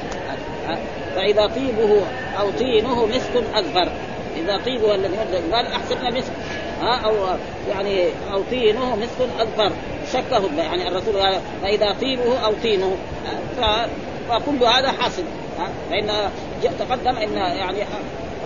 فإذا 1.15 1.47
طيبه 1.47 2.01
أو 2.39 2.51
طينه 2.51 3.05
مسك 3.05 3.43
اذفر 3.55 3.91
إذا 4.37 4.57
طيبه 4.65 4.95
الذي 4.95 5.17
قال 5.53 5.65
احسبنا 5.65 6.09
مسك. 6.09 6.31
ها 6.81 6.95
أو 7.05 7.13
يعني 7.69 8.05
أو 8.33 8.41
طينه 8.41 8.95
مسك 8.95 9.29
اذفر 9.39 9.71
شكه 10.13 10.57
يعني 10.57 10.87
الرسول 10.87 11.21
قال 11.21 11.39
فإذا 11.61 11.95
طيبه 12.01 12.39
أو 12.45 12.53
طينه. 12.63 12.95
فكل 14.29 14.63
هذا 14.63 14.91
حاصل 14.91 15.23
فإن 15.89 16.11
تقدم 16.79 17.15
إن 17.15 17.33
يعني 17.33 17.77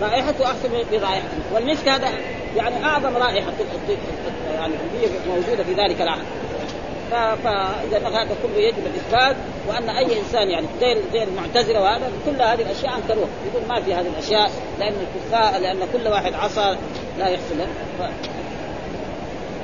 رائحته 0.02 0.46
أحسن 0.46 0.68
برائحته 0.92 1.54
والمسك 1.54 1.88
هذا 1.88 2.08
يعني 2.56 2.84
أعظم 2.84 3.16
رائحة 3.16 3.52
يعني 4.54 4.74
موجودة 5.28 5.64
في 5.64 5.72
ذلك 5.74 6.00
العهد 6.00 6.24
فاذا 7.10 8.08
هذا 8.08 8.36
كله 8.42 8.56
يجب 8.56 8.86
الإثبات 8.86 9.36
وأن 9.68 9.88
أي 9.88 10.18
إنسان 10.18 10.50
يعني 10.50 10.66
غير 10.80 10.98
غير 11.12 11.28
المعتزله 11.28 11.80
وهذا 11.80 12.10
كل 12.26 12.42
هذه 12.42 12.62
الأشياء 12.62 12.96
انكروها 12.96 13.28
يقول 13.46 13.68
ما 13.68 13.80
في 13.80 13.94
هذه 13.94 14.06
الأشياء 14.06 14.50
لأن 14.78 14.94
الكفار 14.94 15.60
لأن 15.60 15.78
كل 15.92 16.08
واحد 16.08 16.34
عصى 16.34 16.76
لا 17.18 17.28
يحصل. 17.28 17.56
ف... 17.98 18.02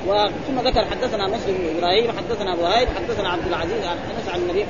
وثم 0.07 0.69
ذكر 0.69 0.85
حدثنا 0.85 1.27
مسلم 1.27 1.55
بن 1.55 1.79
إبراهيم 1.79 2.13
حدثنا 2.19 2.53
ابو 2.53 2.65
هايد 2.65 2.89
حدثنا 2.89 3.29
عبد 3.29 3.47
العزيز 3.47 3.85
عن 3.85 3.97
أنس 3.97 4.29
عن 4.29 4.41
النبي 4.41 4.67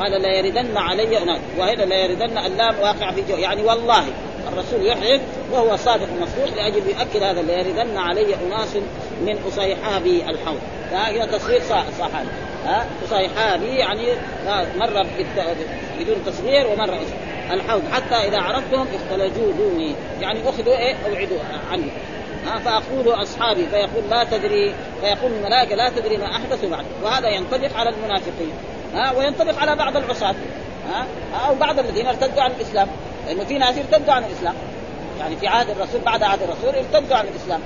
قال 0.00 0.22
لا 0.22 0.38
يردن 0.38 0.76
علي 0.76 1.22
اناس 1.22 1.40
وهذا 1.58 1.84
لا 1.84 2.04
يردن 2.04 2.38
اللام 2.38 2.74
واقع 2.82 3.10
في 3.10 3.22
جو 3.28 3.36
يعني 3.36 3.62
والله 3.62 4.04
الرسول 4.52 4.86
يحلف 4.86 5.22
وهو 5.52 5.76
صادق 5.76 6.08
مصدوق 6.20 6.56
لأجل 6.56 6.82
يؤكد 6.88 7.22
هذا 7.22 7.42
لا 7.42 7.58
يردن 7.58 7.96
علي 7.96 8.34
أناس 8.34 8.76
من 9.20 9.38
أصيحابي 9.48 10.22
الحوض. 10.30 10.60
هذا 10.90 11.38
تصوير 11.38 11.62
صحابي 11.98 12.28
ها؟ 12.66 12.86
أصيحابي 13.06 13.66
يعني 13.66 14.06
مره 14.76 15.06
بدون 15.98 16.16
تصغير 16.26 16.66
ومره 16.66 17.00
الحوض. 17.50 17.82
حتى 17.92 18.28
إذا 18.28 18.38
عرفتهم 18.38 18.86
اختلجوا 18.94 19.52
دوني 19.52 19.94
يعني 20.20 20.48
أخذوا 20.48 20.76
إيه؟ 20.76 20.94
أوعدوا 21.06 21.38
عني. 21.70 21.90
ها؟ 22.46 22.58
فأقول 22.58 23.22
أصحابي 23.22 23.66
فيقول 23.66 24.10
لا 24.10 24.24
تدري 24.24 24.74
فيقول 25.00 25.32
الملائكة 25.32 25.74
لا 25.74 25.88
تدري 25.88 26.16
ما 26.16 26.26
أحدث 26.36 26.64
بعد. 26.64 26.84
وهذا 27.02 27.28
ينطبق 27.28 27.76
على 27.76 27.90
المنافقين. 27.90 28.52
ها؟ 28.94 29.12
وينطبق 29.12 29.58
على 29.58 29.76
بعض 29.76 29.96
العصاة. 29.96 30.34
ها؟ 30.90 31.06
أو 31.48 31.54
بعض 31.54 31.78
الذين 31.78 32.06
ارتدوا 32.06 32.42
عن 32.42 32.50
الإسلام. 32.50 32.88
لأنه 33.26 33.44
في 33.44 33.58
ناس 33.58 33.78
ارتدوا 33.78 34.14
عن 34.14 34.24
الإسلام. 34.24 34.54
يعني 35.20 35.36
في 35.36 35.46
عهد 35.46 35.70
الرسول 35.70 36.00
بعد 36.00 36.22
عهد 36.22 36.42
الرسول 36.42 36.74
ارتدوا 36.74 37.16
عن 37.16 37.26
الإسلام. 37.26 37.60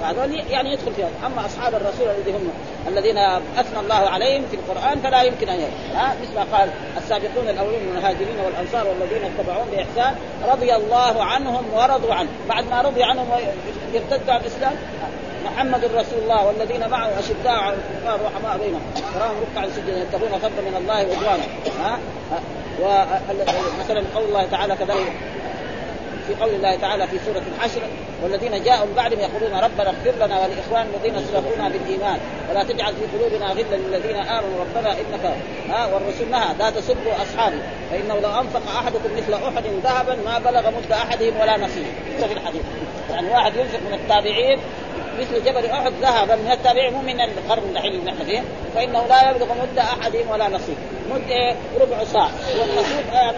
فهذول 0.00 0.34
يعني 0.50 0.72
يدخل 0.72 0.92
فيها 0.94 1.08
أما 1.26 1.46
أصحاب 1.46 1.74
الرسول 1.74 2.08
الذين 2.08 2.34
هم 2.34 2.50
الذين 2.88 3.18
أثنى 3.58 3.80
الله 3.80 3.94
عليهم 3.94 4.42
في 4.50 4.56
القرآن 4.56 5.00
فلا 5.00 5.22
يمكن 5.22 5.48
أن 5.48 5.60
ها 5.94 6.14
مثل 6.22 6.34
ما 6.34 6.58
قال 6.58 6.70
السابقون 6.96 7.48
الاولون 7.48 7.82
من 7.82 7.88
المهاجرين 7.88 8.40
والأنصار 8.44 8.86
والذين 8.86 9.22
اتبعوهم 9.24 9.66
بإحسان 9.70 10.14
رضي 10.52 10.74
الله 10.74 11.24
عنهم 11.24 11.64
ورضوا 11.74 12.14
عنه. 12.14 12.28
بعد 12.48 12.70
ما 12.70 12.82
رضي 12.82 13.02
عنهم 13.02 13.26
يرتدوا 13.94 14.34
عن 14.34 14.40
الإسلام 14.40 14.72
محمد 15.44 15.84
رسول 15.84 16.18
الله 16.22 16.46
والذين 16.46 16.88
معه 16.88 17.18
أشداء 17.18 17.54
على 17.54 17.76
الكفار 17.76 18.20
رحماء 18.26 18.58
بينهم. 18.58 18.82
تراهم 19.14 19.36
ركعا 19.52 19.68
سجدا 19.68 20.02
يتقون 20.02 20.38
فضلا 20.38 20.60
من 20.70 20.76
الله 20.76 21.08
ورضوانه 21.08 21.44
ها. 21.82 21.98
ومثلا 22.80 24.02
قول 24.14 24.24
الله 24.24 24.46
تعالى 24.50 24.76
كذلك 24.76 25.12
في 26.30 26.34
قول 26.44 26.54
الله 26.54 26.76
تعالى 26.76 27.06
في 27.06 27.18
سورة 27.26 27.42
الحشر 27.56 27.80
والذين 28.22 28.64
جاءوا 28.64 28.86
من 28.86 28.94
بعدهم 28.94 29.20
يقولون 29.20 29.58
ربنا 29.60 29.88
اغفر 29.88 30.26
لنا 30.26 30.40
ولإخواننا 30.40 30.96
الذين 30.96 31.26
سبقونا 31.26 31.68
بالإيمان 31.68 32.18
ولا 32.50 32.64
تجعل 32.64 32.94
في 32.94 33.18
قلوبنا 33.18 33.46
غلا 33.46 33.76
للذين 33.76 34.16
آمنوا 34.16 34.60
ربنا 34.60 34.92
إنك 34.92 35.34
ها 35.68 35.86
والرسول 35.86 36.30
نهى 36.30 36.54
لا 36.58 36.70
تسبوا 36.70 37.12
أصحابي 37.22 37.58
فإنه 37.90 38.14
لو 38.14 38.40
أنفق 38.40 38.62
أحدكم 38.76 39.10
مثل 39.16 39.34
أحد 39.34 39.64
ذهبا 39.84 40.16
ما 40.24 40.38
بلغ 40.38 40.70
مد 40.70 40.92
أحدهم 40.92 41.40
ولا 41.40 41.56
نصيبه 41.56 41.88
في 42.26 42.32
الحديث. 42.32 42.62
يعني 43.10 43.28
واحد 43.30 43.56
ينفق 43.56 43.78
من 43.88 43.94
التابعين 43.94 44.58
مثل 45.18 45.44
جبل 45.44 45.66
أحد 45.66 45.92
ذهبا 46.02 46.36
من 46.36 46.50
التابعين 46.52 46.92
مو 46.92 47.02
من 47.02 47.20
القرن 47.20 47.70
الحين 47.70 47.92
اللي 47.92 48.10
نحن 48.10 48.24
فيه 48.24 48.42
فإنه 48.74 49.06
لا 49.06 49.30
يبلغ 49.30 49.46
مد 49.62 49.78
احدهم 49.78 50.30
ولا 50.30 50.48
نصيب. 50.48 50.76
مد؟ 51.10 51.56
ربع 51.80 52.04
صاع 52.04 52.28
والنصيب 52.60 53.04
آه 53.14 53.34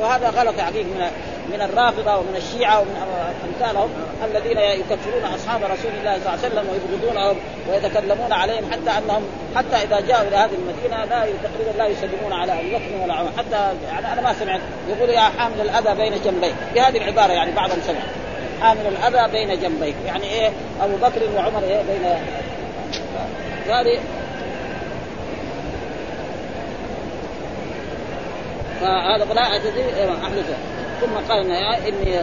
فهذا 0.00 0.30
غلط 0.30 0.60
حقيقي 0.60 0.84
من 0.84 1.10
من 1.52 1.62
الرافضة 1.62 2.16
ومن 2.16 2.36
الشيعة 2.36 2.80
ومن 2.80 2.96
أمثالهم 3.44 3.90
الذين 4.24 4.58
يكفرون 4.58 5.24
أصحاب 5.34 5.62
رسول 5.62 5.90
الله 5.98 6.18
صلى 6.18 6.34
الله 6.34 6.38
عليه 6.44 6.46
وسلم 6.46 6.66
ويبغضونهم 6.70 7.36
ويتكلمون 7.70 8.32
عليهم 8.32 8.72
حتى 8.72 8.98
انهم 8.98 9.22
حتى 9.56 9.76
إذا 9.76 10.00
جاءوا 10.00 10.28
إلى 10.28 10.36
هذه 10.36 10.54
المدينة 10.54 11.04
لا 11.04 11.20
تقريبا 11.20 11.78
لا 11.78 11.86
يسلمون 11.86 12.32
على 12.32 12.52
أبي 12.52 12.74
بكر 12.74 13.04
ولا 13.04 13.14
عمر. 13.14 13.30
حتى 13.38 13.72
يعني 13.88 14.12
أنا 14.12 14.20
ما 14.20 14.34
سمعت. 14.40 14.60
يقول 14.88 15.10
يا 15.10 15.20
حامل 15.20 15.60
الأذى 15.60 15.94
بين 15.94 16.12
جنبيك 16.24 16.54
بهذه 16.74 16.96
العبارة 16.96 17.32
يعني 17.32 17.52
بعضهم 17.52 17.78
سمع. 17.86 18.25
حامل 18.60 18.86
الأذى 18.86 19.32
بين 19.32 19.60
جنبيك 19.60 19.94
يعني 20.06 20.24
إيه؟ 20.24 20.50
أبو 20.80 20.96
بكر 20.96 21.20
وعمر 21.36 21.62
إيه؟ 21.62 21.82
بين 21.82 22.04
هذه 23.74 23.98
فهذا 28.80 29.24
فلا 29.24 29.56
اجزي 29.56 29.82
أحدثه. 30.24 30.56
ثم 31.00 31.32
قال 31.32 31.50
إني 31.88 32.20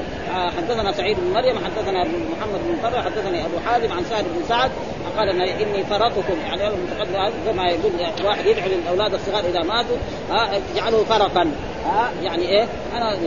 حدثنا 0.58 0.91
سعيد 0.91 1.17
بن 1.19 1.34
مريم 1.34 1.56
حدثنا 1.58 2.04
محمد 2.04 2.60
بن 2.67 2.89
فرع 2.89 3.02
حدثني 3.02 3.46
أبو 3.46 3.60
حازم 3.65 3.91
عن 3.91 4.04
سعد 4.10 4.24
بن 4.24 4.43
سعد. 4.50 4.72
قال 5.17 5.41
إني 5.41 5.84
فرطكم. 5.84 6.34
يعني 6.46 6.67
المتقدم 6.67 7.34
كما 7.46 7.69
يقول 7.69 7.91
واحد 8.26 8.46
يدعو 8.46 8.67
للاولاد 8.67 9.13
الصغار 9.13 9.43
إذا 9.46 9.63
ماتوا 9.63 9.98
اجعله 10.32 11.04
فرقا 11.04 11.52
ها 11.86 12.10
يعني 12.24 12.50
إيه؟ 12.50 12.67
أنا 12.98 13.17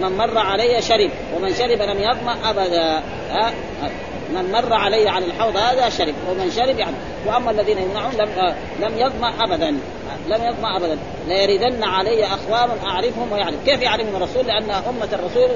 من 0.00 0.16
مر 0.16 0.38
علي 0.38 0.82
شرب 0.82 1.10
ومن 1.36 1.54
شرب 1.54 1.82
لم 1.82 1.98
يظمأ 1.98 2.50
أبدا. 2.50 3.02
ها؟ 3.30 3.52
من 4.34 4.52
مر 4.52 4.72
علي 4.72 5.08
عن 5.08 5.22
الحوض 5.22 5.56
هذا 5.56 5.88
شرب 5.88 6.14
ومن 6.30 6.50
شرب 6.50 6.78
يعني. 6.78 6.96
وأما 7.26 7.50
الذين 7.50 7.78
يمنعون 7.78 8.12
لم 8.12 8.54
لم 8.80 8.98
يظمأ 8.98 9.32
أبدا. 9.44 9.70
لم 10.28 10.44
يظمأ 10.44 10.76
أبدا. 10.76 10.98
ليردن 11.28 11.84
علي 11.84 12.24
اقوام 12.24 12.70
أعرفهم 12.84 13.32
ويعرف. 13.32 13.64
كيف 13.66 13.82
يعرفهم 13.82 14.16
الرسول؟ 14.16 14.46
لأن 14.46 14.70
أمة 14.70 15.08
الرسول 15.12 15.50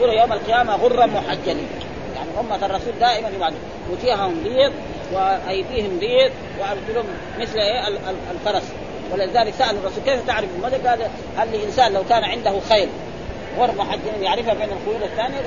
يكون 0.00 0.18
يوم 0.18 0.32
القيامة 0.32 0.76
غرا 0.76 1.06
محجلين. 1.06 1.68
يعني 2.16 2.28
أمة 2.40 2.66
الرسول 2.66 2.92
دائما 3.00 3.28
يبعد. 3.28 3.54
وجيههم 3.92 4.34
بيض 4.44 4.72
وأيديهم 5.12 5.98
بيض 5.98 6.30
وأرجلهم 6.60 7.06
مثل 7.38 7.58
إيه؟ 7.58 7.88
الفرس. 8.30 8.62
ولذلك 9.12 9.54
سأل 9.58 9.76
الرسول 9.76 10.04
كيف 10.06 10.26
تعرف 10.26 10.48
الملك 10.56 10.86
قال 10.86 10.98
هل 11.36 11.54
الانسان 11.54 11.92
لو 11.92 12.02
كان 12.08 12.24
عنده 12.24 12.60
خيل 12.68 12.88
غر 13.58 13.74
محجل 13.78 14.22
يعرفها 14.22 14.54
بين 14.54 14.68
الخيول 14.72 15.02
الثانية 15.02 15.38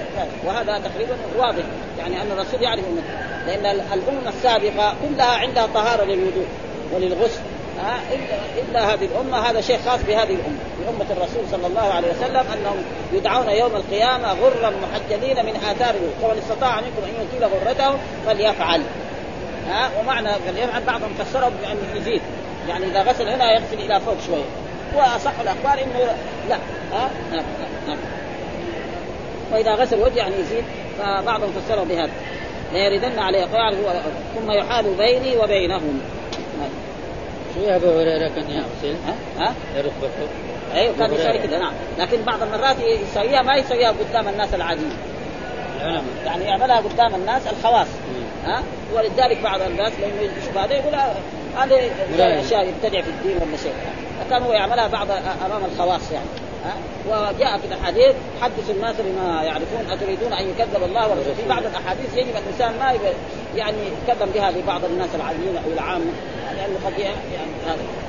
وهذا 0.46 0.82
تقريبا 0.90 1.16
واضح 1.38 1.64
يعني 2.00 2.22
أن 2.22 2.32
الرسول 2.32 2.64
يعرف 2.64 2.84
امته 2.88 3.34
لأن 3.48 3.66
الامم 3.66 4.28
السابقة 4.28 4.96
كلها 5.02 5.38
عندها 5.38 5.68
طهارة 5.74 6.04
للوضوء 6.04 6.46
وللغسل. 6.94 7.42
ها 7.80 8.00
الا 8.70 8.94
هذه 8.94 9.06
الأمة. 9.06 9.50
هذا 9.50 9.62
شيء 9.62 9.80
خاص 9.86 10.00
بهذه 10.08 10.34
الأمة. 10.34 10.58
بأمة 10.80 11.12
الرسول 11.12 11.44
صلى 11.52 11.68
الله 11.68 11.94
عليه 11.94 12.08
وسلم 12.08 12.46
أنهم 12.54 12.84
يدعون 13.14 13.50
يوم 13.50 13.76
القيامة 13.76 14.34
غرا 14.34 14.74
محجلين 14.84 15.46
من 15.46 15.56
آثار 15.56 15.96
فمن 16.22 16.38
استطاع 16.38 16.76
منكم 16.76 17.04
أن 17.04 17.26
يطيل 17.26 17.50
غرته 17.50 17.98
فليفعل. 18.26 18.82
ها 19.70 19.90
ومعنى 20.00 20.30
فليفعل 20.34 20.84
بعضهم 20.84 21.14
فسره 21.20 21.52
بأن 21.62 21.78
يزيد 21.96 22.22
يعني 22.70 22.86
إذا 22.86 23.02
غسل 23.02 23.30
هنا 23.30 23.52
يغسل 23.52 23.80
إلى 23.80 24.00
فوق 24.00 24.18
شوية. 24.28 24.46
وأصح 24.96 25.40
الأخبار 25.42 25.84
إنه 25.84 26.16
لا. 26.50 26.58
ها 26.94 27.10
نعم 27.32 27.44
نعم 27.88 27.98
وإذا 29.52 29.76
غسل 29.76 30.00
وجه 30.00 30.18
يعني 30.18 30.36
يزيد 30.36 30.64
فبعضهم 31.00 31.52
فسره 31.52 31.84
بهذا. 31.84 32.12
ليردن 32.74 33.20
عليه 33.20 33.46
قيعد 33.46 33.74
هو 33.74 33.94
ثم 34.36 34.52
يحال 34.52 34.86
بيني 34.98 35.38
وبينهم. 35.38 36.02
شو 37.56 37.70
ابو 37.70 38.00
هريره 38.00 38.28
كان 38.28 38.50
يغسل 38.50 38.96
ها؟ 39.08 39.16
ها؟ 39.40 39.54
ركبته 39.78 40.28
أيوه 40.74 40.94
كان 41.00 41.14
يسوي 41.14 41.38
كذا 41.38 41.60
نعم. 41.60 41.74
لكن 42.00 42.22
بعض 42.22 42.44
المرات 42.44 42.76
يسويها 42.80 43.42
ما 43.42 43.56
يسويها 43.56 43.94
قدام 44.10 44.28
الناس 44.28 44.54
العاديين. 44.54 44.98
يعني 46.26 46.44
يعملها 46.44 46.78
قدام 46.78 47.16
الناس 47.16 47.42
الخواص. 47.48 47.88
ها؟ 48.46 48.64
ولذلك 48.94 49.42
بعض 49.44 49.62
الناس 49.62 49.94
لما 50.00 50.32
يشوف 50.42 50.58
هذا 50.58 50.74
يقول 50.74 50.96
هذه 51.58 51.92
أشياء 52.40 52.68
يبتدع 52.68 53.02
في 53.02 53.10
الدين 53.10 53.36
ولا 53.36 53.58
شيء. 53.64 53.74
فكان 54.20 54.44
هو 54.44 54.54
يعملها 54.54 54.88
بعض 54.88 55.08
أمام 55.46 55.62
الخواص 55.74 56.12
يعني. 56.12 56.26
وجاء 57.08 57.58
في 57.58 57.68
الأحاديث 57.68 58.16
حدثوا 58.42 58.74
الناس 58.76 58.96
بما 59.00 59.44
يعرفون 59.44 59.92
أتريدون 59.92 60.34
أن 60.34 60.50
يكذب 60.50 60.84
الله 60.84 61.10
ورسوله؟ 61.10 61.34
في 61.34 61.50
بعض 61.50 61.64
الأحاديث 61.66 62.18
يجب 62.18 62.36
الإنسان 62.36 62.80
ما 62.80 62.98
يعني 63.56 63.78
يتكلم 63.78 64.30
بها 64.30 64.52
لبعض 64.52 64.86
الناس 64.86 65.10
العاديين 65.16 65.58
أو 65.58 65.72
العامة 65.74 66.12
لأنه 66.56 66.80
قد 66.86 67.00
يعني 67.00 67.52
هذا. 67.66 68.03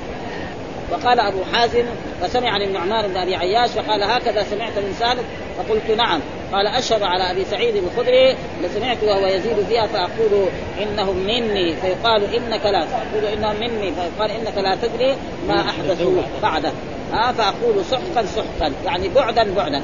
وقال 0.91 1.19
أبو 1.19 1.43
حازم 1.53 1.85
فسمع 2.21 2.49
عن 2.49 2.61
النعمان 2.61 3.07
بن 3.07 3.17
أبي 3.17 3.35
عياش 3.35 3.69
فقال 3.69 4.03
هكذا 4.03 4.43
سمعت 4.43 4.77
من 4.77 4.95
سالم 4.99 5.23
فقلت 5.57 5.97
نعم. 5.97 6.19
قال 6.53 6.67
أشهد 6.67 7.03
على 7.03 7.31
أبي 7.31 7.45
سعيد 7.45 7.75
الخدري 7.75 8.35
لسمعت 8.63 9.03
وهو 9.03 9.25
يزيد 9.25 9.65
فيها 9.69 9.87
فأقول 9.87 10.47
إنهم 10.81 11.15
مني 11.15 11.75
فيقال 11.75 12.35
إنك 12.35 12.65
لا 12.65 12.85
فاقول 12.85 13.25
إنهم 13.25 13.55
مني 13.55 13.91
فيقال 13.91 14.31
إنك 14.31 14.57
لا 14.57 14.75
تدري 14.75 15.15
ما 15.47 15.61
احدثوا 15.61 16.21
بعده. 16.41 16.71
ها 17.13 17.31
فأقول 17.31 17.85
سحقا 17.85 18.25
سحقا 18.25 18.71
يعني 18.85 19.09
بعدا 19.09 19.53
بعدا. 19.53 19.81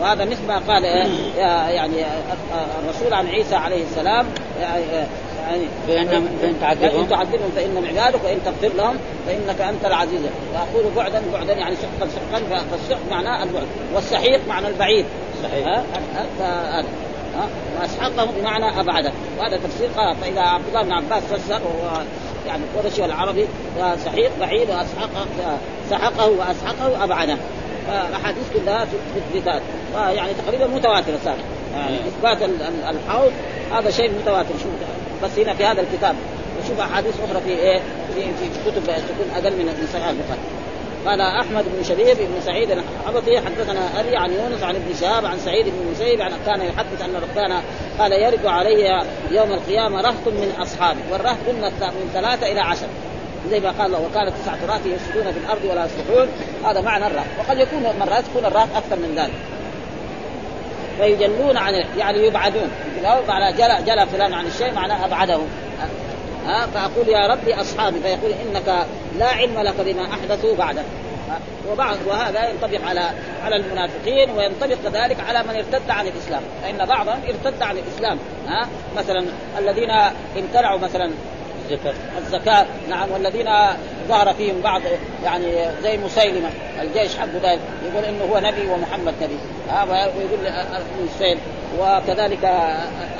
وهذا 0.00 0.24
مثل 0.24 0.46
ما 0.48 0.58
قال 0.58 0.84
يعني 1.74 2.04
الرسول 2.82 3.14
عن 3.14 3.26
عيسى 3.26 3.54
عليه 3.54 3.82
السلام 3.82 4.26
يعني 5.48 5.64
فإن 5.86 6.28
فإن 6.42 6.54
تعذبهم. 6.60 7.06
تعذبهم 7.06 7.50
فإنهم 7.56 7.86
عبادك 7.86 8.24
وإن 8.24 8.38
تغفر 8.44 8.76
لهم 8.76 8.96
فإنك 9.26 9.60
أنت 9.60 9.84
العزيز. 9.84 10.20
وأقول 10.54 10.92
بعدا 10.96 11.22
بعدا 11.32 11.52
يعني 11.52 11.76
سحقا 11.76 12.10
سحقا 12.10 12.64
فالسحق 12.70 13.10
معناه 13.10 13.42
البعد. 13.42 13.66
والسحيق 13.94 14.40
معنى 14.48 14.68
البعيد. 14.68 15.06
صحيح. 15.42 15.66
ها؟ 15.66 15.84
ها؟ 16.40 16.84
واسحقه 17.80 18.28
بمعنى 18.38 18.80
ابعده 18.80 19.12
وهذا 19.38 19.56
تفسير 19.56 19.88
قال 19.96 20.16
فإذا 20.16 20.40
عبد 20.40 20.64
الله 20.68 20.82
بن 20.82 20.92
عباس 20.92 21.22
فسر 21.22 21.60
وهو 21.64 22.02
يعني 22.46 22.62
القرشي 22.64 23.02
والعربي 23.02 23.46
سحيق 24.04 24.30
بعيد 24.40 24.70
واسحقه 24.70 25.26
سحقه 25.90 26.30
وأسحقه 26.30 27.04
ابعده 27.04 27.36
فالأحاديث 27.86 28.44
كلها 28.54 28.84
تثبت 28.84 29.62
يعني 29.94 30.32
تقريبا 30.34 30.66
متواترة 30.66 31.18
صار 31.24 31.36
يعني 31.74 31.96
إثبات 31.96 32.42
الحوض 32.90 33.32
هذا 33.72 33.90
شيء 33.90 34.10
متواتر. 34.10 34.54
شوف 34.62 34.72
بس 35.24 35.38
هنا 35.38 35.54
في 35.54 35.64
هذا 35.64 35.80
الكتاب. 35.80 36.14
وشوف 36.64 36.80
أحاديث 36.80 37.14
أخرى 37.20 37.40
في 37.40 37.50
إيه؟ 37.50 37.80
في, 38.14 38.22
في 38.22 38.70
كتب 38.70 38.84
تكون 38.84 39.30
أقل 39.36 39.52
من 39.52 39.88
صحيح 39.92 40.06
البخاري 40.06 40.40
قال 41.06 41.20
أحمد 41.20 41.64
بن 41.76 41.84
شبيب 41.84 42.16
بن 42.16 42.40
سعيد 42.40 42.70
الحبطي 42.70 43.40
حدثنا 43.40 44.00
أبي 44.00 44.16
عن 44.16 44.32
يونس 44.32 44.62
عن 44.62 44.74
ابن 44.74 44.94
شهاب 45.00 45.26
عن 45.26 45.38
سعيد 45.38 45.66
بن 45.66 45.86
المسيب 45.86 46.20
عن 46.20 46.30
كان 46.46 46.60
يحدث 46.60 47.02
أن 47.02 47.22
كان 47.34 47.62
قال 47.98 48.12
يرد 48.12 48.46
علي 48.46 49.04
يوم 49.30 49.52
القيامة 49.52 50.00
رهط 50.00 50.26
من 50.26 50.52
أصحابي. 50.62 51.00
والرهط 51.12 51.36
قلنا 51.48 51.68
من 51.68 52.10
ثلاثة 52.14 52.52
إلى 52.52 52.60
عشر. 52.60 52.86
زي 53.50 53.60
ما 53.60 53.70
قال 53.70 53.92
وكانت 53.94 54.32
تسعة 54.42 54.58
رات 54.68 54.80
يفسدون 54.86 55.32
في 55.32 55.38
الأرض 55.38 55.64
ولا 55.64 55.84
يصلحون. 55.84 56.28
هذا 56.64 56.80
معنى 56.80 57.06
الرات 57.06 57.26
وقد 57.38 57.58
يكون 57.58 57.82
مرات 58.00 58.24
تكون 58.24 58.44
الرات 58.44 58.68
أكثر 58.76 58.96
من 58.96 59.14
ذلك. 59.16 59.34
فيجلون 60.98 61.56
عن 61.56 61.74
يعني 61.98 62.26
يبعدون. 62.26 62.70
معنى 63.28 63.56
جلى 63.56 63.78
جلى 63.86 64.06
فلان 64.06 64.32
عن 64.32 64.46
الشيء 64.46 64.72
معناه 64.72 65.04
أبعده. 65.04 65.38
ها؟ 66.46 66.66
فأقول 66.66 67.08
يا 67.08 67.26
ربي 67.26 67.54
أصحابي 67.54 68.00
فيقول 68.00 68.32
إنك 68.32 68.86
لا 69.18 69.26
علم 69.26 69.60
لك 69.60 69.74
بما 69.78 70.02
أحدثوا 70.02 70.56
بعدك. 70.56 70.84
وبعض 71.72 71.96
وهذا 72.06 72.48
ينطبق 72.50 72.88
على 72.88 73.10
على 73.44 73.56
المنافقين 73.56 74.30
وينطبق 74.30 74.76
كذلك 74.84 75.16
على 75.28 75.42
من 75.42 75.56
ارتد 75.56 75.90
عن 75.90 76.06
الإسلام. 76.06 76.42
فإن 76.62 76.86
بعضهم 76.86 77.20
ارتد 77.28 77.62
عن 77.62 77.76
الإسلام. 77.76 78.18
ها؟ 78.48 78.68
مثلا 78.96 79.24
الذين 79.58 79.90
امتنعوا 80.36 80.78
مثلا 80.78 81.10
الزكاة. 81.64 81.94
الزكاة. 82.18 82.66
نعم. 82.88 83.10
والذين 83.10 83.48
ظهر 84.08 84.34
فيهم 84.34 84.60
بعض 84.60 84.82
يعني 85.24 85.46
زي 85.82 85.96
مسيلمة 85.96 86.48
الجيش 86.82 87.16
حقه 87.16 87.40
ذلك 87.42 87.60
يقول 87.90 88.04
إنه 88.04 88.24
هو 88.24 88.38
نبي 88.38 88.68
ومحمد 88.68 89.14
نبي. 89.22 89.36
ها 89.70 89.84
ويقول 89.84 90.38
مسيل 91.14 91.38
وكذلك 91.80 92.44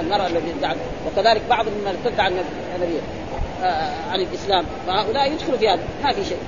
المرأة 0.01 0.27
الذي 0.27 0.55
ادعت 0.59 0.77
وكذلك 1.07 1.43
بعض 1.51 1.67
من 1.67 1.87
ارتد 1.87 2.21
عن 2.21 2.33
النبي 2.77 2.99
عن 4.11 4.21
الإسلام. 4.21 4.65
فهؤلاء 4.87 5.33
يدخلوا 5.33 5.59
في 5.59 5.69
هذا. 5.69 5.83
ما 6.05 6.13
في 6.13 6.25
شيء. 6.25 6.39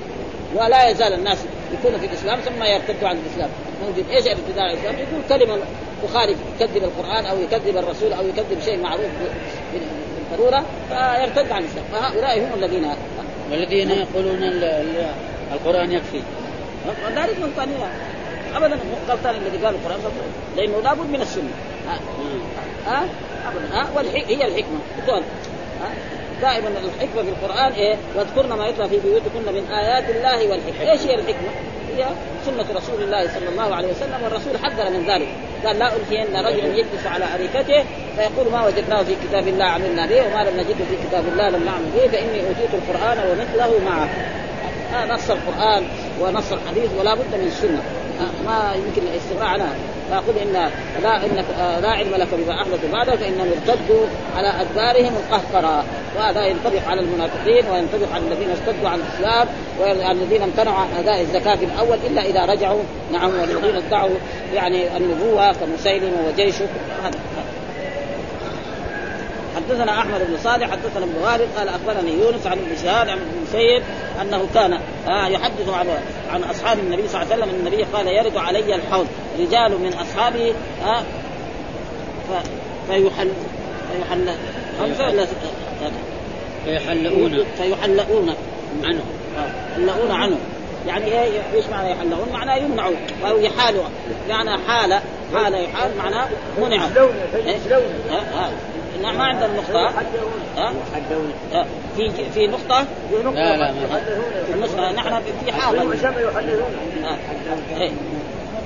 ولا 0.54 0.88
يزال 0.88 1.12
الناس 1.12 1.38
يكونوا 1.78 1.98
في 1.98 2.06
الإسلام 2.06 2.40
ثم 2.40 2.62
يرتدوا 2.62 3.08
عن 3.08 3.16
الإسلام. 3.16 3.50
موجود. 3.82 4.10
إيش 4.10 4.26
عن 4.58 4.70
الإسلام؟ 4.70 4.96
يقول 4.98 5.22
كلمة 5.28 5.58
تخالف 6.02 6.38
يكذب 6.60 6.84
القرآن 6.84 7.26
أو 7.26 7.38
يكذب 7.40 7.76
الرسول 7.76 8.12
أو 8.12 8.26
يكذب 8.28 8.60
شيء 8.64 8.82
معروف 8.82 9.06
بالضرورة 10.30 10.64
فيرتد 10.88 11.52
عن 11.52 11.62
الإسلام. 11.62 11.84
فهؤلاء 11.92 12.38
هم 12.38 12.54
الذين 12.54 12.86
والذين 13.50 13.90
يقولون 13.90 14.42
القرآن 15.52 15.92
يكفي. 15.92 16.22
ذلك 17.16 17.38
من 17.38 17.52
ثانية 17.56 17.76
ابدا 18.54 18.78
غلطان 19.08 19.34
الذي 19.34 19.64
قال 19.64 19.74
القرآن 19.74 19.96
غلطان 19.96 20.30
لأنه 20.56 20.80
لابد 20.80 21.10
من 21.10 21.20
السنة. 21.20 21.50
ها 21.88 21.98
ها 22.86 23.08
ابدا. 23.48 23.74
ها 23.74 24.02
هي 24.14 24.46
الحكمة. 24.46 24.78
دائما 26.42 26.68
الحكمة 26.68 27.22
في 27.22 27.28
القرآن 27.28 27.72
إيه؟ 27.72 27.96
واذكرن 28.16 28.48
ما 28.48 28.66
يتلى 28.68 28.88
في 28.88 28.98
بيوتكن 28.98 29.52
من 29.52 29.70
آيات 29.70 30.10
الله 30.10 30.50
والحكمة، 30.50 30.90
إيش 30.90 31.00
هي 31.00 31.14
الحكمة؟ 31.14 31.48
هي 31.96 32.06
سنة 32.46 32.66
رسول 32.76 33.02
الله 33.02 33.28
صلى 33.34 33.48
الله 33.48 33.74
عليه 33.74 33.88
وسلم 33.88 34.22
والرسول 34.24 34.58
حذر 34.58 34.90
من 34.90 35.06
ذلك، 35.10 35.28
قال 35.66 35.78
لا 35.78 35.92
الهين 35.96 36.36
رجل 36.36 36.78
يجلس 36.78 37.06
على 37.06 37.24
أريكته 37.34 37.84
فيقول 38.16 38.52
ما 38.52 38.66
وجدناه 38.66 39.02
في 39.02 39.14
كتاب 39.28 39.48
الله 39.48 39.64
عملنا 39.64 40.06
به 40.06 40.22
وما 40.26 40.50
لم 40.50 40.56
نجده 40.60 40.84
في 40.90 40.96
كتاب 41.08 41.24
الله 41.32 41.48
لم 41.48 41.64
نعمل 41.64 41.86
به 41.94 42.08
فإني 42.12 42.40
أوتيت 42.48 42.74
القرآن 42.74 43.18
ومثله 43.18 43.84
معه. 43.84 44.08
آه 44.94 45.06
نص 45.06 45.30
القرآن 45.30 45.82
ونص 46.20 46.52
الحديث 46.52 46.90
ولا 46.98 47.14
بد 47.14 47.34
من 47.34 47.46
السنة. 47.46 47.82
آه 48.20 48.44
ما 48.46 48.74
يمكن 48.74 49.02
الاستغناء 49.12 49.48
عنها. 49.48 49.74
فأقول 50.10 50.34
إن 50.42 50.70
لا 51.02 51.16
إنك 51.16 51.44
آه 51.60 51.80
لا 51.80 51.88
علم 51.88 52.14
لك 52.14 52.28
بما 52.32 52.62
احدث 52.62 52.92
بعدك 52.92 53.14
فانهم 53.14 53.48
ارتدوا 53.52 54.06
على 54.36 54.52
أدبارهم 54.60 55.12
القهقرى 55.16 55.84
وهذا 56.16 56.46
ينطبق 56.46 56.88
على 56.88 57.00
المنافقين 57.00 57.70
وينطبق 57.70 58.12
على 58.14 58.24
الذين 58.28 58.50
ارتدوا 58.50 58.88
عن 58.88 59.00
الإسلام 59.00 59.48
والذين 59.80 60.42
امتنعوا 60.42 60.76
عن 60.76 60.88
أداء 60.98 61.20
الزكاة 61.20 61.54
في 61.54 61.64
الأول 61.64 61.98
إلا 62.06 62.22
إذا 62.22 62.52
رجعوا. 62.52 62.82
نعم 63.12 63.30
والذين 63.40 63.76
ادعوا 63.86 64.16
يعني 64.54 64.96
النبوة 64.96 65.52
كمسيلمة 65.52 66.16
وجيشه. 66.28 66.66
هذا. 67.04 67.18
حدثنا 69.56 69.98
أحمد 70.00 70.20
بن 70.28 70.36
صالح 70.44 70.70
حدثنا 70.70 71.04
ابن 71.04 71.14
والد 71.24 71.48
قال 71.58 71.68
أخبرني 71.68 72.12
يونس 72.12 72.46
عن 72.46 72.52
ابن 72.52 72.76
شهاب 72.82 73.08
عن 73.08 73.18
ابن 73.18 73.26
المسيب 73.36 73.82
أنه 74.20 74.46
كان 74.54 74.72
آه 75.08 75.26
يحدث 75.26 75.68
عن 75.68 75.86
عن 76.30 76.42
أصحاب 76.42 76.78
النبي 76.78 77.08
صلى 77.08 77.22
الله 77.22 77.32
عليه 77.32 77.44
وسلم. 77.44 77.54
النبي 77.60 77.82
قال 77.82 78.06
يرد 78.06 78.36
علي 78.36 78.74
الحوض 78.74 79.06
رجال 79.38 79.80
من 79.80 79.92
اصحابه 79.92 80.54
آه 80.86 81.02
فيحل 82.88 83.30
فيحل 83.92 84.30
خمسه 84.80 85.06
ولا 85.06 85.26
فيحلؤون 86.64 87.44
فيحلؤون 87.58 88.34
عنه. 88.84 89.00
يحلؤون 89.78 90.10
عنه. 90.10 90.36
يعني 90.86 91.04
إيه 91.06 91.42
إيش 91.54 91.66
معنى 91.66 91.90
يحلؤون؟ 91.90 92.28
معناه 92.32 92.56
يمنعوا 92.56 92.94
أو 93.28 93.38
يحالوا 93.38 93.84
معنى 94.28 94.50
حال 94.68 95.00
حال 95.34 95.54
يحال 95.54 95.90
معناه 95.98 96.28
منع. 96.58 96.86
إيه؟ 97.46 97.56
ما 99.02 99.24
عندنا 99.24 99.48
نقطة 99.56 99.92
ها؟ 100.56 100.74
في 101.96 102.10
في 102.34 102.46
نقطة؟ 102.46 102.84
لا 103.34 103.56
لا 103.56 103.72
في 104.46 104.54
النسخة 104.54 104.92
نحن 104.92 105.22
في 105.44 105.52
حالة 105.52 105.82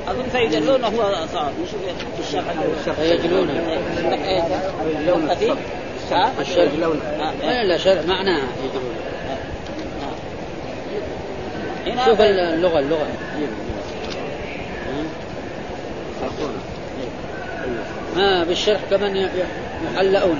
أظن 0.08 0.22
فيجلون 0.32 0.84
هو 0.84 1.14
صعب 1.34 1.52
مش 1.62 1.68
في 2.16 2.20
الشرح. 2.20 2.44
فيجلون 2.96 3.48
لون 5.06 5.34
في 5.34 5.54
الشرح. 6.40 6.70
لا 7.42 7.64
لا 7.64 7.76
شرح. 7.78 8.06
معناه 8.06 8.38
يجلون. 8.64 8.94
شوف 12.06 12.20
اللغة 12.20 12.78
اللغة. 12.78 13.06
ها 18.16 18.44
بالشرح 18.44 18.80
كمان 18.90 19.28
يحلؤون 19.94 20.38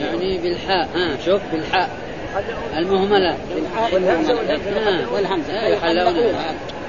يعني 0.00 0.38
بالحاء. 0.38 0.88
ها 0.94 1.16
شوف 1.26 1.40
بالحاء. 1.52 1.90
المهملة. 2.78 3.36
بالحاء 3.54 3.94
والهمزة 3.94 4.34
والهمزة 5.12 5.52
يحلؤون 5.52 6.34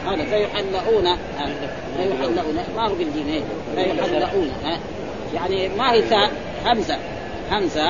هذا 0.05 0.23
فيحلؤون 0.23 1.17
فيحلؤون 1.97 2.59
ما 2.75 2.87
هو 2.87 2.93
بالجيم 2.95 3.43
فيحلؤون 3.75 4.51
يعني 5.33 5.69
ما 5.69 5.91
هي 5.91 6.01
تاء 6.01 6.31
همزة 6.65 6.97
همزة 7.51 7.83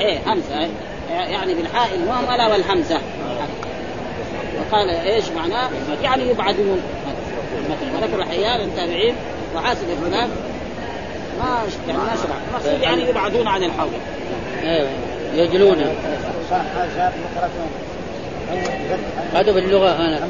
إيه 0.00 0.18
همزة 0.26 0.68
يعني 1.10 1.54
بالحاء 1.54 1.94
المهملة 1.94 2.48
والهمزة 2.52 3.00
وقال 4.72 4.88
إيش 4.88 5.28
معناه؟ 5.28 5.70
يعني 6.02 6.28
يبعدون. 6.28 6.80
وذكر 7.94 8.22
أحيانا 8.22 8.64
التابعين 8.64 9.14
وحاسب 9.56 9.86
هناك 10.06 10.28
ما 11.38 11.62
يعني 11.88 11.98
ما 11.98 12.16
شرع. 12.16 12.36
المقصود 12.48 12.82
يعني 12.82 13.08
يبعدون 13.08 13.48
عن 13.48 13.62
الحوض 13.62 13.92
أيوه 14.64 14.88
يجلون. 15.34 15.76
هذا 19.34 19.52
باللغة 19.52 19.90
هنا. 19.90 20.20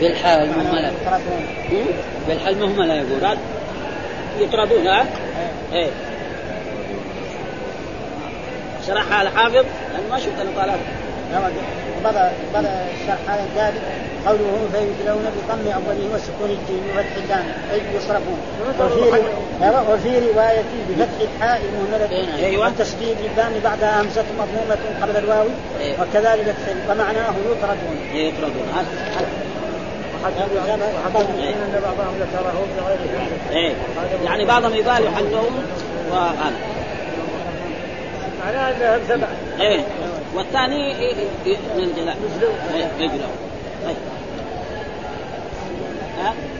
بالحال 0.00 0.42
المهملة. 0.42 0.92
بالحال 2.28 2.54
المهملة 2.54 2.94
يقول. 2.94 3.38
يطردون 4.40 4.86
ها؟ 4.86 5.06
إيه. 5.72 5.90
شرحها 8.86 9.22
الحافظ. 9.22 9.54
لأنه 9.54 10.08
ما 10.10 10.18
شفت 10.18 10.40
بدا 10.56 10.76
بدا 12.04 12.32
هذا 13.28 13.44
الثالث 13.44 13.82
قوله 14.26 14.68
فيجلون 14.72 15.24
بضم 15.36 15.72
اوله 15.72 16.08
وسكون 16.14 16.50
الجيم 16.50 16.82
وفتح 16.90 17.16
اللام 17.24 17.46
اي 17.72 17.80
يصرفون 17.96 18.38
وفي 18.80 19.92
وفي 19.92 20.18
روايه 20.18 20.62
بفتح 20.88 21.20
الحاء 21.20 21.60
المهمله 21.64 22.58
وتشديد 22.58 23.16
اللام 23.30 23.52
بعدها 23.64 24.02
همزه 24.02 24.24
مضمومه 24.38 24.78
قبل 25.02 25.16
الواو. 25.16 25.46
وكذلك 26.00 26.54
ومعناه 26.90 27.34
يطردون 27.50 27.98
يطردون 28.14 28.66
يعني 34.24 34.44
بعضهم 34.44 34.74
يقال 34.74 35.04
يحلون 35.04 35.64
وهذا 36.10 36.52
معناه 38.44 38.70
انها 38.70 38.98
سبع 39.08 39.26
إيه 39.60 39.80
والثاني 40.34 40.94
من 41.76 41.82
الجلاء 41.82 42.16
يجلو 42.98 43.26
طيب. 43.86 43.96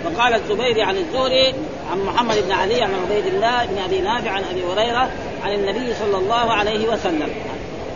وقال 0.05 0.35
الزبيري 0.35 0.83
عن 0.83 0.97
الزهري 0.97 1.55
عن 1.91 1.99
محمد 2.07 2.37
بن 2.39 2.53
علي 2.53 2.83
عن 2.83 2.91
عبيد 2.95 3.27
الله 3.27 3.67
بن 3.67 3.79
أبي 3.79 4.01
نافع 4.01 4.31
عن 4.31 4.43
أبي 4.51 4.65
هريرة 4.65 5.11
عن 5.45 5.53
النبي 5.53 5.95
صلى 5.95 6.19
الله 6.19 6.53
عليه 6.53 6.89
وسلم. 6.89 7.29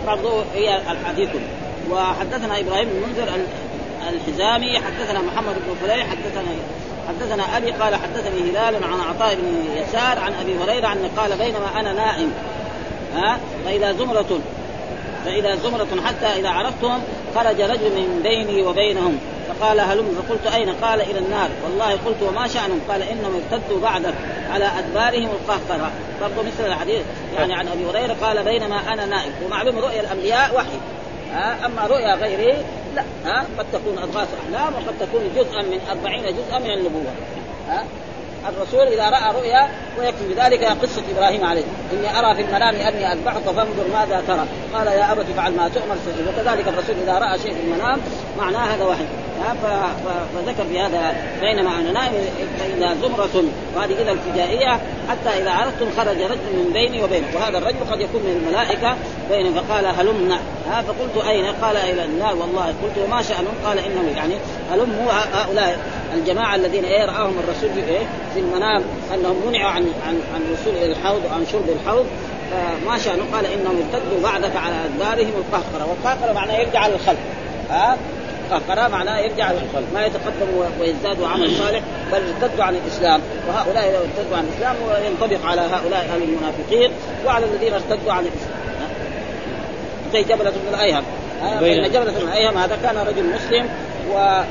برضو 0.06 0.42
هي 0.54 0.80
الحديث 0.90 1.28
وحدثنا 1.90 2.60
إبراهيم 2.60 2.88
بن 2.88 3.08
منذر 3.08 3.28
الحزامي 4.08 4.78
حدثنا 4.78 5.20
محمد 5.20 5.54
بن 5.54 5.74
فليح 5.82 6.06
حدثنا 6.06 6.50
حدثنا 7.08 7.56
أبي 7.56 7.70
قال 7.70 7.94
حدثني 7.94 8.50
هلال 8.50 8.84
عن 8.84 9.00
عطاء 9.08 9.34
بن 9.34 9.64
يسار 9.76 10.18
عن 10.18 10.32
أبي 10.40 10.58
هريرة 10.58 10.92
انه 10.92 11.10
قال 11.16 11.38
بينما 11.38 11.80
أنا 11.80 11.92
نائم. 11.92 12.32
ها؟ 13.14 13.38
فإذا 13.64 13.92
زمرة 13.92 14.40
فإذا 15.24 15.56
زمرة 15.56 16.02
حتى 16.06 16.26
إذا 16.26 16.48
عرفتهم 16.48 17.02
خرج 17.34 17.60
رجل 17.60 17.90
من 17.90 18.20
بيني 18.22 18.62
وبينهم. 18.62 19.18
فقال 19.48 19.80
هلم 19.80 20.22
فقلت 20.22 20.54
أين؟ 20.54 20.70
قال 20.70 21.00
إلى 21.00 21.18
النار. 21.18 21.48
والله 21.64 21.90
قلت 21.90 22.22
وما 22.22 22.48
شأنهم؟ 22.48 22.80
قال 22.88 23.02
إنهم 23.02 23.42
ارتدوا 23.52 23.80
بعدك 23.80 24.14
على 24.50 24.70
أدبارهم 24.78 25.28
القهقرة. 25.30 25.90
برضو 26.20 26.42
مثل 26.42 26.66
الحديث 26.66 27.02
يعني 27.36 27.54
عن 27.54 27.68
أبي 27.68 27.90
هريرة 27.90 28.16
قال 28.22 28.44
بينما 28.44 28.92
أنا 28.92 29.06
نائم 29.06 29.32
ومعلوم 29.46 29.78
رؤيا 29.78 30.00
الأنبياء 30.00 30.54
وحي. 30.56 30.78
أما 31.64 31.86
رؤيا 31.86 32.14
غيره 32.14 32.64
لا. 32.94 33.02
ها؟ 33.24 33.46
قد 33.58 33.66
تكون 33.72 33.98
أضغاث 33.98 34.28
أحلام 34.44 34.74
وقد 34.74 34.94
تكون 35.00 35.20
جزءا 35.36 35.62
من 35.62 35.80
أربعين 35.90 36.22
جزءا 36.22 36.58
من 36.58 36.70
النبوة. 36.70 37.12
ها؟ 37.68 37.84
الرسول 38.48 38.86
إذا 38.86 39.10
رأى 39.10 39.34
رؤيا 39.34 39.68
ويكفي 39.98 40.34
بذلك 40.34 40.64
قصة 40.64 41.02
إبراهيم 41.16 41.44
عليه. 41.44 41.64
إني 41.92 42.18
أرى 42.18 42.34
في 42.34 42.42
المنام 42.42 42.74
أني 42.74 43.12
أذبحك 43.12 43.42
فانظر 43.42 43.84
ماذا 43.92 44.22
ترى. 44.28 44.46
قال 44.74 44.86
يا 44.86 45.12
أبت 45.12 45.26
فعل 45.36 45.52
ما 45.56 45.68
تؤمر 45.68 45.96
وكذلك 46.28 46.68
الرسول 46.68 46.96
إذا 47.02 47.18
رأى 47.18 47.38
شيء 47.38 47.54
في 47.54 47.60
المنام 47.60 48.00
معناه 48.38 48.74
هذا 48.74 48.84
وحي. 48.84 49.04
فذكر 50.34 50.64
في 50.68 50.80
هذا 50.80 51.14
بينما 51.40 51.70
أنا 51.80 51.92
نائم 51.92 52.12
فاذا 52.58 52.94
زمرة 53.02 53.44
وهذه 53.76 54.02
إذا 54.02 54.12
الفجائية 54.12 54.80
حتى 55.08 55.42
إذا 55.42 55.50
عرفتم 55.50 55.86
خرج 55.96 56.16
رجل 56.16 56.52
من 56.52 56.70
بيني 56.72 57.02
وبينك. 57.02 57.34
وهذا 57.34 57.58
الرجل 57.58 57.78
قد 57.90 58.00
يكون 58.00 58.22
من 58.22 58.42
الملائكة 58.42 58.96
بين 59.30 59.54
فقال 59.54 59.86
هلمنا. 59.86 60.38
فقلت 60.68 61.26
أين؟ 61.28 61.44
قال 61.62 61.76
إلى 61.76 62.04
النار. 62.04 62.36
والله 62.36 62.66
قلت 62.66 62.98
وما 63.04 63.22
شأنهم؟ 63.22 63.54
قال 63.64 63.78
إنه 63.78 64.16
يعني 64.16 64.34
هلموا 64.72 65.12
هؤلاء 65.32 65.78
الجماعة 66.14 66.54
الذين 66.54 66.84
إيه 66.84 67.04
رآهم 67.04 67.34
الرسول 67.38 67.70
إيه؟ 67.88 68.06
في 68.38 68.44
المنام 68.44 68.82
أنهم 69.14 69.36
منعوا 69.48 69.70
عن 69.70 69.82
عن 70.06 70.20
عن 70.34 70.40
الوصول 70.48 70.82
إلى 70.82 70.92
الحوض 70.92 71.22
وعن 71.30 71.46
شرب 71.52 71.68
الحوض 71.68 72.06
فما 72.50 72.98
شانوا 72.98 73.24
قال 73.32 73.46
إنهم 73.46 73.76
ارتدوا 73.76 74.22
بعدك 74.22 74.56
على 74.56 74.74
أدبارهم 74.84 75.32
القهقرة. 75.36 75.88
والقهقرة 75.90 76.32
معناه 76.32 76.58
يرجع 76.58 76.86
للخلف 76.86 77.18
ها؟ 77.70 77.96
قهقرة 78.50 78.88
معناه 78.88 79.18
يرجع 79.18 79.52
ما 79.94 80.06
يتقدم 80.06 80.48
ويزداد 80.80 81.22
عمل 81.22 81.56
صالح 81.58 81.80
بل 82.12 82.22
ارتدوا 82.42 82.64
عن 82.64 82.74
الإسلام. 82.76 83.20
وهؤلاء 83.48 83.92
لو 83.92 83.98
ارتدوا 83.98 84.36
عن 84.36 84.44
الإسلام 84.44 84.76
ينطبق 85.06 85.46
على 85.46 85.60
هؤلاء 85.60 86.08
أهل 86.14 86.22
المنافقين 86.22 86.90
وعلى 87.26 87.46
الذين 87.46 87.72
ارتدوا 87.72 88.12
عن 88.12 88.22
الإسلام. 88.22 88.58
زي 90.12 90.22
جبلة 90.22 90.50
بن 90.50 90.74
الأيهم. 90.74 91.02
بين 91.60 91.82
جبلة 91.82 92.12
بن 92.12 92.28
الأيهم 92.28 92.58
هذا 92.58 92.78
كان 92.82 92.96
رجل 92.96 93.24
مسلم 93.34 93.68
و 94.14 94.42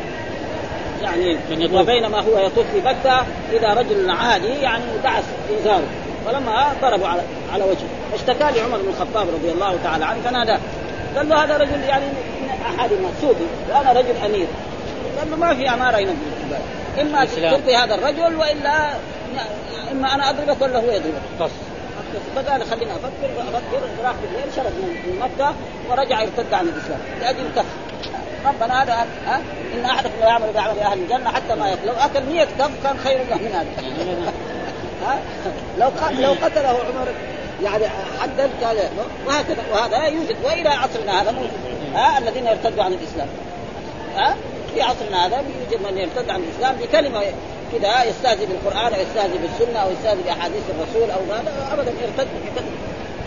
يعني 1.01 1.37
وبينما 1.73 2.19
هو 2.19 2.39
يطوف 2.39 2.65
في 2.73 2.81
مكة 2.85 3.25
إذا 3.53 3.73
رجل 3.73 4.11
عادي 4.11 4.47
يعني 4.47 4.83
دعس 5.03 5.23
إنزاره 5.57 5.87
فلما 6.25 6.73
ضربوا 6.81 7.07
على 7.07 7.21
على 7.53 7.63
وجهه. 7.63 7.87
اشتكى 8.13 8.59
لعمر 8.59 8.77
بن 8.77 8.89
الخطاب 8.89 9.27
رضي 9.27 9.51
الله 9.51 9.77
تعالى 9.83 10.05
عنه 10.05 10.21
فناداه 10.21 10.59
قال 11.15 11.29
له 11.29 11.43
هذا 11.43 11.57
رجل 11.57 11.83
يعني 11.83 12.05
من 12.05 12.49
أحد 12.79 12.91
الناس 12.91 13.11
صوفي 13.21 13.43
وأنا 13.69 13.91
رجل 13.91 14.17
أمير. 14.25 14.47
قال 15.19 15.31
له 15.31 15.37
ما 15.37 15.55
في 15.55 15.69
أمارة 15.69 15.97
هنا 15.97 16.13
في 16.95 17.01
إما 17.01 17.25
تلقي 17.25 17.75
هذا 17.75 17.95
الرجل 17.95 18.35
وإلا 18.35 18.93
إما 19.91 20.15
أنا 20.15 20.29
أضربك 20.29 20.61
ولا 20.61 20.79
هو 20.79 20.91
يضربك. 20.91 21.51
فقال 22.35 22.63
خلينا 22.63 22.91
أفكر 22.91 23.29
أفكر. 23.41 23.79
راح 24.03 24.13
بالليل 24.21 24.53
شرد 24.55 24.73
من 24.81 25.19
مكة 25.19 25.53
ورجع 25.89 26.21
يرتد 26.21 26.53
عن 26.53 26.65
الإسلام. 26.65 26.99
لأجل 27.21 27.43
كف. 27.55 27.65
ربنا 28.45 28.83
هذا 28.83 28.93
ها؟ 29.25 29.41
إن 29.73 29.85
أحدكم 29.85 30.19
لا 30.19 30.27
يعمل 30.27 30.53
بعمل 30.53 30.79
أهل 30.79 30.99
الجنة 30.99 31.29
حتى 31.29 31.55
ما 31.55 31.69
يأكل. 31.69 31.87
لو 31.87 31.93
أكل 31.93 32.23
100 32.23 32.45
كف 32.45 32.83
كان 32.83 32.97
خير 32.97 33.17
له 33.29 33.35
من 33.35 33.51
هذا. 33.51 33.67
ها؟ 35.05 35.19
لو 35.77 35.89
لو 36.19 36.31
قتله 36.31 36.67
عمر 36.67 37.07
يعني 37.63 37.85
حدا 38.21 38.49
قال 38.63 38.77
وهكذا 39.27 39.63
وهذا 39.71 40.05
يوجد. 40.07 40.35
وإلى 40.43 40.69
عصرنا 40.69 41.21
هذا 41.21 41.31
موجود. 41.31 41.51
ها؟ 41.95 42.17
الذين 42.17 42.47
يرتدوا 42.47 42.83
عن 42.83 42.93
الإسلام. 42.93 43.27
ها؟ 44.15 44.35
في 44.73 44.81
عصرنا 44.81 45.25
هذا 45.25 45.37
يوجد 45.37 45.85
من 45.91 45.97
يرتد 45.97 46.29
عن 46.29 46.41
الإسلام 46.43 46.75
بكلمة 46.75 47.21
كذا 47.71 48.03
يستهزئ 48.03 48.45
بالقرآن 48.45 48.93
أو 48.93 49.01
يستهزئ 49.01 49.37
بالسنة 49.37 49.79
أو 49.79 49.91
يستهزئ 49.91 50.23
بأحاديث 50.23 50.63
الرسول 50.69 51.11
أو 51.11 51.33
هذا 51.33 51.73
ابدا 51.73 51.91
يرتد 51.91 52.27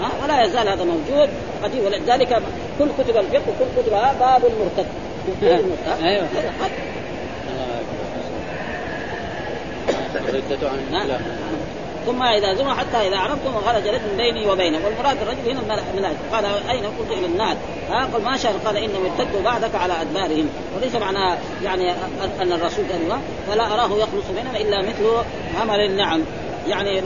ها؟ 0.01 0.11
ولا 0.25 0.45
يزال 0.45 0.69
هذا 0.69 0.85
موجود. 0.85 1.29
قديم. 1.63 1.85
ولذلك 1.85 2.43
كل 2.79 2.89
كتب 2.99 3.17
الفقه 3.17 3.43
وكل 3.49 3.83
كتبها 3.83 4.13
باب 4.21 4.43
المرتد. 4.45 4.87
أيوه. 6.03 6.27
الاسلام 11.01 11.21
ثم 12.07 12.23
إذا 12.23 12.55
زموا 12.55 12.73
حتى 12.73 13.09
إذا 13.09 13.19
عرفتم 13.19 13.57
وخرج 13.57 13.89
من 13.89 14.15
بيني 14.17 14.47
وبينه. 14.47 14.79
والمراد 14.85 15.17
الرجل 15.23 15.51
هنا 15.51 15.61
الملائكه 15.95 16.19
قال 16.33 16.45
أين 16.45 16.85
قلت 16.85 17.11
إلى 17.19 17.27
الناس؟ 17.27 17.57
ها؟ 17.91 18.09
قال 18.13 18.25
ما 18.25 18.37
شاء 18.37 18.53
قال 18.65 18.77
انهم 18.77 19.07
ارتدوا 19.07 19.43
بعدك 19.45 19.75
على 19.75 19.93
أدبارهم. 20.01 20.49
وليس 20.77 20.95
معنى 20.95 21.39
يعني 21.65 21.91
أن 22.43 22.53
الرسول 22.53 22.85
قال 22.93 23.21
فلا 23.49 23.75
أراه 23.75 23.91
يخلص 23.99 24.25
منهم 24.37 24.57
إلا 24.57 24.83
مثل 24.83 25.07
همل 25.61 25.81
النعم. 25.81 26.21
يعني 26.69 27.01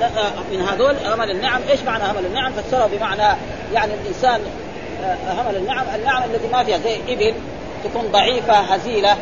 من 0.53 0.61
هذول 0.61 0.97
همل 1.07 1.31
النعم. 1.31 1.61
إيش 1.71 1.81
معنى 1.81 2.05
همل 2.05 2.27
النعم؟ 2.27 2.53
فسره 2.53 2.91
بمعنى 2.93 3.37
يعني 3.75 3.93
الإنسان 3.95 4.41
همل 5.29 5.57
النعم. 5.57 5.87
النعم 5.95 6.23
التي 6.23 6.49
ما 6.53 6.65
فيها 6.65 6.79
زي 6.79 6.97
إبل 7.09 7.35
تكون 7.85 8.13
ضعيفة 8.13 8.55
هزيلة. 8.55 9.17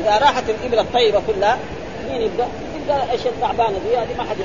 إذا 0.00 0.18
راحت 0.18 0.44
الإبل 0.50 0.78
الطيبة 0.78 1.22
كلها 1.26 1.58
مين 2.10 2.22
يبدأ؟ 2.22 2.48
يبدأ 2.76 3.12
إيش 3.12 3.26
التعبانه 3.26 3.78
دي 3.88 3.96
هذه 3.96 4.16
ما 4.18 4.24
حد 4.24 4.36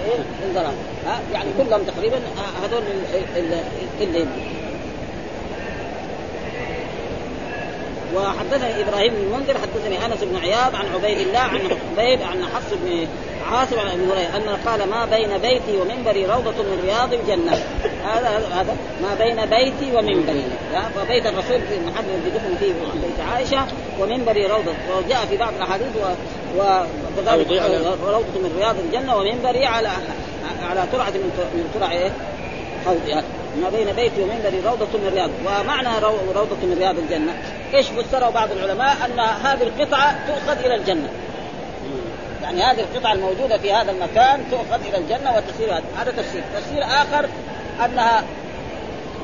انظلم 0.47 0.73
ها؟ 1.07 1.19
يعني 1.33 1.49
كلهم 1.57 1.83
تقريبا 1.83 2.17
هذول 2.63 2.83
اللي 4.01 4.25
وحدثني 8.15 8.81
إبراهيم 8.81 9.13
بن 9.13 9.21
المنذر 9.21 9.53
حدثني 9.53 10.05
أنس 10.05 10.23
بن 10.23 10.35
عياض 10.35 10.75
عن 10.75 10.85
عبيد 10.93 11.17
الله 11.17 11.39
عن 11.39 11.59
عبيد 11.97 12.21
عن 12.21 12.43
حفص 12.55 12.73
بن 12.73 13.07
عاصم 13.51 13.79
عن 13.79 13.87
أبي 13.87 14.03
هريرة 14.11 14.37
ان 14.37 14.57
قال 14.65 14.89
ما 14.89 15.05
بين 15.05 15.37
بيتي 15.37 15.77
ومنبري 15.77 16.25
روضة 16.25 16.51
من 16.51 16.81
رياض 16.83 17.13
الجنة. 17.13 17.63
هذا 18.03 18.41
هذا 18.51 18.77
ما 19.01 19.15
بين 19.19 19.45
بيتي 19.45 19.95
ومنبري. 19.95 20.43
فبيت 20.95 21.25
الرسول 21.25 21.61
في 21.61 21.77
المحل 21.77 22.03
الذي 22.05 22.29
دفن 22.29 22.55
فيه 22.59 22.73
بيت 22.73 23.27
عائشة 23.33 23.65
ومنبري 23.99 24.45
روضة. 24.45 24.71
وجاء 24.97 25.25
في 25.25 25.37
بعض 25.37 25.53
الأحاديث 25.57 25.87
وكذلك 26.57 27.47
روضة 28.05 28.39
من 28.43 28.55
رياض 28.57 28.75
الجنة 28.79 29.15
ومنبري 29.15 29.65
على 29.65 29.89
على 30.69 30.83
ترعة 30.91 31.09
من 31.09 31.69
ترع 31.73 31.91
إيه؟ 31.91 32.11
حوضها 32.85 33.23
ما 33.61 33.69
بين 33.69 33.93
بيتي 33.93 34.23
ومنبري 34.23 34.61
روضة 34.65 34.85
من 34.85 35.11
رياض. 35.13 35.29
ومعنى 35.45 35.89
روضة 36.35 36.55
من 36.63 36.75
رياض 36.79 36.97
الجنة. 36.97 37.33
إيش 37.73 37.87
فسره 37.87 38.29
بعض 38.29 38.51
العلماء؟ 38.51 38.97
أن 39.05 39.19
هذه 39.19 39.63
القطعة 39.63 40.15
تؤخذ 40.27 40.65
إلى 40.65 40.75
الجنة. 40.75 41.09
يعني 42.43 42.61
هذه 42.63 42.79
القطعة 42.79 43.13
الموجودة 43.13 43.57
في 43.57 43.73
هذا 43.73 43.91
المكان 43.91 44.43
تؤخذ 44.51 44.87
إلى 44.87 44.97
الجنة 44.97 45.35
وتسير 45.37 45.73
هذا. 45.73 46.11
تفسير، 46.11 46.43
تفسير 46.55 46.83
آخر 46.83 47.29
أنها 47.85 48.23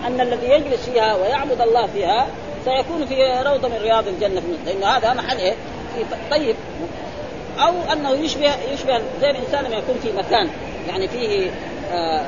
أن 0.07 0.21
الذي 0.21 0.47
يجلس 0.49 0.89
فيها 0.89 1.15
ويعبد 1.15 1.61
الله 1.61 1.87
فيها 1.87 2.27
سيكون 2.65 3.05
في 3.05 3.41
روضة 3.45 3.67
من 3.67 3.77
رياض 3.81 4.07
الجنة. 4.07 4.41
لأن 4.65 4.83
هذا 4.83 5.13
محل؟ 5.13 5.37
في 5.95 6.05
طيب. 6.31 6.55
أو 7.59 7.73
أنه 7.93 8.11
يشبه 8.11 8.55
يشبه 8.73 9.01
زي 9.21 9.29
الإنسان 9.29 9.63
لما 9.63 9.75
يكون 9.75 9.95
في 10.03 10.11
مكان. 10.11 10.49
يعني 10.87 11.07
فيه 11.07 11.49
آه 11.91 12.25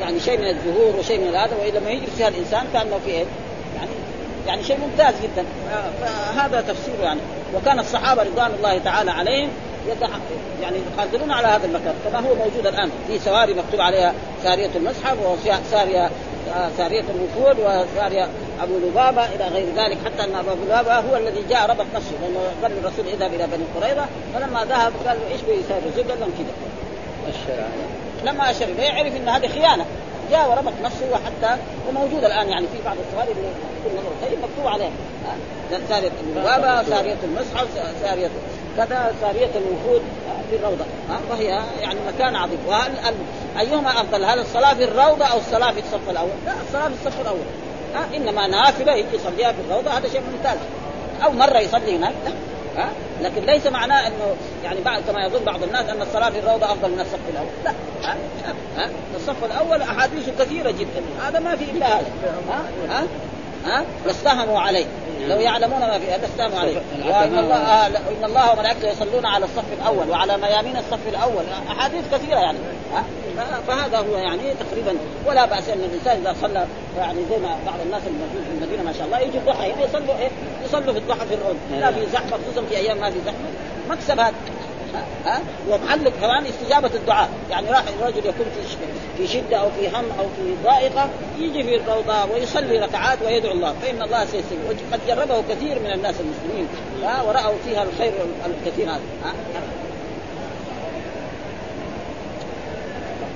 يعني 0.00 0.20
شيء 0.20 0.38
من 0.38 0.46
الزهور 0.46 0.96
وشيء 0.98 1.20
من 1.20 1.36
هذا 1.36 1.56
ولما 1.56 1.90
يجلس 1.90 2.10
فيها 2.16 2.28
الإنسان 2.28 2.66
كأنه 2.72 2.98
في 3.04 3.10
إيه؟ 3.10 3.24
يعني 3.76 3.90
يعني 4.46 4.64
شيء 4.64 4.78
ممتاز 4.78 5.14
جدا. 5.22 5.44
فهذا 6.00 6.60
تفسيره 6.60 7.02
يعني. 7.02 7.20
وكان 7.54 7.78
الصحابة 7.78 8.22
رضوان 8.22 8.50
الله 8.58 8.78
تعالى 8.78 9.10
عليهم 9.10 9.48
يعني 10.62 10.76
يقاتلون 10.96 11.30
على 11.30 11.46
هذا 11.46 11.66
المكان. 11.66 11.94
كما 12.04 12.18
هو 12.18 12.34
موجود 12.34 12.66
الآن 12.66 12.90
في 13.08 13.18
سواري 13.18 13.54
مكتوب 13.54 13.80
عليها 13.80 14.14
سارية 14.42 14.70
المصحف 14.76 15.16
وساريه 15.20 16.10
ساريه 16.76 17.04
الوفود 17.10 17.56
وسارية 17.60 18.28
أبو 18.62 18.78
لبابة 18.78 19.24
إلى 19.24 19.44
غير 19.44 19.66
ذلك 19.76 19.98
حتى 20.04 20.24
أن 20.24 20.34
أبو 20.34 20.50
لبابة 20.64 20.94
هو 20.94 21.16
الذي 21.16 21.42
جاء 21.50 21.70
ربط 21.70 21.86
نفسه 21.94 22.12
لأنه 22.22 22.40
قال 22.62 22.72
الرسول 22.72 23.06
إذهب 23.06 23.34
إلى 23.34 23.46
بني 23.46 23.64
قريظة 23.80 24.06
فلما 24.34 24.64
ذهب 24.64 24.92
قال 25.06 25.18
له 25.18 25.32
إيش 25.32 25.40
بيساوي؟ 25.40 25.80
الرسول 25.86 26.10
قال 26.10 26.20
لهم 26.20 26.30
كذا. 26.38 27.68
لما 28.24 28.50
أشر 28.50 28.64
إليه 28.64 28.90
عرف 28.90 29.16
إن 29.16 29.28
هذه 29.28 29.48
خيانة. 29.48 29.84
جاء 30.30 30.50
وربط 30.50 30.72
نفسه 30.84 31.06
وحتى 31.12 31.62
وموجود 31.88 32.24
الآن 32.24 32.48
يعني 32.48 32.66
في 32.66 32.84
بعض 32.84 32.96
السواري 33.08 33.34
طيب 34.22 34.38
مكتوب 34.38 34.66
عليها 34.66 34.90
سارية 35.88 36.10
البابه 36.26 36.82
سارية 36.82 37.16
المصحف 37.24 37.68
سارية 38.02 38.30
كذا 38.76 39.14
سارية 39.20 39.50
الوفود 39.56 40.02
في 40.50 40.56
الروضة 40.56 40.84
وهي 41.30 41.62
يعني 41.80 42.00
مكان 42.14 42.36
عظيم. 42.36 42.58
وهل 42.66 42.92
أيهما 43.58 43.90
أفضل 43.90 44.24
هل 44.24 44.38
الصلاة 44.38 44.74
في 44.74 44.84
الروضة 44.84 45.24
أو 45.24 45.38
الصلاة 45.38 45.72
في 45.72 45.78
الصف 45.78 46.10
الأول؟ 46.10 46.30
لا 46.46 46.52
الصلاة 46.68 46.88
في 46.88 46.94
الصف 47.06 47.20
الأول. 47.20 47.38
ها؟ 47.94 48.16
إنما 48.16 48.46
نافلة 48.46 48.94
يجي 48.94 49.16
يصليها 49.16 49.52
في 49.52 49.60
الروضة 49.68 49.90
هذا 49.90 50.08
شيء 50.08 50.22
ممتاز. 50.32 50.58
أو 51.24 51.32
مرة 51.32 51.58
يصلي 51.58 51.96
هناك 51.96 52.12
لا 52.24 52.32
ها؟ 52.82 52.88
لكن 53.22 53.42
ليس 53.42 53.66
معناه 53.66 54.06
إنه 54.06 54.36
يعني 54.64 54.80
بعد 54.80 55.02
كما 55.08 55.26
يظن 55.26 55.44
بعض 55.44 55.62
الناس 55.62 55.88
أن 55.88 56.02
الصلاة 56.02 56.30
في 56.30 56.38
الروضة 56.38 56.66
أفضل 56.66 56.90
من 56.90 57.00
الصف 57.00 57.20
الأول، 57.28 57.48
لا 57.64 57.72
ها؟ 58.02 58.16
ها؟ 58.76 58.90
الصف 59.16 59.44
الأول 59.44 59.82
أحاديث 59.82 60.28
كثيرة 60.38 60.70
جدا، 60.70 61.02
هذا 61.26 61.38
ما 61.38 61.56
في 61.56 61.64
إلا 61.64 61.86
هذا. 61.86 62.06
ها؟ 62.50 62.62
ها؟ 62.88 63.04
ها؟ 63.66 63.84
عليه. 64.58 64.86
لو 65.28 65.40
يعلمون 65.40 65.80
ما 65.80 65.98
في 65.98 66.06
لاستاموا 66.06 66.58
عليه 66.58 66.76
وإن 67.04 67.38
الله 67.38 67.56
آه 67.56 67.86
إن 67.86 68.24
الله 68.24 68.52
وملائكته 68.52 68.88
يصلون 68.88 69.26
على 69.26 69.44
الصف 69.44 69.64
الأول 69.80 70.10
وعلى 70.10 70.36
ميامين 70.36 70.76
الصف 70.76 71.08
الأول. 71.08 71.44
أحاديث 71.70 72.04
كثيرة 72.12 72.38
يعني. 72.38 72.58
فهذا 73.68 73.98
هو 73.98 74.16
يعني 74.16 74.42
تقريبا 74.60 74.96
ولا 75.26 75.46
بأس 75.46 75.68
أن 75.68 75.78
الإنسان 75.78 76.16
إذا 76.20 76.36
صلى 76.42 76.66
يعني 76.98 77.18
زي 77.30 77.38
ما 77.38 77.56
بعض 77.66 77.80
الناس 77.84 78.02
الموجود 78.06 78.44
في 78.48 78.50
المدينة 78.58 78.82
ما 78.82 78.92
شاء 78.92 79.06
الله 79.06 79.18
يجي 79.18 79.38
الضحى 79.38 79.70
يصلوا 79.84 80.18
إيه؟ 80.18 80.28
يصلوا 80.64 80.92
في 80.92 80.98
الضحى 80.98 81.26
في 81.26 81.34
الأرض 81.34 81.56
لا 81.80 81.92
في 81.92 82.06
زحمة 82.12 82.30
خصوصا 82.30 82.66
في 82.68 82.76
أيام 82.76 82.98
ما 82.98 83.10
في 83.10 83.18
زحمة. 83.26 83.48
مكسب 83.90 84.20
هذا 84.20 84.34
ها؟ 85.26 85.40
ومحل 85.68 86.08
كمان 86.08 86.46
استجابة 86.46 86.90
الدعاء. 86.94 87.28
يعني 87.50 87.70
راح 87.70 87.82
الرجل 88.00 88.18
يكون 88.18 88.46
في 88.54 88.76
في 89.18 89.32
شدة 89.32 89.56
أو 89.56 89.70
في 89.70 89.88
هم 89.88 90.04
أو 90.18 90.24
في 90.24 90.54
ضائقة 90.64 91.08
يجي 91.38 91.62
في 91.62 91.76
الروضة 91.76 92.24
ويصلي 92.24 92.78
ركعات 92.78 93.18
ويدعو 93.22 93.52
الله. 93.52 93.74
فإن 93.82 94.02
الله 94.02 94.24
سيستجيب 94.24 94.60
وقد 94.68 95.00
جربه 95.08 95.42
كثير 95.48 95.78
من 95.78 95.92
الناس 95.92 96.14
المسلمين. 96.20 96.68
ها؟ 97.02 97.22
ورأوا 97.22 97.54
فيها 97.64 97.82
الخير 97.82 98.12
الكثير 98.46 98.90
هذا. 98.90 99.00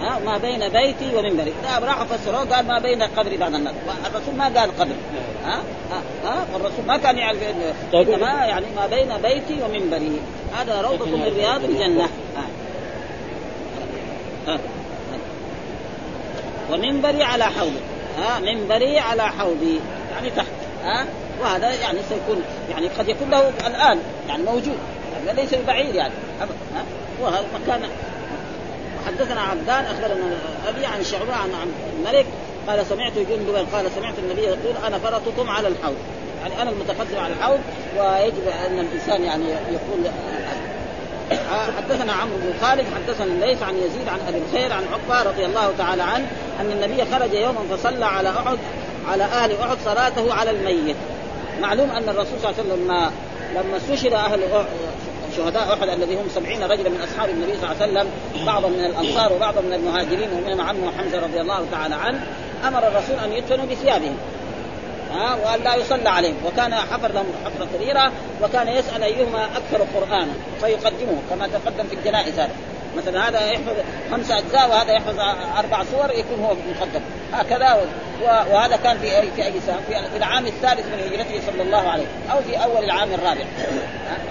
ها 0.00 0.18
ما 0.18 0.38
بين 0.38 0.68
بيتي 0.68 1.16
ومنبري. 1.16 1.52
لا 1.62 1.78
راح 1.78 2.02
فسروه 2.02 2.44
قال 2.44 2.66
ما 2.66 2.78
بين 2.78 3.02
قبري 3.02 3.36
بعد 3.36 3.54
الناس 3.54 3.74
الرسول 4.06 4.34
ما 4.34 4.44
قال 4.44 4.78
قبر. 4.78 4.94
ها 5.44 5.62
ها, 5.90 6.02
ها 6.24 6.46
والرسول 6.52 6.84
ما 6.86 6.96
كان 6.96 7.18
يعرف 7.18 7.38
طيب. 7.92 8.10
إنما 8.10 8.44
يعني 8.44 8.66
ما 8.76 8.86
بين 8.86 9.08
بيتي 9.22 9.62
ومنبري. 9.62 10.20
هذا 10.58 10.80
روضة 10.80 11.06
من 11.06 11.22
رياض 11.22 11.64
الجنة. 11.64 12.08
ها. 12.36 12.44
ها. 14.46 14.58
ومنبري 16.70 17.22
على 17.22 17.44
حوضي. 17.44 17.80
ها 18.18 18.40
منبري 18.40 18.98
على 18.98 19.22
حوضي. 19.22 19.80
يعني 20.14 20.30
تحت. 20.30 20.46
ها 20.84 21.06
وهذا 21.40 21.74
يعني 21.74 21.98
سيكون 22.08 22.42
يعني 22.70 22.88
قد 22.88 23.08
يكون 23.08 23.30
له 23.30 23.48
الآن 23.66 23.98
يعني 24.28 24.42
موجود. 24.42 24.78
يعني 25.26 25.40
ليس 25.40 25.54
بعيد 25.66 25.94
يعني. 25.94 26.12
ها 26.40 26.84
وهذا 27.20 27.44
مكان 27.62 27.82
حدثنا 29.06 29.40
عبدان 29.40 29.84
أخبرنا 29.84 30.36
أبي 30.68 30.86
عن 30.86 31.04
شعبة 31.04 31.34
عن 31.34 31.50
عبد 31.54 31.72
الملك 31.98 32.26
قال 32.68 32.86
سمعت 32.86 33.12
جندبا 33.18 33.66
قال 33.72 33.90
سمعت 33.96 34.14
النبي 34.18 34.42
يقول 34.42 34.74
أنا 34.86 34.98
فرطكم 34.98 35.50
على 35.50 35.68
الحوض. 35.68 35.96
يعني 36.40 36.62
أنا 36.62 36.70
المتقدم 36.70 37.18
على 37.18 37.32
الحوض 37.32 37.60
ويجب 37.98 38.48
أن 38.66 38.78
الإنسان 38.78 39.24
يعني 39.24 39.44
يقول 39.48 40.12
حدثنا 41.76 42.12
عمرو 42.12 42.36
بن 42.36 42.52
خالد 42.60 42.84
حدثنا 42.94 43.24
الليث 43.24 43.62
عن 43.62 43.76
يزيد 43.76 44.08
عن 44.08 44.18
أبي 44.28 44.38
الخير 44.38 44.72
عن 44.72 44.84
عقبة 44.92 45.30
رضي 45.30 45.44
الله 45.46 45.72
تعالى 45.78 46.02
عنه 46.02 46.26
أن 46.60 46.72
النبي 46.72 47.04
خرج 47.04 47.32
يوما 47.32 47.60
فصلى 47.70 48.04
على 48.04 48.30
أحد 48.30 48.58
على 49.08 49.24
أهل 49.24 49.56
أحد 49.60 49.76
صلاته 49.84 50.34
على 50.34 50.50
الميت. 50.50 50.96
معلوم 51.60 51.90
أن 51.90 52.08
الرسول 52.08 52.40
صلى 52.42 52.50
الله 52.50 52.54
عليه 52.58 52.68
وسلم 52.68 52.84
لما 52.84 53.10
لما 53.54 53.76
استشهد 53.76 54.12
أهل 54.12 54.42
شهداء 55.36 55.72
أحد 55.72 55.88
الذي 55.88 56.14
هم 56.14 56.28
سبعين 56.34 56.62
رجلا 56.62 56.88
من 56.88 57.00
أصحاب 57.00 57.30
النبي 57.30 57.52
صلى 57.52 57.72
الله 57.72 57.82
عليه 57.82 57.92
وسلم. 57.92 58.10
بعضا 58.46 58.68
من 58.68 58.84
الأنصار 58.84 59.32
وبعضا 59.32 59.60
من 59.60 59.72
المهاجرين 59.72 60.28
ومنهم 60.32 60.60
عمه 60.60 60.92
حمزة 60.98 61.18
رضي 61.20 61.40
الله 61.40 61.66
تعالى 61.72 61.94
عنه. 61.94 62.26
أمر 62.68 62.88
الرسول 62.88 63.16
أن 63.24 63.32
يدفنوا 63.32 63.66
بثيابهم. 63.66 64.16
ها 65.12 65.34
وأن 65.34 65.60
لا 65.64 65.74
يصلى 65.74 66.08
عليهم. 66.08 66.36
وكان 66.46 66.74
حفر 66.74 67.12
لهم 67.12 67.26
حفرة 67.44 67.66
كبيرة 67.74 68.12
وكان 68.42 68.68
يسأل 68.68 69.02
أيهما 69.02 69.44
أكثر 69.44 69.86
قرآنا 69.94 70.32
فيقدمه 70.60 71.18
كما 71.30 71.46
تقدم 71.46 71.84
في 71.90 71.96
الجنائز 71.96 72.38
هذا. 72.38 72.50
مثلا 72.96 73.28
هذا 73.28 73.50
يحفظ 73.50 73.74
خمس 74.10 74.30
أجزاء 74.30 74.70
وهذا 74.70 74.92
يحفظ 74.92 75.20
أربع 75.58 75.84
سور 75.84 76.10
يكون 76.10 76.44
هو 76.44 76.54
مقدم. 76.54 77.00
هكذا 77.32 77.86
وهذا 78.22 78.76
كان 78.76 78.98
في 78.98 79.30
في 79.36 79.44
أي 79.46 79.52
سنة؟ 79.66 79.80
في 80.12 80.16
العام 80.16 80.46
الثالث 80.46 80.86
من 80.86 81.00
هجرته 81.06 81.46
صلى 81.46 81.62
الله 81.62 81.88
عليه 81.88 82.06
أو 82.32 82.40
في 82.40 82.64
أول 82.64 82.84
العام 82.84 83.14
الرابع. 83.14 83.44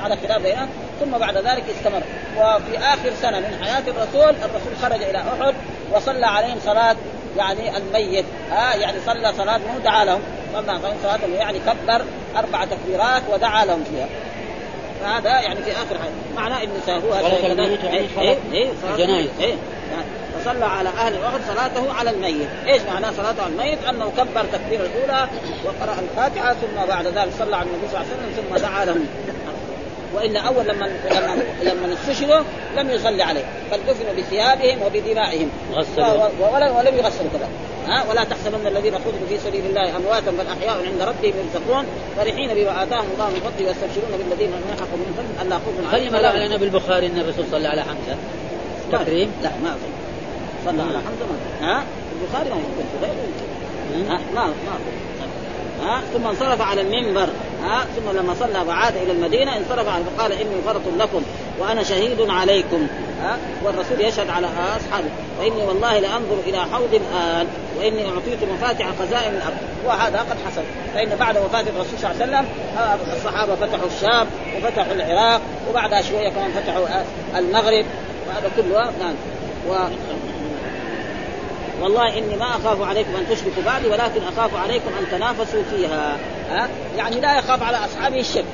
على 0.03 0.18
خلاف 0.18 0.41
بينهم. 0.41 0.70
ثم 0.99 1.11
بعد 1.18 1.38
ذلك 1.38 1.63
استمر. 1.78 2.01
وفي 2.38 2.78
آخر 2.78 3.11
سنة 3.22 3.39
من 3.39 3.63
حياة 3.63 3.84
الرسول 3.88 4.36
الرسول 4.43 4.76
خرج 4.82 5.03
إلى 5.03 5.18
أحد 5.18 5.53
وصلى 5.93 6.26
عليهم 6.26 6.57
صلاة 6.66 6.95
يعني 7.38 7.78
الميت. 7.78 8.26
ها؟ 8.51 8.76
يعني 8.76 8.97
صلى 9.05 9.34
صلاة 9.38 9.57
مو 9.57 9.80
دعا 9.84 10.05
لهم. 10.05 10.22
صلى 10.53 10.80
صلاة 11.03 11.20
يعني 11.39 11.59
كبر 11.59 12.01
أربع 12.38 12.66
تكبيرات 12.66 13.22
ودعا 13.34 13.66
لهم 13.66 13.84
فيها. 13.84 14.07
فهذا 15.06 15.30
يعني 15.30 15.64
في 15.64 15.72
آخر 15.72 15.97
حاجة 15.97 16.12
معناه 16.36 16.64
انه 16.64 16.74
ساهوها 16.86 17.20
إيه 17.20 18.08
إيه 18.22 18.38
إيه 18.53 18.70
جنائز 18.97 19.30
إيه 19.39 19.53
فصلى 20.39 20.66
على 20.66 20.89
أهل 20.89 21.14
احد 21.24 21.39
صلاته 21.47 21.93
على 21.93 22.10
الميت، 22.10 22.47
إيش 22.68 22.82
معناه 22.93 23.12
صلاته 23.12 23.43
على 23.43 23.53
الميت؟ 23.53 23.84
أنه 23.89 24.12
كبر 24.18 24.45
تكبير 24.53 24.86
الأولى 24.86 25.28
وقرأ 25.66 25.95
الفاتحة 25.99 26.53
ثم 26.53 26.86
بعد 26.88 27.08
ذلك 27.08 27.32
صلى 27.39 27.56
على 27.56 27.66
النبي 27.70 27.88
صلى 27.91 28.01
الله 28.01 28.12
عليه 28.12 28.16
وسلم 28.16 28.43
ثم 28.49 28.56
دعا 28.68 28.86
لهم 28.86 29.08
وإلا 30.16 30.39
أول 30.39 30.66
لما 30.68 30.86
لما 31.11 31.43
لما 31.63 31.93
استشهدوا 31.93 32.41
لم 32.78 32.89
يصلي 32.89 33.24
عليه 33.24 33.43
بل 33.72 33.78
دفنوا 33.88 34.13
بثيابهم 34.18 34.82
وبدمائهم. 34.82 35.49
ولم 36.39 36.76
ولم 36.76 36.97
يغسلوا 36.97 37.30
كذا. 37.34 37.49
ها؟ 37.88 38.05
ولا 38.09 38.24
تحسبن 38.24 38.68
الذين 38.68 38.95
قتلوا 38.95 39.28
في 39.30 39.38
سبيل 39.38 39.66
الله 39.66 39.97
أمواتا 39.97 40.32
بل 40.32 40.47
أحياء 40.47 40.86
عند 40.86 41.01
ربهم 41.01 41.34
يرزقون. 41.39 41.86
فرحين 42.18 42.53
بما 42.53 42.84
آتاهم 42.84 43.05
الله 43.13 43.30
من 43.30 43.39
فضله 43.39 43.68
ويستبشرون 43.68 44.11
بالذين 44.18 44.49
لم 44.49 44.63
يلحقوا 44.72 44.97
من 44.97 45.13
فضل 45.18 45.47
الا 45.47 45.55
خوف 45.55 45.93
عليهم 45.93 46.13
ولا 46.13 46.47
لنا 46.47 46.57
بالبخاري 46.57 47.07
أن 47.07 47.18
الرسول 47.18 47.45
صلى 47.51 47.68
على 47.68 47.82
حمزة. 47.82 48.18
تكريم؟ 48.91 49.32
لا 49.43 49.49
ما 49.63 49.76
صلى 50.66 50.82
على 50.82 50.97
حمزة 50.97 51.26
ما 51.32 51.68
ها؟ 51.68 51.84
البخاري 52.22 52.49
ما 52.49 52.55
يمكن 52.55 52.86
ما 54.36 54.45
ما 54.45 54.78
ها؟ 55.84 56.01
ثم 56.13 56.28
انصرف 56.28 56.61
على 56.61 56.82
المنبر. 56.82 57.30
ها 57.66 57.86
ثم 57.95 58.18
لما 58.18 58.36
صلى 58.39 58.68
وعاد 58.68 58.97
إلى 58.97 59.11
المدينة 59.11 59.57
انصرف 59.57 59.88
فقال 59.88 60.32
إني 60.32 60.61
فرط 60.66 60.82
لكم 60.97 61.22
وأنا 61.59 61.84
شهيد 61.84 62.30
عليكم 62.30 62.88
ها 63.22 63.38
والرسول 63.63 64.01
يشهد 64.01 64.30
على 64.30 64.47
أصحابه 64.47 65.09
وإني 65.39 65.63
والله 65.63 65.99
لأنظر 65.99 66.38
إلى 66.47 66.57
حوض 66.57 66.93
الآن 66.93 67.47
وإني 67.78 68.05
أعطيت 68.09 68.43
مفاتح 68.53 68.89
خزائن 68.99 69.34
الأرض 69.34 69.57
وهذا 69.86 70.20
قد 70.20 70.38
حصل 70.45 70.61
فإن 70.93 71.16
بعد 71.20 71.38
وفاة 71.38 71.61
الرسول 71.61 71.99
صلى 71.99 72.11
الله 72.11 72.22
عليه 72.22 72.26
وسلم 72.26 72.45
الصحابة 73.18 73.55
فتحوا 73.55 73.88
الشام 73.88 74.28
وفتحوا 74.57 74.93
العراق 74.93 75.41
وبعدها 75.70 76.01
شوية 76.01 76.30
كمان 76.30 76.51
فتحوا 76.51 76.86
المغرب 77.38 77.86
وهذا 78.28 78.51
كله 78.57 78.91
نعم 78.99 79.16
و 79.70 79.74
والله 81.82 82.17
إني 82.17 82.36
ما 82.36 82.45
أخاف 82.45 82.82
عليكم 82.82 83.15
أن 83.15 83.26
تشركوا 83.30 83.63
بعدي 83.65 83.88
ولكن 83.88 84.21
أخاف 84.23 84.55
عليكم 84.55 84.89
أن 84.99 85.05
تنافسوا 85.11 85.63
فيها. 85.71 86.17
ها؟ 86.49 86.67
يعني 86.97 87.19
لا 87.19 87.38
يخاف 87.38 87.63
على 87.63 87.78
أصحابه 87.78 88.19
الشرك 88.19 88.45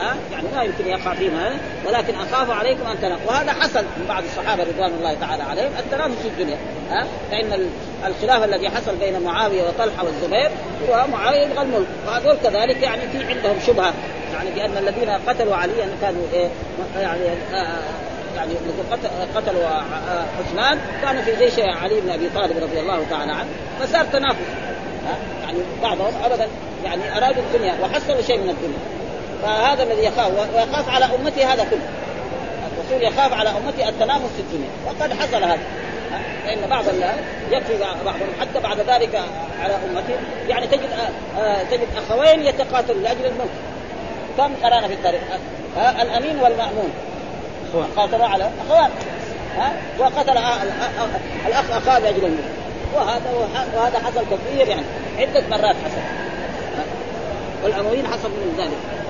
ها؟ 0.00 0.16
يعني 0.32 0.46
ما 0.54 0.62
يمكن 0.62 0.86
يقع 0.86 1.14
فيهم 1.14 1.58
ولكن 1.86 2.14
أخاف 2.14 2.50
عليكم 2.50 2.86
أن 2.86 3.00
تنافسوا. 3.00 3.28
وهذا 3.28 3.52
حصل 3.52 3.80
من 3.80 4.04
بعض 4.08 4.22
الصحابة 4.24 4.62
رضوان 4.62 4.92
الله 4.98 5.14
تعالى 5.14 5.42
عليهم 5.42 5.70
التنافس 5.78 6.14
في 6.22 6.28
الدنيا. 6.28 6.56
ها؟ 6.90 7.06
فإن 7.30 7.68
الخلاف 8.06 8.44
الذي 8.44 8.70
حصل 8.70 8.96
بين 8.96 9.20
معاوية 9.20 9.62
وطلحة 9.62 10.04
والزبير 10.04 10.50
هو 10.88 11.06
معاوية 11.12 11.38
يبغى 11.38 11.62
الملك. 11.62 11.86
وهذول 12.06 12.36
كذلك 12.42 12.82
يعني 12.82 13.02
في 13.12 13.24
عندهم 13.24 13.56
شبهة. 13.66 13.94
يعني 14.34 14.50
بأن 14.50 14.76
الذين 14.78 15.10
قتلوا 15.10 15.56
عليا 15.56 15.88
كانوا 16.00 16.22
إيه؟ 16.32 16.48
يعني 16.96 17.20
آه 17.52 17.78
يعني 18.36 18.52
قتلوا 19.36 19.66
عثمان 20.38 20.78
كانوا 21.02 21.22
في 21.22 21.36
جيش 21.36 21.58
علي 21.58 22.00
بن 22.00 22.10
أبي 22.10 22.28
طالب 22.34 22.62
رضي 22.62 22.80
الله 22.80 23.02
تعالى 23.10 23.32
عنه 23.32 23.48
فصار 23.80 24.04
تنافس. 24.04 24.38
يعني 25.42 25.58
بعضهم 25.82 26.12
ابدا 26.24 26.48
يعني 26.84 27.18
أرادوا 27.18 27.42
الدنيا 27.42 27.74
وحصلوا 27.82 28.22
شيء 28.22 28.38
من 28.38 28.50
الدنيا. 28.50 28.78
فهذا 29.42 29.82
الذي 29.82 30.04
يخاف 30.04 30.54
ويخاف 30.54 30.88
على 30.88 31.04
امته 31.04 31.52
هذا 31.52 31.64
كله. 31.70 31.88
الرسول 32.72 33.12
يخاف 33.12 33.32
على 33.32 33.48
امته 33.50 33.88
التنافس 33.88 34.30
في 34.36 34.40
الدنيا. 34.40 34.70
وقد 34.86 35.12
حصل 35.12 35.44
هذا. 35.44 35.62
فإن 36.44 36.68
بعض 36.70 36.84
يكفي 37.50 37.78
بعضهم 38.04 38.28
حتى 38.40 38.60
بعد 38.60 38.80
ذلك 38.80 39.22
على 39.62 39.74
امته 39.74 40.14
يعني 40.48 40.66
تجد 40.66 40.88
آه 41.38 41.62
تجد 41.62 41.88
أخوين 41.96 42.46
يتقاتلون 42.46 43.02
لأجل 43.02 43.26
الملك 43.26 43.50
كم 44.38 44.66
قرأنا 44.66 44.88
في 44.88 44.94
التاريخ؟ 44.94 45.20
آه 45.78 46.02
الأمين 46.02 46.38
والمأمون. 46.38 46.90
قاتلوا 47.96 48.26
على 48.26 48.50
أخوان. 48.68 48.90
ها؟ 49.58 49.72
وقتل 49.98 50.38
الاخ 51.46 51.70
أخاه 51.70 51.98
لأجل 51.98 52.24
الملك 52.24 52.44
وهذا 52.94 53.30
وهذا 53.76 53.98
حصل 53.98 54.24
كثير 54.30 54.68
يعني. 54.68 54.86
عدة 55.18 55.42
مرات 55.50 55.76
حصل. 55.84 56.00
والأمويين 57.64 58.06
حصل 58.06 58.28
من 58.28 58.54
ذلك. 58.58 59.03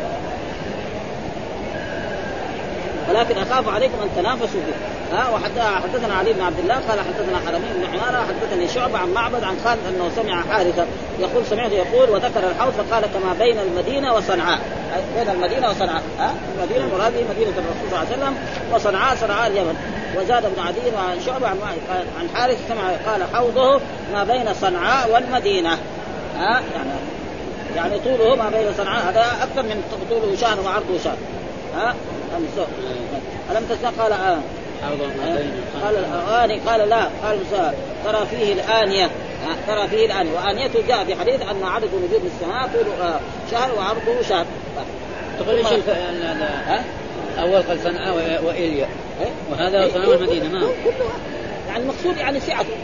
ولكن 3.09 3.38
أخاف 3.38 3.68
عليكم 3.68 3.94
أن 4.02 4.09
تنافسوا 4.16 4.61
به 4.61 4.74
ها 5.16 5.28
وحدثنا 5.30 6.14
علي 6.14 6.32
بن 6.32 6.40
عبد 6.40 6.59
الله 6.59 6.74
قال 6.74 6.98
حدثنا 7.00 7.38
حرمي 7.46 7.66
بن 7.76 7.84
عماره 7.84 8.26
حدثني 8.26 8.68
شعبة 8.68 8.98
عن 8.98 9.12
معبد 9.12 9.44
عن 9.44 9.57
خالد 9.64 9.80
أنه 9.88 10.11
سمع 10.16 10.42
حارثه 10.42 10.86
يقول 11.18 11.46
سمعت 11.46 11.72
يقول 11.72 12.11
وذكر 12.11 12.40
الحوض 12.50 12.72
فقال 12.72 13.02
كما 13.02 13.34
بين 13.38 13.59
المدينة 13.59 14.14
وصنعاء. 14.14 14.59
بين 15.16 15.28
المدينة 15.28 15.70
وصنعاء. 15.70 16.02
ها 16.18 16.34
المدينة 16.59 16.84
المراد 16.84 17.12
مدينة 17.12 17.50
الرسول 17.50 17.90
صلى 17.90 17.98
الله 17.98 17.98
عليه 17.98 18.09
وسلم 18.09 18.36
وصنعاء 18.74 19.16
صنعاء 19.16 19.50
اليمن. 19.50 19.76
وزاد 20.16 20.44
ابن 20.44 20.61
عدي 20.61 20.96
وعن 20.96 21.20
شعبة 21.26 21.48
عن 21.48 21.57
عن 22.20 22.28
حارث 22.34 22.59
سمع 22.68 23.12
قال 23.12 23.22
حوضه 23.34 23.80
ما 24.12 24.24
بين 24.24 24.55
صنعاء 24.55 25.11
والمدينة. 25.11 25.78
ها 26.38 26.62
يعني 26.74 26.90
يعني 27.76 27.98
طوله 27.98 28.34
ما 28.34 28.50
بين 28.50 28.66
صنعاء 28.78 29.09
هذا 29.09 29.24
أكثر 29.42 29.62
من 29.62 29.82
طوله 30.11 30.36
شهر 30.36 30.61
وعرضه 30.61 30.98
شهر 31.05 31.16
ها 31.76 31.94
ألم 33.51 33.64
تسمع؟ 33.64 33.91
قال 34.03 34.12
آه. 34.12 34.39
قال 35.85 35.97
الأغاني 35.97 36.61
قال 36.61 36.89
لا. 36.89 37.09
قال 37.24 37.39
ترى 38.05 38.26
فيه 38.30 38.53
الآنية. 38.53 39.11
ترى 39.66 39.89
فيه 39.89 40.07
الآنية. 40.07 40.30
وآنيته 40.32 40.87
جاء 40.89 41.05
في 41.05 41.14
حديث 41.14 41.43
أن 41.43 41.62
عدد 41.64 41.87
نجوم 41.87 42.30
السماء 42.35 42.66
طول 42.66 42.87
شهر 43.51 43.74
وعرضه 43.78 44.22
شهر. 44.28 44.47
تقول 45.39 45.57
إيش؟ 45.57 45.66
أول 47.39 47.62
قال 47.62 47.80
صنعاء 47.85 48.45
وإيليا. 48.45 48.87
إيه؟ 49.20 49.30
وهذا 49.53 49.89
صنعاء 49.89 50.14
المدينة 50.14 50.49
ما 50.49 50.68
يعني 51.68 51.82
المقصود 51.82 52.16
يعني 52.16 52.41
سعته. 52.41 52.76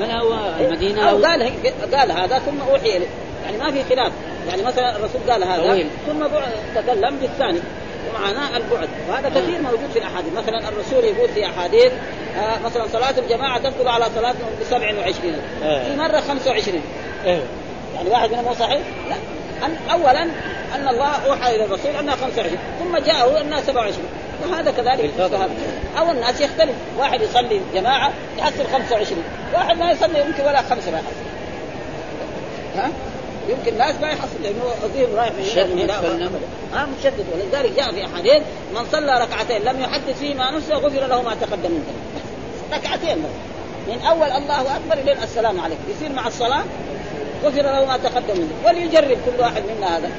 من 0.00 0.10
هو 0.10 0.54
المدينة 0.60 1.10
أو 1.10 1.24
قال 1.24 1.52
قال 1.94 2.12
هذا 2.12 2.38
ثم 2.38 2.60
أوحي 2.70 2.96
إليه. 2.96 3.06
يعني 3.44 3.58
ما 3.58 3.70
في 3.70 3.94
خلاف. 3.94 4.12
يعني 4.48 4.62
مثلا 4.62 4.96
الرسول 4.96 5.20
قال 5.30 5.44
هذا. 5.44 5.88
ثم 6.06 6.26
تكلم 6.80 7.16
بالثاني. 7.16 7.60
ومعناه 8.08 8.56
البعد. 8.56 8.88
وهذا 9.08 9.28
كثير 9.28 9.62
موجود 9.62 9.90
في 9.92 9.98
الأحاديث. 9.98 10.32
مثلا 10.32 10.68
الرسول 10.68 11.04
يقول 11.04 11.28
في 11.28 11.46
أحاديث 11.46 11.92
آه 12.36 12.58
مثلا 12.64 12.86
صلاة 12.92 13.18
الجماعة 13.18 13.58
تدخل 13.58 13.88
على 13.88 14.04
صلاة 14.14 14.32
ب 14.32 14.64
27 14.70 15.32
في 15.62 15.96
مرة 15.96 16.20
25 16.20 16.82
يعني 17.94 18.08
واحد 18.10 18.30
منهم 18.32 18.54
صحيح؟ 18.54 18.80
لا. 19.08 19.16
أن 19.66 19.76
اولا 19.92 20.22
أن 20.74 20.88
الله 20.88 21.26
أوحى 21.26 21.56
إلى 21.56 21.64
الرسول 21.64 21.90
أنها 21.90 22.16
25 22.16 22.58
ثم 22.78 22.96
جاءه 22.98 23.40
أنها 23.40 23.60
27 23.60 24.04
وهذا 24.42 24.70
كذلك 24.70 25.10
أو 25.98 26.10
الناس 26.10 26.40
يختلف. 26.40 26.74
واحد 26.98 27.20
يصلي 27.22 27.60
جماعة 27.74 28.12
يحصل 28.38 28.64
25 28.72 29.22
واحد 29.54 29.78
ما 29.78 29.90
يصلي 29.90 30.20
يمكن 30.20 30.42
ولا 30.44 30.62
خمسة 30.62 30.90
ما 30.90 30.98
يحصل. 30.98 31.28
ها؟ 32.76 32.90
يمكن 33.48 33.78
ناس 33.78 33.94
ما 34.00 34.08
يحصل 34.08 34.42
لأنه 34.42 34.62
ذهن 34.94 35.14
رايح 35.16 35.32
من 35.32 35.44
هنا 35.78 36.00
ها 36.72 36.86
مشدد 36.98 37.24
ولذلك 37.34 37.72
جاء 37.76 37.92
في 37.92 38.06
أحاديث 38.06 38.42
من 38.74 38.86
صلى 38.92 39.20
ركعتين 39.20 39.62
لم 39.62 39.80
يحدث 39.80 40.18
فيما 40.18 40.50
نفسه 40.50 40.74
غفر 40.74 41.06
له 41.06 41.22
ما 41.22 41.34
تقدم 41.34 41.70
من 41.70 41.84
ذنبه 41.88 42.78
ركعتين 42.78 43.16
بس. 43.16 43.30
من 43.88 44.00
أول 44.02 44.30
الله 44.30 44.76
أكبر 44.76 44.98
إلى 44.98 45.12
السلام 45.24 45.60
عليكم. 45.60 45.80
يصير 45.96 46.12
مع 46.12 46.26
الصلاة 46.26 46.62
غفر 47.44 47.62
له 47.62 47.84
ما 47.84 47.96
تقدم 47.96 48.40
منه 48.40 48.52
وليجرب 48.66 49.18
كل 49.26 49.40
واحد 49.40 49.62
منا 49.62 49.96
هذا. 49.96 50.10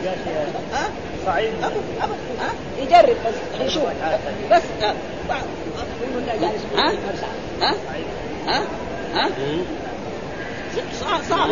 ها؟ 0.74 0.90
صحيح. 1.26 1.52
ابد 1.64 1.76
ابد 2.02 2.18
ها؟ 2.40 2.50
يجرب 2.82 3.16
بس. 3.28 3.62
يشوف 3.66 3.84
بس. 4.52 4.62
ها؟ 4.82 4.94
ها؟ 6.76 6.94
ها؟ 7.62 7.74
ها, 8.48 8.64
ها؟ 9.14 9.30
صعب 11.00 11.20
صعب 11.30 11.50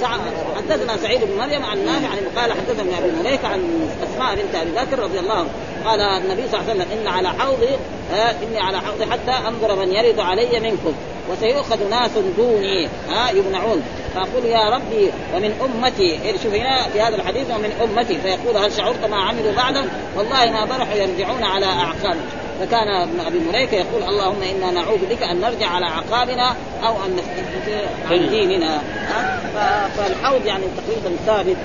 صعب 0.00 0.20
حدثنا 0.56 0.96
سعيد 0.96 1.20
بن 1.24 1.38
مريم 1.38 1.62
عن 1.64 1.84
نافع 1.84 2.08
عن 2.08 2.40
قال 2.40 2.52
حدثنا 2.52 2.98
ابي 2.98 3.10
مليكة 3.20 3.48
عن 3.48 3.88
أسماء 4.02 4.34
بنت 4.34 4.54
أبي 4.54 4.70
بكر 4.70 4.98
رضي 4.98 5.18
الله 5.18 5.34
عنه. 5.34 5.48
قال 5.84 6.00
النبي 6.00 6.48
صلى 6.48 6.60
الله 6.60 6.70
عليه 6.70 6.80
وسلم 6.80 6.98
إن 6.98 7.06
على 7.08 7.28
حوضي 7.28 7.68
آه 8.12 8.34
إني 8.42 8.60
على 8.60 8.80
حوضي 8.80 9.06
حتى 9.06 9.48
أنظر 9.48 9.76
من 9.76 9.92
يرد 9.92 10.20
علي 10.20 10.60
منكم. 10.60 10.92
وسيؤخذ 11.30 11.90
ناس 11.90 12.10
دوني 12.36 12.88
ها 13.10 13.30
يمنعون. 13.30 13.82
فأقول 14.14 14.44
يا 14.44 14.70
ربي 14.70 15.10
ومن 15.34 15.52
أمتي 15.64 16.18
شوف 16.42 16.54
هنا 16.54 16.82
في 16.82 17.00
هذا 17.00 17.16
الحديث 17.16 17.50
ومن 17.50 17.72
أمتي. 17.82 18.18
فيقول 18.18 18.56
هل 18.56 18.72
شعرت 18.72 19.04
ما 19.04 19.16
عملوا 19.16 19.52
بعدا 19.56 19.88
والله 20.16 20.50
ما 20.50 20.64
برحوا 20.64 20.94
يرجعون 20.94 21.42
على 21.42 21.66
اعقابهم 21.66 22.26
فكان 22.60 22.88
ابن 22.88 23.20
أبي 23.20 23.38
مليكه 23.38 23.74
يقول 23.74 24.02
اللهم 24.02 24.42
إنا 24.42 24.70
نعوذ 24.70 24.98
بك 25.10 25.22
أن 25.22 25.40
نرجع 25.40 25.66
على 25.66 25.86
عقابنا 25.86 26.56
أو 26.86 26.94
أن 27.06 27.16
نستجيب 27.16 27.78
عن 28.10 28.30
ديننا. 28.30 28.82
فالحوض 29.96 30.46
يعني 30.46 30.64
تقريبا 30.76 31.16
ثابت 31.26 31.56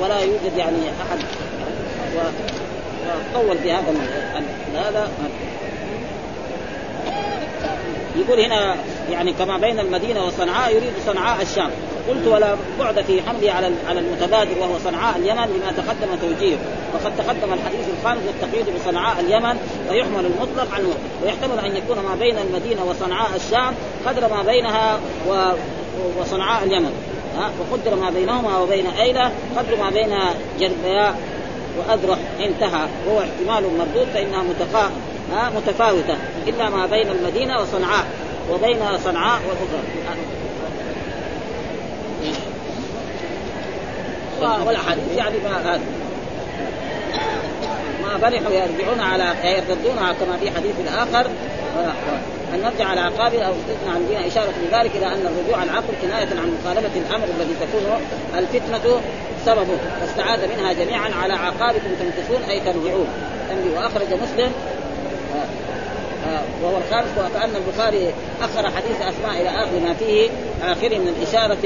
ولا 0.00 0.20
يوجد 0.20 0.56
يعني 0.56 0.76
أحد. 1.02 1.18
وطول 3.34 3.58
في 3.58 3.72
هذا 3.72 3.94
هذا 4.74 5.10
يقول 8.16 8.40
هنا 8.40 8.76
يعني 9.10 9.32
كما 9.32 9.58
بين 9.58 9.80
المدينة 9.80 10.24
وصنعاء 10.26 10.74
يريد 10.74 10.92
صنعاء 11.06 11.42
الشام. 11.42 11.70
قلت 12.08 12.26
ولا 12.26 12.56
بعد 12.78 13.00
في 13.02 13.22
حمله 13.22 13.52
على 13.52 13.70
على 13.88 14.00
المتبادر 14.00 14.58
وهو 14.60 14.78
صنعاء 14.84 15.16
اليمن 15.16 15.42
لما 15.42 15.72
تقدم 15.76 16.08
توجيه. 16.22 16.56
وقد 16.94 17.16
تقدم 17.16 17.52
الحديث 17.52 17.86
الخامس 17.98 18.20
والتقييد 18.26 18.66
بصنعاء 18.76 19.20
اليمن 19.20 19.56
فيحمل 19.88 20.26
المطلق 20.26 20.74
عنه 20.74 20.88
ويحتمل 21.22 21.58
أن 21.58 21.76
يكون 21.76 21.96
ما 21.96 22.14
بين 22.18 22.36
المدينة 22.38 22.84
وصنعاء 22.84 23.30
الشام 23.36 23.74
قدر 24.06 24.28
ما 24.28 24.42
بينها 24.42 24.98
و 25.28 25.52
وصنعاء 26.20 26.64
اليمن. 26.64 26.92
ها؟ 27.38 27.50
وقدر 27.60 27.94
ما 27.94 28.10
بينهما 28.10 28.58
وبين 28.58 28.86
أيلة 28.86 29.32
قدر 29.56 29.76
ما 29.76 29.90
بين 29.90 30.14
جربياء 30.60 31.18
واذرح 31.78 32.18
انتهى. 32.40 32.86
وهو 33.06 33.20
احتمال 33.20 33.78
مردود 33.78 34.06
فإنها 34.14 34.42
متفا... 35.32 35.50
متفاوتة. 35.56 36.16
إلا 36.46 36.70
ما 36.70 36.86
بين 36.86 37.08
المدينة 37.08 37.60
وصنعاء 37.60 38.04
وبين 38.52 38.78
صنعاء 39.04 39.40
والاخرى 44.40 44.66
والاحاديث 44.66 45.04
يعني 45.16 45.38
ما 45.44 45.74
هذا 45.74 45.80
ما 48.02 48.18
فرحوا 48.18 48.52
يرجعون 48.52 49.00
على 49.00 49.34
يرتدون 49.44 49.96
كما 49.96 50.36
في 50.40 50.50
حديث 50.50 50.74
اخر 50.88 51.26
أن 52.54 52.62
نرجع 52.62 52.86
على 52.86 53.00
عقابنا 53.00 53.46
أو 53.46 53.52
استثنى 53.52 53.90
عن 53.94 54.06
دين 54.08 54.16
إشارة 54.16 54.52
لذلك 54.68 54.96
إلى 54.96 55.06
أن 55.06 55.26
الرجوع 55.26 55.58
عن 55.60 55.68
العقل 55.68 55.94
كناية 56.02 56.28
عن 56.40 56.56
مخالفة 56.60 57.00
الأمر 57.00 57.24
الذي 57.24 57.54
تكون 57.60 58.00
الفتنة 58.38 59.00
سببه. 59.46 59.78
فاستعاذ 60.00 60.40
منها 60.48 60.72
جميعا 60.72 61.10
على 61.22 61.32
عقابكم 61.32 61.88
تنكسون 62.00 62.50
أي 62.50 62.60
ترجعون. 62.60 63.06
وأخرج 63.76 64.06
مسلم 64.22 64.52
وهو 66.62 66.76
الخامس 66.76 67.10
وكأن 67.18 67.50
البخاري 67.56 68.14
أخر 68.42 68.70
حديث 68.70 68.96
أسماء 69.00 69.40
إلى 69.40 69.48
آخر 69.48 69.80
ما 69.80 69.94
فيه 69.94 70.30
آخر 70.62 70.88
من 70.98 71.14
الإشارة 71.16 71.56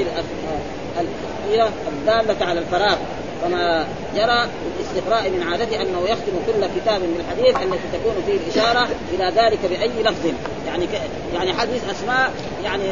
الدالة 1.87 2.45
على 2.45 2.59
الفراغ 2.59 2.97
كما 3.43 3.87
جرى 4.15 4.47
الاستقراء 4.77 5.29
من 5.29 5.43
عادته 5.51 5.81
أنه 5.81 6.01
يختم 6.03 6.31
كل 6.47 6.81
كتاب 6.81 7.01
من 7.01 7.25
الحديث 7.25 7.55
التي 7.55 7.87
تكون 7.93 8.23
فيه 8.25 8.33
الإشارة 8.33 8.87
إلى 9.13 9.33
ذلك 9.35 9.59
بأي 9.69 10.03
لفظ 10.03 10.31
يعني 10.67 10.87
ك... 10.87 11.01
يعني 11.33 11.53
حديث 11.53 11.89
أسماء 11.89 12.31
يعني 12.63 12.83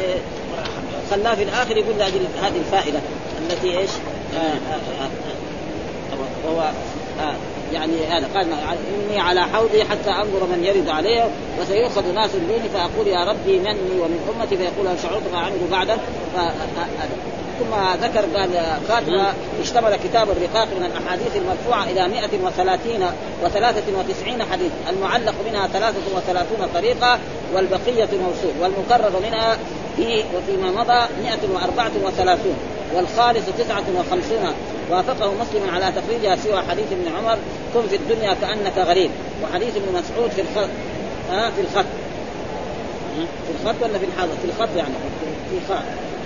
خلاه 1.10 1.34
في 1.34 1.42
الآخر 1.42 1.76
يقول 1.76 2.02
هذه 2.42 2.56
الفائدة 2.56 2.98
التي 3.40 3.78
إيش؟ 3.78 3.90
آه 4.36 4.38
آه 4.38 5.04
آه 5.04 5.10
وهو 6.46 6.70
آه 7.20 7.34
يعني 7.72 8.06
هذا 8.06 8.28
قال 8.34 8.46
إني 9.08 9.20
على 9.20 9.40
حوضي 9.40 9.84
حتى 9.84 10.10
أنظر 10.10 10.46
من 10.52 10.64
يرد 10.64 10.88
عليه 10.88 11.28
وسيؤخذ 11.60 12.14
ناس 12.14 12.30
دوني 12.48 12.68
فأقول 12.74 13.06
يا 13.06 13.24
ربي 13.24 13.58
مني 13.58 14.00
ومن 14.00 14.34
أمتي؟ 14.34 14.56
فيقول 14.56 14.98
شعرت 15.02 15.22
ما 15.32 15.38
عملوا 15.38 15.68
بعدا 15.70 15.98
ثم 17.58 18.04
ذكر 18.04 18.38
قال 18.38 18.50
خاتمة 18.88 19.32
اشتمل 19.62 19.96
كتاب 19.96 20.28
الرقاق 20.30 20.68
من 20.78 20.84
الأحاديث 20.84 21.36
المرفوعة 21.36 21.84
إلى 21.84 22.08
130 22.08 23.10
و93 23.44 24.42
حديث 24.52 24.72
المعلق 24.90 25.34
منها 25.50 25.66
33 25.66 26.68
طريقة 26.74 27.18
والبقية 27.54 28.08
موصول 28.12 28.52
والمكرر 28.60 29.20
منها 29.26 29.58
في 29.96 30.24
وفيما 30.36 30.70
مضى 30.70 31.08
134 31.22 32.38
والخالص 32.94 33.44
59 33.58 34.54
وافقه 34.90 35.34
مسلم 35.34 35.70
على 35.74 35.92
تخريجها 35.92 36.36
سوى 36.36 36.62
حديث 36.70 36.86
ابن 36.92 37.16
عمر 37.16 37.38
كن 37.74 37.88
في 37.88 37.96
الدنيا 37.96 38.34
كأنك 38.40 38.78
غريب. 38.78 39.10
وحديث 39.42 39.76
ابن 39.76 39.98
مسعود 39.98 40.30
في 40.30 40.40
الخط 40.40 40.68
ها 41.30 41.50
في 41.50 41.60
الخط. 41.60 41.84
في 43.16 43.52
الخط 43.62 43.82
ولا 43.82 43.98
في 43.98 44.04
الحاضر؟ 44.04 44.32
في 44.42 44.44
الخط 44.44 44.76
يعني 44.76 44.94
في 45.50 45.74
خط 45.74 45.82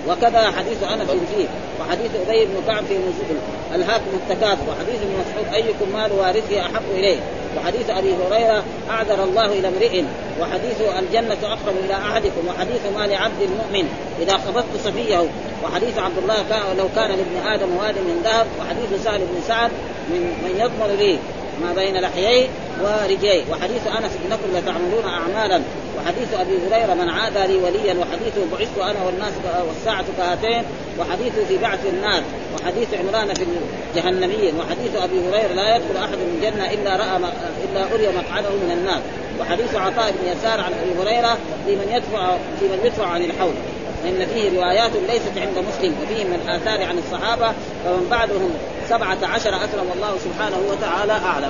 وكذا 0.09 0.51
حديث 0.51 0.83
أنس 0.83 1.09
فيه 1.09 1.47
وحديث 1.81 2.11
أبي 2.27 2.45
بن 2.45 2.53
كعب 2.67 2.83
في 2.85 2.93
نزول 2.93 3.37
الهاكم 3.75 4.11
التكاثر. 4.13 4.61
وحديث 4.69 5.01
ابن 5.01 5.13
مسعود 5.19 5.53
أيكم 5.53 5.93
مال 5.93 6.11
وارثه 6.11 6.61
أحب 6.61 6.83
إليه. 6.95 7.19
وحديث 7.57 7.89
أبي 7.89 8.15
هريرة 8.15 8.63
أعذر 8.89 9.23
الله 9.23 9.45
إلى 9.45 9.67
امرئ 9.67 10.03
وحديث 10.41 10.81
الجنة 10.99 11.37
أقرب 11.43 11.75
إلى 11.85 11.93
أحدكم 11.93 12.47
وحديث 12.47 12.81
مال 12.97 13.15
عبد 13.15 13.41
المؤمن 13.41 13.89
إذا 14.21 14.33
قبضت 14.33 14.77
صفيه. 14.83 15.27
وحديث 15.63 15.97
عبد 15.97 16.17
الله 16.17 16.73
لو 16.77 16.87
كان 16.95 17.09
لابن 17.09 17.47
آدم 17.47 17.75
واد 17.77 17.97
من 17.97 18.21
ذهب 18.23 18.47
وحديث 18.59 19.03
سهل 19.03 19.19
بن 19.19 19.41
سعد 19.47 19.71
من 20.09 20.19
من 20.43 20.59
يضمن 20.59 20.95
لي 20.99 21.19
ما 21.61 21.73
بين 21.73 22.01
لحييه 22.01 22.47
ورجليه. 22.81 23.43
وحديث 23.51 23.87
أنس 23.87 24.11
إنكم 24.25 24.57
لتعملون 24.57 25.05
اعمالا. 25.05 25.61
وحديث 26.03 26.33
أبي 26.33 26.57
هريرة 26.67 26.93
من 26.93 27.09
عادى 27.09 27.47
لي 27.47 27.57
وليا 27.57 27.93
وحديث 27.93 28.33
بعثت 28.51 28.77
أنا 28.77 29.05
والناس 29.05 29.33
والساعة 29.67 30.05
كهاتين 30.17 30.63
وحديث 30.99 31.33
في 31.47 31.57
بعث 31.57 31.79
النار 31.85 32.21
وحديث 32.55 32.87
عمران 32.93 33.33
في 33.33 33.45
الجهنميين 33.95 34.59
وحديث 34.59 34.95
أبي 34.95 35.19
هريرة 35.29 35.53
لا 35.53 35.75
يدخل 35.75 35.97
أحد 36.03 36.17
من 36.17 36.35
الجنة 36.37 36.71
إلا 36.71 36.95
رأى 36.95 37.31
إلا 37.63 37.93
أري 37.93 38.07
مقعده 38.07 38.49
من 38.49 38.71
النار 38.77 39.01
وحديث 39.39 39.75
عطاء 39.75 40.11
بن 40.11 40.27
يسار 40.31 40.61
عن 40.61 40.71
أبي 40.73 41.01
هريرة 41.01 41.37
لمن 41.67 41.87
يدفع 41.91 42.37
في 42.59 42.65
من 42.65 42.79
يدفع 42.85 43.07
عن 43.07 43.21
الحوض 43.21 43.55
لأن 44.03 44.27
فيه 44.27 44.59
روايات 44.59 44.91
ليست 45.09 45.37
عند 45.37 45.57
مسلم 45.57 45.95
وفيه 46.03 46.23
من 46.23 46.39
الاثار 46.45 46.87
عن 46.87 46.97
الصحابة 46.97 47.53
فمن 47.85 48.07
بعدهم 48.11 48.49
سبعة 48.89 49.17
عشر 49.23 49.55
أكرم 49.55 49.87
الله 49.95 50.17
سبحانه 50.23 50.57
وتعالى 50.71 51.13
أعلم. 51.13 51.49